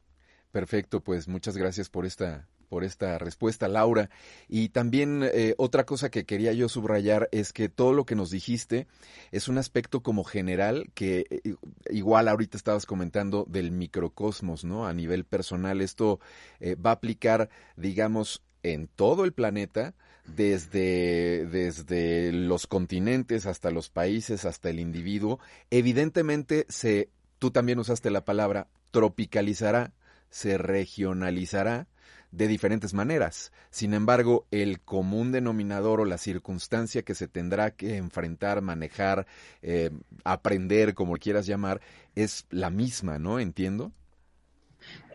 Perfecto, 0.50 1.00
pues 1.00 1.28
muchas 1.28 1.56
gracias 1.56 1.88
por 1.88 2.04
esta 2.04 2.48
por 2.72 2.84
esta 2.84 3.18
respuesta, 3.18 3.68
Laura. 3.68 4.08
Y 4.48 4.70
también 4.70 5.22
eh, 5.22 5.54
otra 5.58 5.84
cosa 5.84 6.10
que 6.10 6.24
quería 6.24 6.54
yo 6.54 6.70
subrayar 6.70 7.28
es 7.30 7.52
que 7.52 7.68
todo 7.68 7.92
lo 7.92 8.06
que 8.06 8.14
nos 8.14 8.30
dijiste 8.30 8.86
es 9.30 9.48
un 9.48 9.58
aspecto 9.58 10.02
como 10.02 10.24
general 10.24 10.90
que 10.94 11.26
eh, 11.28 11.54
igual 11.90 12.28
ahorita 12.28 12.56
estabas 12.56 12.86
comentando 12.86 13.44
del 13.46 13.72
microcosmos, 13.72 14.64
¿no? 14.64 14.86
A 14.86 14.94
nivel 14.94 15.26
personal, 15.26 15.82
esto 15.82 16.18
eh, 16.60 16.74
va 16.74 16.92
a 16.92 16.94
aplicar, 16.94 17.50
digamos, 17.76 18.42
en 18.62 18.88
todo 18.88 19.26
el 19.26 19.34
planeta, 19.34 19.94
desde, 20.24 21.44
desde 21.50 22.32
los 22.32 22.66
continentes 22.66 23.44
hasta 23.44 23.70
los 23.70 23.90
países, 23.90 24.46
hasta 24.46 24.70
el 24.70 24.80
individuo, 24.80 25.40
evidentemente 25.70 26.64
se, 26.70 27.10
tú 27.38 27.50
también 27.50 27.78
usaste 27.78 28.10
la 28.10 28.24
palabra, 28.24 28.68
tropicalizará, 28.92 29.92
se 30.30 30.56
regionalizará 30.56 31.88
de 32.30 32.48
diferentes 32.48 32.94
maneras. 32.94 33.52
Sin 33.70 33.94
embargo, 33.94 34.46
el 34.50 34.80
común 34.80 35.32
denominador 35.32 36.00
o 36.00 36.04
la 36.04 36.18
circunstancia 36.18 37.02
que 37.02 37.14
se 37.14 37.28
tendrá 37.28 37.72
que 37.72 37.96
enfrentar, 37.96 38.62
manejar, 38.62 39.26
eh, 39.60 39.90
aprender, 40.24 40.94
como 40.94 41.16
quieras 41.16 41.46
llamar, 41.46 41.80
es 42.14 42.46
la 42.50 42.70
misma, 42.70 43.18
¿no? 43.18 43.38
Entiendo. 43.38 43.92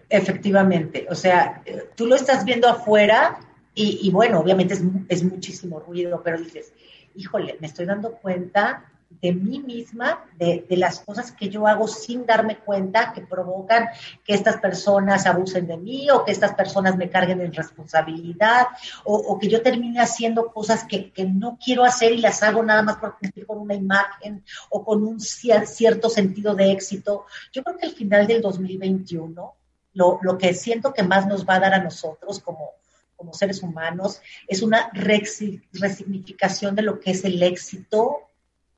Efectivamente, 0.09 1.07
o 1.09 1.15
sea, 1.15 1.63
tú 1.95 2.05
lo 2.05 2.15
estás 2.15 2.45
viendo 2.45 2.69
afuera 2.69 3.39
y, 3.79 4.09
bueno, 4.09 4.39
obviamente 4.39 4.73
es, 4.73 4.81
es, 5.07 5.23
muchísimo 5.23 5.79
ruido, 5.79 6.23
pero 6.23 6.39
dices, 6.39 6.73
híjole, 7.13 7.57
me 7.59 7.67
estoy 7.67 7.85
dando 7.85 8.13
cuenta 8.13 8.85
de 9.09 9.31
mí 9.31 9.59
misma, 9.59 10.25
de, 10.37 10.65
de, 10.69 10.77
las 10.77 10.99
cosas 10.99 11.31
que 11.31 11.49
yo 11.49 11.67
hago 11.67 11.87
sin 11.87 12.25
darme 12.25 12.57
cuenta 12.57 13.13
que 13.13 13.21
provocan 13.21 13.87
que 14.23 14.33
estas 14.33 14.57
personas 14.57 15.25
abusen 15.25 15.65
de 15.65 15.77
mí 15.77 16.09
o 16.11 16.23
que 16.23 16.31
estas 16.31 16.53
personas 16.53 16.97
me 16.97 17.09
carguen 17.09 17.41
en 17.41 17.53
responsabilidad 17.53 18.67
o, 19.05 19.15
o 19.15 19.39
que 19.39 19.47
yo 19.47 19.61
termine 19.61 20.01
haciendo 20.01 20.51
cosas 20.51 20.83
que, 20.83 21.11
que, 21.11 21.25
no 21.25 21.57
quiero 21.63 21.83
hacer 21.83 22.11
y 22.11 22.17
las 22.17 22.43
hago 22.43 22.63
nada 22.63 22.83
más 22.83 22.97
por 22.97 23.17
cumplir 23.17 23.45
con 23.45 23.59
una 23.59 23.73
imagen 23.73 24.43
o 24.69 24.83
con 24.83 25.03
un 25.03 25.19
cierto 25.19 26.09
sentido 26.09 26.53
de 26.53 26.71
éxito. 26.71 27.25
Yo 27.51 27.63
creo 27.63 27.77
que 27.77 27.87
al 27.87 27.93
final 27.93 28.27
del 28.27 28.41
2021, 28.41 29.55
lo, 29.93 30.19
lo 30.21 30.37
que 30.37 30.53
siento 30.53 30.93
que 30.93 31.03
más 31.03 31.27
nos 31.27 31.47
va 31.47 31.55
a 31.55 31.59
dar 31.59 31.73
a 31.73 31.83
nosotros 31.83 32.39
como 32.39 32.71
como 33.15 33.33
seres 33.33 33.63
humanos, 33.63 34.21
es 34.47 34.61
una 34.61 34.91
resignificación 34.93 36.75
de 36.75 36.83
lo 36.83 36.99
que 36.99 37.09
es 37.09 37.25
el 37.25 37.41
éxito 37.41 38.27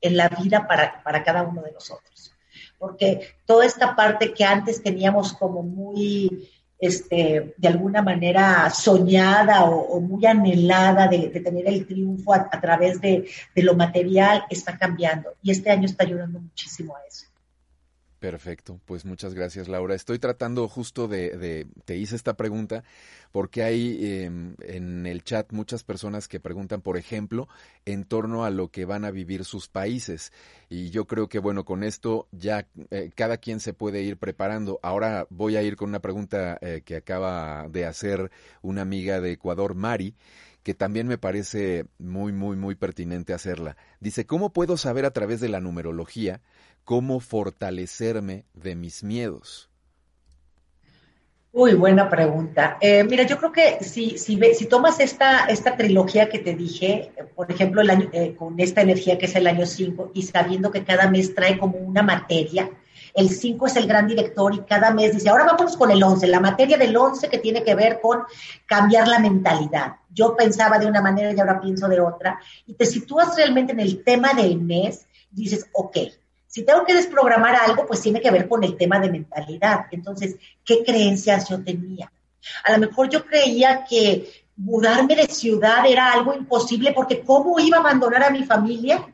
en 0.00 0.16
la 0.16 0.28
vida 0.28 0.66
para, 0.66 1.02
para 1.02 1.22
cada 1.22 1.42
uno 1.42 1.62
de 1.62 1.72
nosotros. 1.72 2.32
Porque 2.78 3.34
toda 3.44 3.66
esta 3.66 3.94
parte 3.94 4.32
que 4.32 4.44
antes 4.44 4.82
teníamos 4.82 5.34
como 5.34 5.62
muy, 5.62 6.48
este, 6.78 7.54
de 7.56 7.68
alguna 7.68 8.02
manera 8.02 8.70
soñada 8.70 9.64
o, 9.64 10.00
muy 10.00 10.24
anhelada 10.24 11.06
de, 11.06 11.28
tener 11.28 11.68
el 11.68 11.86
triunfo 11.86 12.32
a, 12.32 12.48
a 12.50 12.60
través 12.60 13.00
de, 13.00 13.28
de, 13.54 13.62
lo 13.62 13.74
material 13.74 14.44
está 14.48 14.78
cambiando. 14.78 15.34
Y 15.42 15.50
este 15.50 15.70
año 15.70 15.84
está 15.84 16.04
ayudando 16.04 16.40
muchísimo 16.40 16.96
a 16.96 17.00
eso. 17.06 17.29
Perfecto, 18.20 18.78
pues 18.84 19.06
muchas 19.06 19.32
gracias 19.32 19.66
Laura. 19.66 19.94
Estoy 19.94 20.18
tratando 20.18 20.68
justo 20.68 21.08
de, 21.08 21.66
te 21.86 21.96
hice 21.96 22.16
esta 22.16 22.34
pregunta 22.34 22.84
porque 23.32 23.62
hay 23.62 24.24
em, 24.24 24.56
en 24.60 25.06
el 25.06 25.24
chat 25.24 25.50
muchas 25.52 25.84
personas 25.84 26.28
que 26.28 26.38
preguntan, 26.38 26.82
por 26.82 26.98
ejemplo, 26.98 27.48
en 27.86 28.04
torno 28.04 28.44
a 28.44 28.50
lo 28.50 28.68
que 28.68 28.84
van 28.84 29.06
a 29.06 29.10
vivir 29.10 29.46
sus 29.46 29.68
países. 29.68 30.34
Y 30.68 30.90
yo 30.90 31.06
creo 31.06 31.30
que 31.30 31.38
bueno, 31.38 31.64
con 31.64 31.82
esto 31.82 32.28
ya 32.30 32.68
eh, 32.90 33.10
cada 33.14 33.38
quien 33.38 33.58
se 33.58 33.72
puede 33.72 34.02
ir 34.02 34.18
preparando. 34.18 34.80
Ahora 34.82 35.26
voy 35.30 35.56
a 35.56 35.62
ir 35.62 35.76
con 35.76 35.88
una 35.88 36.00
pregunta 36.00 36.58
eh, 36.60 36.82
que 36.84 36.96
acaba 36.96 37.68
de 37.70 37.86
hacer 37.86 38.30
una 38.60 38.82
amiga 38.82 39.22
de 39.22 39.32
Ecuador, 39.32 39.74
Mari 39.74 40.14
que 40.62 40.74
también 40.74 41.06
me 41.06 41.18
parece 41.18 41.86
muy, 41.98 42.32
muy, 42.32 42.56
muy 42.56 42.74
pertinente 42.74 43.32
hacerla. 43.32 43.76
Dice, 44.00 44.26
¿cómo 44.26 44.52
puedo 44.52 44.76
saber 44.76 45.04
a 45.04 45.12
través 45.12 45.40
de 45.40 45.48
la 45.48 45.60
numerología 45.60 46.40
cómo 46.84 47.20
fortalecerme 47.20 48.44
de 48.54 48.74
mis 48.76 49.02
miedos? 49.02 49.70
Uy, 51.52 51.74
buena 51.74 52.08
pregunta. 52.08 52.78
Eh, 52.80 53.02
mira, 53.02 53.24
yo 53.24 53.36
creo 53.36 53.50
que 53.50 53.82
si, 53.82 54.18
si, 54.18 54.38
si 54.54 54.66
tomas 54.66 55.00
esta, 55.00 55.46
esta 55.46 55.76
trilogía 55.76 56.28
que 56.28 56.38
te 56.38 56.54
dije, 56.54 57.10
por 57.34 57.50
ejemplo, 57.50 57.80
el 57.80 57.90
año, 57.90 58.08
eh, 58.12 58.36
con 58.36 58.60
esta 58.60 58.82
energía 58.82 59.18
que 59.18 59.26
es 59.26 59.34
el 59.34 59.48
año 59.48 59.66
5 59.66 60.12
y 60.14 60.22
sabiendo 60.22 60.70
que 60.70 60.84
cada 60.84 61.10
mes 61.10 61.34
trae 61.34 61.58
como 61.58 61.78
una 61.78 62.02
materia, 62.02 62.70
el 63.14 63.30
5 63.30 63.66
es 63.66 63.76
el 63.76 63.86
gran 63.86 64.06
director 64.06 64.54
y 64.54 64.60
cada 64.60 64.90
mes 64.92 65.14
dice, 65.14 65.28
ahora 65.28 65.44
vamos 65.44 65.76
con 65.76 65.90
el 65.90 66.02
11, 66.02 66.26
la 66.26 66.40
materia 66.40 66.76
del 66.76 66.96
11 66.96 67.28
que 67.28 67.38
tiene 67.38 67.62
que 67.62 67.74
ver 67.74 68.00
con 68.00 68.20
cambiar 68.66 69.08
la 69.08 69.18
mentalidad. 69.18 69.96
Yo 70.12 70.36
pensaba 70.36 70.78
de 70.78 70.86
una 70.86 71.00
manera 71.00 71.32
y 71.32 71.40
ahora 71.40 71.60
pienso 71.60 71.88
de 71.88 72.00
otra. 72.00 72.40
Y 72.66 72.74
te 72.74 72.86
sitúas 72.86 73.36
realmente 73.36 73.72
en 73.72 73.80
el 73.80 74.02
tema 74.02 74.34
del 74.34 74.58
mes, 74.58 75.06
dices, 75.30 75.66
ok, 75.72 75.96
si 76.46 76.64
tengo 76.64 76.84
que 76.84 76.94
desprogramar 76.94 77.54
algo, 77.54 77.86
pues 77.86 78.00
tiene 78.00 78.20
que 78.20 78.30
ver 78.30 78.48
con 78.48 78.64
el 78.64 78.76
tema 78.76 78.98
de 78.98 79.10
mentalidad. 79.10 79.86
Entonces, 79.92 80.36
¿qué 80.64 80.82
creencias 80.84 81.48
yo 81.48 81.62
tenía? 81.62 82.10
A 82.64 82.72
lo 82.72 82.78
mejor 82.78 83.08
yo 83.08 83.24
creía 83.24 83.84
que 83.88 84.28
mudarme 84.56 85.14
de 85.14 85.26
ciudad 85.26 85.86
era 85.86 86.12
algo 86.12 86.34
imposible 86.34 86.92
porque 86.92 87.20
¿cómo 87.20 87.58
iba 87.60 87.78
a 87.78 87.80
abandonar 87.80 88.24
a 88.24 88.30
mi 88.30 88.44
familia? 88.44 89.06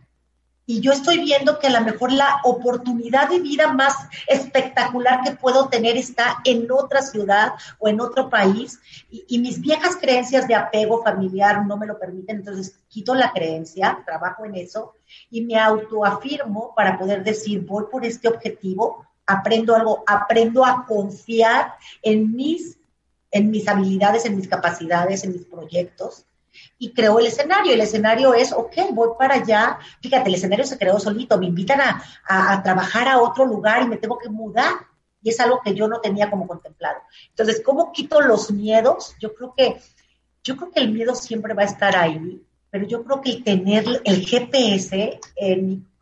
Y 0.66 0.80
yo 0.80 0.90
estoy 0.90 1.20
viendo 1.20 1.60
que 1.60 1.68
a 1.68 1.78
lo 1.78 1.80
mejor 1.82 2.12
la 2.12 2.40
oportunidad 2.42 3.28
de 3.28 3.38
vida 3.38 3.72
más 3.72 3.94
espectacular 4.26 5.20
que 5.22 5.36
puedo 5.36 5.68
tener 5.68 5.96
está 5.96 6.38
en 6.44 6.66
otra 6.72 7.02
ciudad 7.02 7.52
o 7.78 7.88
en 7.88 8.00
otro 8.00 8.28
país. 8.28 8.80
Y, 9.08 9.38
mis 9.38 9.60
viejas 9.60 9.96
creencias 9.96 10.48
de 10.48 10.56
apego 10.56 11.04
familiar 11.04 11.64
no 11.64 11.76
me 11.76 11.86
lo 11.86 11.98
permiten, 11.98 12.38
entonces 12.38 12.74
quito 12.88 13.14
la 13.14 13.32
creencia, 13.32 14.02
trabajo 14.04 14.44
en 14.44 14.56
eso 14.56 14.94
y 15.30 15.42
me 15.42 15.56
autoafirmo 15.56 16.74
para 16.74 16.98
poder 16.98 17.22
decir, 17.22 17.64
voy 17.64 17.84
por 17.90 18.04
este 18.04 18.26
objetivo, 18.26 19.06
aprendo 19.24 19.76
algo, 19.76 20.02
aprendo 20.06 20.64
a 20.64 20.84
confiar 20.84 21.74
en 22.02 22.34
mis, 22.34 22.76
en 23.30 23.50
mis 23.50 23.68
habilidades, 23.68 24.24
en 24.24 24.36
mis 24.36 24.48
capacidades, 24.48 25.22
en 25.22 25.32
mis 25.32 25.44
proyectos 25.44 26.26
y 26.78 26.92
creó 26.92 27.18
el 27.18 27.26
escenario. 27.26 27.72
El 27.72 27.80
escenario 27.80 28.34
es, 28.34 28.52
ok, 28.52 28.74
voy 28.92 29.10
para 29.18 29.36
allá. 29.36 29.78
Fíjate, 30.00 30.28
el 30.28 30.34
escenario 30.34 30.64
se 30.64 30.78
creó 30.78 30.98
solito. 30.98 31.38
Me 31.38 31.46
invitan 31.46 31.80
a, 31.80 32.02
a, 32.28 32.62
trabajar 32.62 33.08
a 33.08 33.20
otro 33.20 33.44
lugar 33.44 33.82
y 33.82 33.88
me 33.88 33.96
tengo 33.96 34.18
que 34.18 34.28
mudar. 34.28 34.74
Y 35.22 35.30
es 35.30 35.40
algo 35.40 35.60
que 35.62 35.74
yo 35.74 35.88
no 35.88 36.00
tenía 36.00 36.30
como 36.30 36.46
contemplado. 36.46 37.00
Entonces, 37.30 37.62
¿cómo 37.64 37.92
quito 37.92 38.20
los 38.20 38.50
miedos? 38.50 39.16
Yo 39.20 39.34
creo 39.34 39.54
que, 39.56 39.80
yo 40.44 40.56
creo 40.56 40.70
que 40.70 40.80
el 40.80 40.92
miedo 40.92 41.14
siempre 41.14 41.54
va 41.54 41.62
a 41.62 41.66
estar 41.66 41.96
ahí, 41.96 42.42
pero 42.70 42.86
yo 42.86 43.04
creo 43.04 43.20
que 43.20 43.30
el 43.30 43.44
tener 43.44 43.84
el 44.04 44.26
GPS 44.26 45.20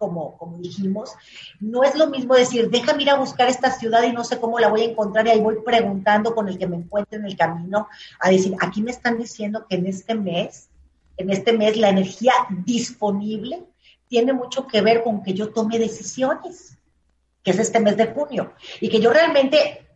como, 0.05 0.37
como 0.37 0.59
dijimos, 0.59 1.13
no 1.61 1.83
es 1.83 1.95
lo 1.95 2.09
mismo 2.09 2.35
decir, 2.35 2.69
déjame 2.69 3.05
ir 3.05 3.11
a 3.11 3.17
buscar 3.17 3.49
esta 3.49 3.71
ciudad 3.71 4.03
y 4.03 4.13
no 4.13 4.23
sé 4.23 4.39
cómo 4.39 4.59
la 4.59 4.69
voy 4.69 4.83
a 4.83 4.91
encontrar 4.91 5.27
y 5.27 5.31
ahí 5.31 5.41
voy 5.41 5.57
preguntando 5.65 6.35
con 6.35 6.49
el 6.49 6.59
que 6.59 6.67
me 6.67 6.77
encuentre 6.77 7.19
en 7.19 7.25
el 7.25 7.37
camino, 7.37 7.89
a 8.21 8.31
decir, 8.31 8.55
aquí 8.61 8.83
me 8.83 8.91
están 8.91 9.17
diciendo 9.17 9.67
que 9.69 9.77
en 9.77 9.87
este 9.87 10.15
mes, 10.15 10.69
en 11.17 11.31
este 11.31 11.53
mes 11.53 11.77
la 11.77 11.89
energía 11.89 12.35
disponible 12.65 13.63
tiene 14.09 14.33
mucho 14.33 14.67
que 14.67 14.83
ver 14.83 15.03
con 15.03 15.23
que 15.23 15.33
yo 15.33 15.51
tome 15.51 15.79
decisiones, 15.79 16.77
que 17.43 17.53
es 17.53 17.59
este 17.59 17.81
mes 17.81 17.97
de 17.97 18.07
junio, 18.07 18.53
y 18.81 18.89
que 18.89 19.01
yo 19.01 19.11
realmente 19.11 19.87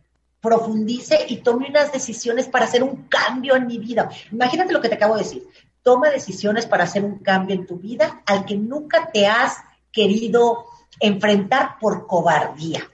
profundice 0.41 1.25
y 1.27 1.37
tome 1.37 1.69
unas 1.69 1.91
decisiones 1.91 2.47
para 2.47 2.65
hacer 2.65 2.81
un 2.81 3.07
cambio 3.07 3.55
en 3.55 3.67
mi 3.67 3.77
vida. 3.77 4.09
Imagínate 4.31 4.73
lo 4.73 4.81
que 4.81 4.89
te 4.89 4.95
acabo 4.95 5.15
de 5.15 5.23
decir. 5.23 5.43
Toma 5.83 6.09
decisiones 6.09 6.65
para 6.65 6.83
hacer 6.83 7.03
un 7.03 7.19
cambio 7.19 7.55
en 7.55 7.65
tu 7.65 7.77
vida 7.77 8.21
al 8.25 8.45
que 8.45 8.55
nunca 8.55 9.09
te 9.11 9.27
has 9.27 9.57
querido 9.91 10.65
enfrentar 10.99 11.77
por 11.79 12.07
cobardía. 12.07 12.89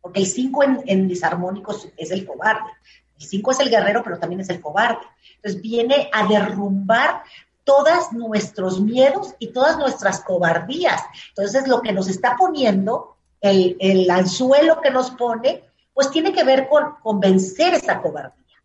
Porque 0.00 0.20
el 0.20 0.26
5 0.26 0.62
en, 0.62 0.82
en 0.86 1.10
es 1.10 2.10
el 2.10 2.26
cobarde. 2.26 2.70
El 3.18 3.26
5 3.26 3.50
es 3.50 3.60
el 3.60 3.70
guerrero, 3.70 4.02
pero 4.02 4.18
también 4.18 4.40
es 4.40 4.48
el 4.48 4.60
cobarde. 4.60 5.04
Entonces 5.36 5.60
viene 5.60 6.08
a 6.12 6.26
derrumbar 6.26 7.22
todos 7.64 8.12
nuestros 8.12 8.80
miedos 8.80 9.34
y 9.38 9.48
todas 9.48 9.76
nuestras 9.76 10.20
cobardías. 10.20 11.02
Entonces 11.30 11.68
lo 11.68 11.82
que 11.82 11.92
nos 11.92 12.08
está 12.08 12.36
poniendo, 12.36 13.16
el, 13.40 13.76
el 13.80 14.08
anzuelo 14.10 14.80
que 14.80 14.90
nos 14.90 15.10
pone, 15.10 15.64
pues 15.92 16.10
tiene 16.10 16.32
que 16.32 16.44
ver 16.44 16.68
con 16.68 17.20
vencer 17.20 17.74
esa 17.74 18.00
cobardía, 18.00 18.56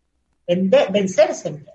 vencer 0.46 1.32
ese 1.32 1.50
miedo. 1.50 1.73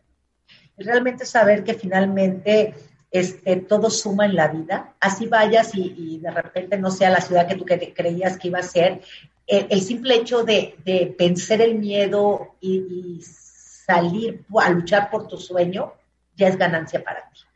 Realmente 0.80 1.26
saber 1.26 1.64
que 1.64 1.74
finalmente 1.74 2.74
este, 3.12 3.58
todo 3.58 3.90
suma 3.90 4.26
en 4.26 4.36
la 4.36 4.48
vida, 4.48 4.96
así 5.00 5.28
vayas 5.28 5.72
y, 5.74 6.20
de 6.20 6.32
repente 6.32 6.78
no 6.78 6.92
sea 6.92 7.10
la 7.10 7.22
ciudad 7.22 7.48
que 7.48 7.56
tú 7.56 7.66
creías 7.66 8.38
que 8.38 8.48
iba 8.48 8.60
a 8.60 8.64
ser, 8.64 9.02
el, 9.48 9.82
simple 9.82 10.16
hecho 10.16 10.44
de, 10.44 10.76
de, 10.86 11.16
vencer 11.18 11.62
el 11.62 11.76
miedo 11.76 12.56
y 12.62 13.20
salir 13.24 14.46
a 14.60 14.70
luchar 14.70 15.10
por 15.10 15.28
tu 15.28 15.38
sueño, 15.38 15.94
ya 16.36 16.48
es 16.48 16.58
ganancia 16.58 17.04
para 17.04 17.28
ti. 17.30 17.49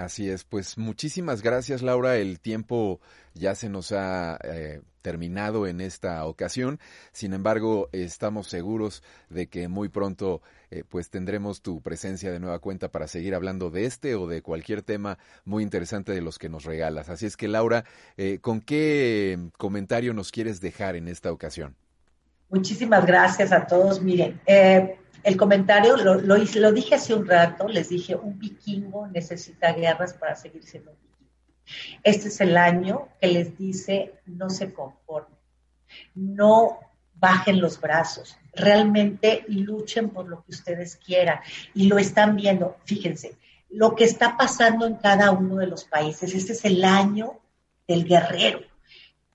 Así 0.00 0.30
es, 0.30 0.44
pues 0.44 0.78
muchísimas 0.78 1.42
gracias 1.42 1.82
Laura, 1.82 2.16
el 2.16 2.40
tiempo 2.40 3.00
ya 3.34 3.54
se 3.54 3.68
nos 3.68 3.92
ha 3.92 4.38
eh, 4.44 4.80
terminado 5.02 5.66
en 5.66 5.82
esta 5.82 6.24
ocasión, 6.24 6.80
sin 7.12 7.34
embargo 7.34 7.90
estamos 7.92 8.46
seguros 8.46 9.02
de 9.28 9.48
que 9.48 9.68
muy 9.68 9.90
pronto 9.90 10.40
eh, 10.70 10.84
pues 10.88 11.10
tendremos 11.10 11.60
tu 11.60 11.82
presencia 11.82 12.32
de 12.32 12.40
nueva 12.40 12.60
cuenta 12.60 12.90
para 12.90 13.08
seguir 13.08 13.34
hablando 13.34 13.68
de 13.68 13.84
este 13.84 14.14
o 14.14 14.26
de 14.26 14.40
cualquier 14.40 14.80
tema 14.80 15.18
muy 15.44 15.62
interesante 15.62 16.12
de 16.12 16.22
los 16.22 16.38
que 16.38 16.48
nos 16.48 16.64
regalas. 16.64 17.10
Así 17.10 17.26
es 17.26 17.36
que 17.36 17.48
Laura, 17.48 17.84
eh, 18.16 18.38
¿con 18.40 18.62
qué 18.62 19.50
comentario 19.58 20.14
nos 20.14 20.32
quieres 20.32 20.62
dejar 20.62 20.96
en 20.96 21.08
esta 21.08 21.30
ocasión? 21.30 21.76
Muchísimas 22.50 23.06
gracias 23.06 23.52
a 23.52 23.66
todos. 23.66 24.02
Miren, 24.02 24.40
eh, 24.44 24.98
el 25.22 25.36
comentario 25.36 25.96
lo, 25.96 26.14
lo, 26.14 26.36
lo, 26.36 26.72
dije 26.72 26.96
hace 26.96 27.14
un 27.14 27.26
rato, 27.26 27.68
les 27.68 27.88
dije, 27.88 28.16
un 28.16 28.38
vikingo 28.38 29.06
necesita 29.06 29.72
guerras 29.72 30.14
para 30.14 30.34
seguir 30.34 30.64
siendo 30.64 30.90
un 30.90 30.96
vikingo. 30.96 31.30
Este 32.02 32.28
es 32.28 32.40
el 32.40 32.56
año 32.56 33.08
que 33.20 33.28
les 33.28 33.56
dice, 33.56 34.14
no 34.26 34.50
se 34.50 34.72
conformen, 34.72 35.38
no 36.14 36.80
bajen 37.14 37.60
los 37.60 37.80
brazos, 37.80 38.36
realmente 38.54 39.44
luchen 39.46 40.08
por 40.08 40.26
lo 40.26 40.42
que 40.42 40.52
ustedes 40.52 40.96
quieran 40.96 41.38
y 41.74 41.86
lo 41.86 41.98
están 41.98 42.34
viendo. 42.34 42.78
Fíjense, 42.84 43.36
lo 43.68 43.94
que 43.94 44.04
está 44.04 44.36
pasando 44.36 44.86
en 44.86 44.96
cada 44.96 45.30
uno 45.30 45.56
de 45.56 45.66
los 45.66 45.84
países, 45.84 46.34
este 46.34 46.52
es 46.52 46.64
el 46.64 46.84
año 46.84 47.38
del 47.86 48.04
guerrero. 48.04 48.69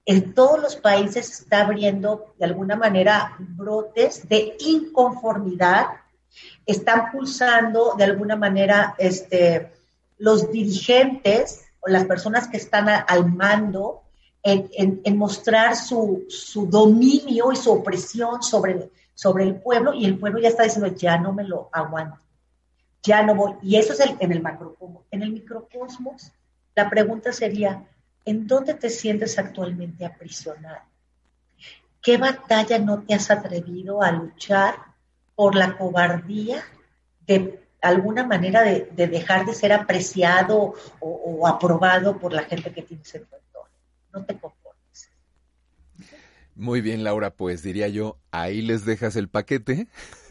En 0.05 0.33
todos 0.33 0.61
los 0.61 0.75
países 0.75 1.41
está 1.41 1.61
abriendo 1.61 2.35
de 2.37 2.45
alguna 2.45 2.75
manera 2.75 3.35
brotes 3.39 4.27
de 4.29 4.55
inconformidad, 4.59 5.87
están 6.65 7.11
pulsando 7.11 7.95
de 7.97 8.03
alguna 8.03 8.35
manera 8.35 8.95
este, 8.97 9.71
los 10.17 10.51
dirigentes 10.51 11.65
o 11.79 11.89
las 11.89 12.05
personas 12.05 12.47
que 12.47 12.57
están 12.57 12.87
al 12.89 13.31
mando 13.31 14.03
en, 14.45 15.17
mostrar 15.17 15.75
su, 15.75 16.27
dominio 16.69 17.51
y 17.51 17.55
su 17.55 17.71
opresión 17.71 18.43
sobre, 18.43 18.91
sobre 19.15 19.43
el 19.43 19.55
pueblo 19.55 19.93
y 19.93 20.05
el 20.05 20.19
pueblo 20.19 20.39
ya 20.39 20.49
está 20.49 20.63
diciendo, 20.63 20.95
ya 20.95 21.17
no 21.17 21.33
me 21.33 21.43
lo 21.43 21.69
aguanto, 21.71 22.19
ya 23.01 23.23
no 23.23 23.33
voy. 23.33 23.53
Y 23.63 23.77
eso 23.77 23.93
es 23.93 24.01
el, 24.01 24.15
en 24.19 24.31
el 24.31 24.43
macrocosmos. 24.43 25.03
En 25.09 25.23
el 25.23 25.31
microcosmos, 25.31 26.31
la 26.75 26.89
pregunta 26.89 27.31
sería, 27.33 27.87
¿en 28.25 28.47
dónde 28.47 28.73
te 28.73 28.89
sientes 28.89 29.39
actualmente 29.39 30.05
aprisionado? 30.05 30.81
¿Qué 32.01 32.17
batalla 32.17 32.77
no 32.79 33.03
te 33.03 33.15
has 33.15 33.31
atrevido 33.31 34.01
a 34.01 34.11
luchar 34.11 34.75
por 35.35 35.55
la 35.55 35.77
cobardía 35.77 36.63
de 37.25 37.65
alguna 37.81 38.25
manera 38.25 38.63
de, 38.63 38.87
dejar 38.95 39.45
de 39.45 39.53
ser 39.53 39.73
apreciado 39.73 40.73
o, 40.99 41.47
aprobado 41.47 42.17
por 42.17 42.33
la 42.33 42.43
gente 42.43 42.71
que 42.73 42.81
tienes 42.81 43.13
en 43.15 43.25
tu 43.25 43.35
no 44.13 44.25
te 44.25 44.33
conformes. 44.39 45.09
Muy 46.55 46.81
bien, 46.81 47.03
Laura, 47.03 47.31
pues 47.31 47.63
diría 47.63 47.89
yo, 47.89 48.17
ahí 48.31 48.61
les 48.61 48.85
dejas 48.85 49.15
el 49.17 49.27
paquete. 49.27 49.87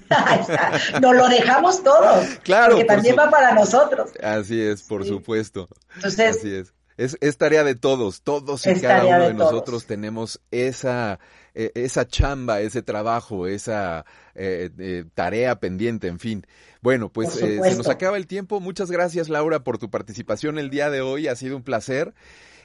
Nos 1.03 1.15
lo 1.15 1.29
dejamos 1.29 1.83
todos. 1.83 2.27
Claro. 2.43 2.77
Porque 2.77 2.87
también 2.87 3.17
va 3.19 3.31
para 3.31 3.53
nosotros. 3.53 4.13
Así 4.23 4.61
es, 4.61 4.83
por 4.83 5.05
supuesto. 5.05 5.69
Entonces, 5.97 6.39
Así 6.39 6.55
es. 6.55 6.73
Es. 6.97 7.39
tarea 7.39 7.65
de 7.65 7.75
todos, 7.75 8.23
todos 8.23 8.67
y 8.67 8.81
cada 8.81 9.05
uno 9.05 9.29
de, 9.29 9.35
nosotros 9.35 9.87
tenemos 9.87 10.41
esa, 10.51 11.19
e, 11.55 11.73
esa 11.75 12.07
chamba, 12.07 12.61
ese 12.61 12.83
trabajo, 12.83 13.47
esa 13.47 14.05
eh, 14.35 14.71
eh, 14.79 15.05
tarea 15.15 15.61
pendiente, 15.61 16.09
en 16.09 16.19
fin. 16.19 16.47
Bueno, 16.81 17.09
pues 17.09 17.37
eh, 17.37 17.61
se 17.63 17.77
nos 17.77 17.89
acaba 17.89 18.17
el 18.17 18.27
tiempo. 18.27 18.61
Muchas 18.61 18.91
gracias, 18.91 19.29
Laura, 19.29 19.61
por 19.61 19.79
tu 19.79 19.91
participación 19.91 20.59
el 20.59 20.71
día 20.71 20.91
de 20.91 21.01
hoy. 21.01 21.29
Ha 21.29 21.37
sido 21.37 21.57
un 21.57 21.63
placer. 21.63 22.15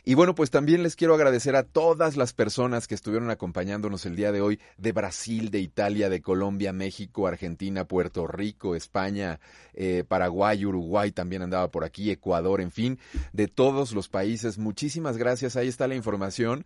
Y 0.03 0.13
bueno, 0.13 0.35
pues 0.35 0.49
también 0.49 0.83
les 0.83 0.95
quiero 0.95 1.13
agradecer 1.13 1.55
a 1.55 1.63
todas 1.63 2.17
las 2.17 2.33
personas 2.33 2.87
que 2.87 2.95
estuvieron 2.95 3.29
acompañándonos 3.29 4.05
el 4.05 4.15
día 4.15 4.31
de 4.31 4.41
hoy 4.41 4.59
de 4.77 4.91
Brasil, 4.91 5.51
de 5.51 5.59
Italia, 5.59 6.09
de 6.09 6.21
Colombia, 6.21 6.73
México, 6.73 7.27
Argentina, 7.27 7.85
Puerto 7.85 8.27
Rico, 8.27 8.75
España, 8.75 9.39
eh, 9.73 10.03
Paraguay, 10.07 10.65
Uruguay 10.65 11.11
también 11.11 11.41
andaba 11.41 11.69
por 11.69 11.83
aquí, 11.83 12.11
Ecuador, 12.11 12.61
en 12.61 12.71
fin, 12.71 12.99
de 13.33 13.47
todos 13.47 13.93
los 13.93 14.09
países. 14.09 14.57
Muchísimas 14.57 15.17
gracias, 15.17 15.55
ahí 15.55 15.67
está 15.67 15.87
la 15.87 15.95
información. 15.95 16.65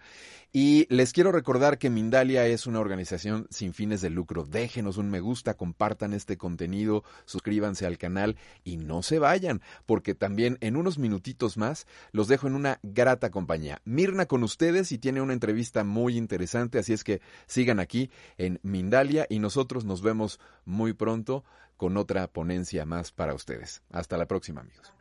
Y 0.55 0.85
les 0.93 1.13
quiero 1.13 1.31
recordar 1.31 1.79
que 1.79 1.89
Mindalia 1.89 2.45
es 2.45 2.67
una 2.67 2.79
organización 2.79 3.47
sin 3.49 3.73
fines 3.73 4.01
de 4.01 4.11
lucro. 4.11 4.45
Déjenos 4.45 4.97
un 4.97 5.09
me 5.09 5.19
gusta, 5.19 5.55
compartan 5.55 6.13
este 6.13 6.37
contenido, 6.37 7.03
suscríbanse 7.25 7.87
al 7.87 7.97
canal 7.97 8.37
y 8.63 8.77
no 8.77 9.01
se 9.01 9.17
vayan, 9.17 9.63
porque 9.87 10.13
también 10.13 10.59
en 10.61 10.75
unos 10.75 10.99
minutitos 10.99 11.57
más 11.57 11.87
los 12.11 12.27
dejo 12.27 12.45
en 12.45 12.53
una 12.53 12.79
grata 12.83 13.31
compañía. 13.31 13.81
Mirna 13.83 14.27
con 14.27 14.43
ustedes 14.43 14.91
y 14.91 14.99
tiene 14.99 15.21
una 15.21 15.33
entrevista 15.33 15.83
muy 15.83 16.17
interesante, 16.17 16.77
así 16.77 16.93
es 16.93 17.03
que 17.03 17.19
sigan 17.47 17.79
aquí 17.79 18.11
en 18.37 18.59
Mindalia 18.61 19.25
y 19.31 19.39
nosotros 19.39 19.85
nos 19.85 20.03
vemos 20.03 20.39
muy 20.65 20.93
pronto 20.93 21.43
con 21.77 21.97
otra 21.97 22.27
ponencia 22.27 22.85
más 22.85 23.11
para 23.11 23.33
ustedes. 23.33 23.81
Hasta 23.89 24.17
la 24.17 24.27
próxima, 24.27 24.61
amigos. 24.61 24.93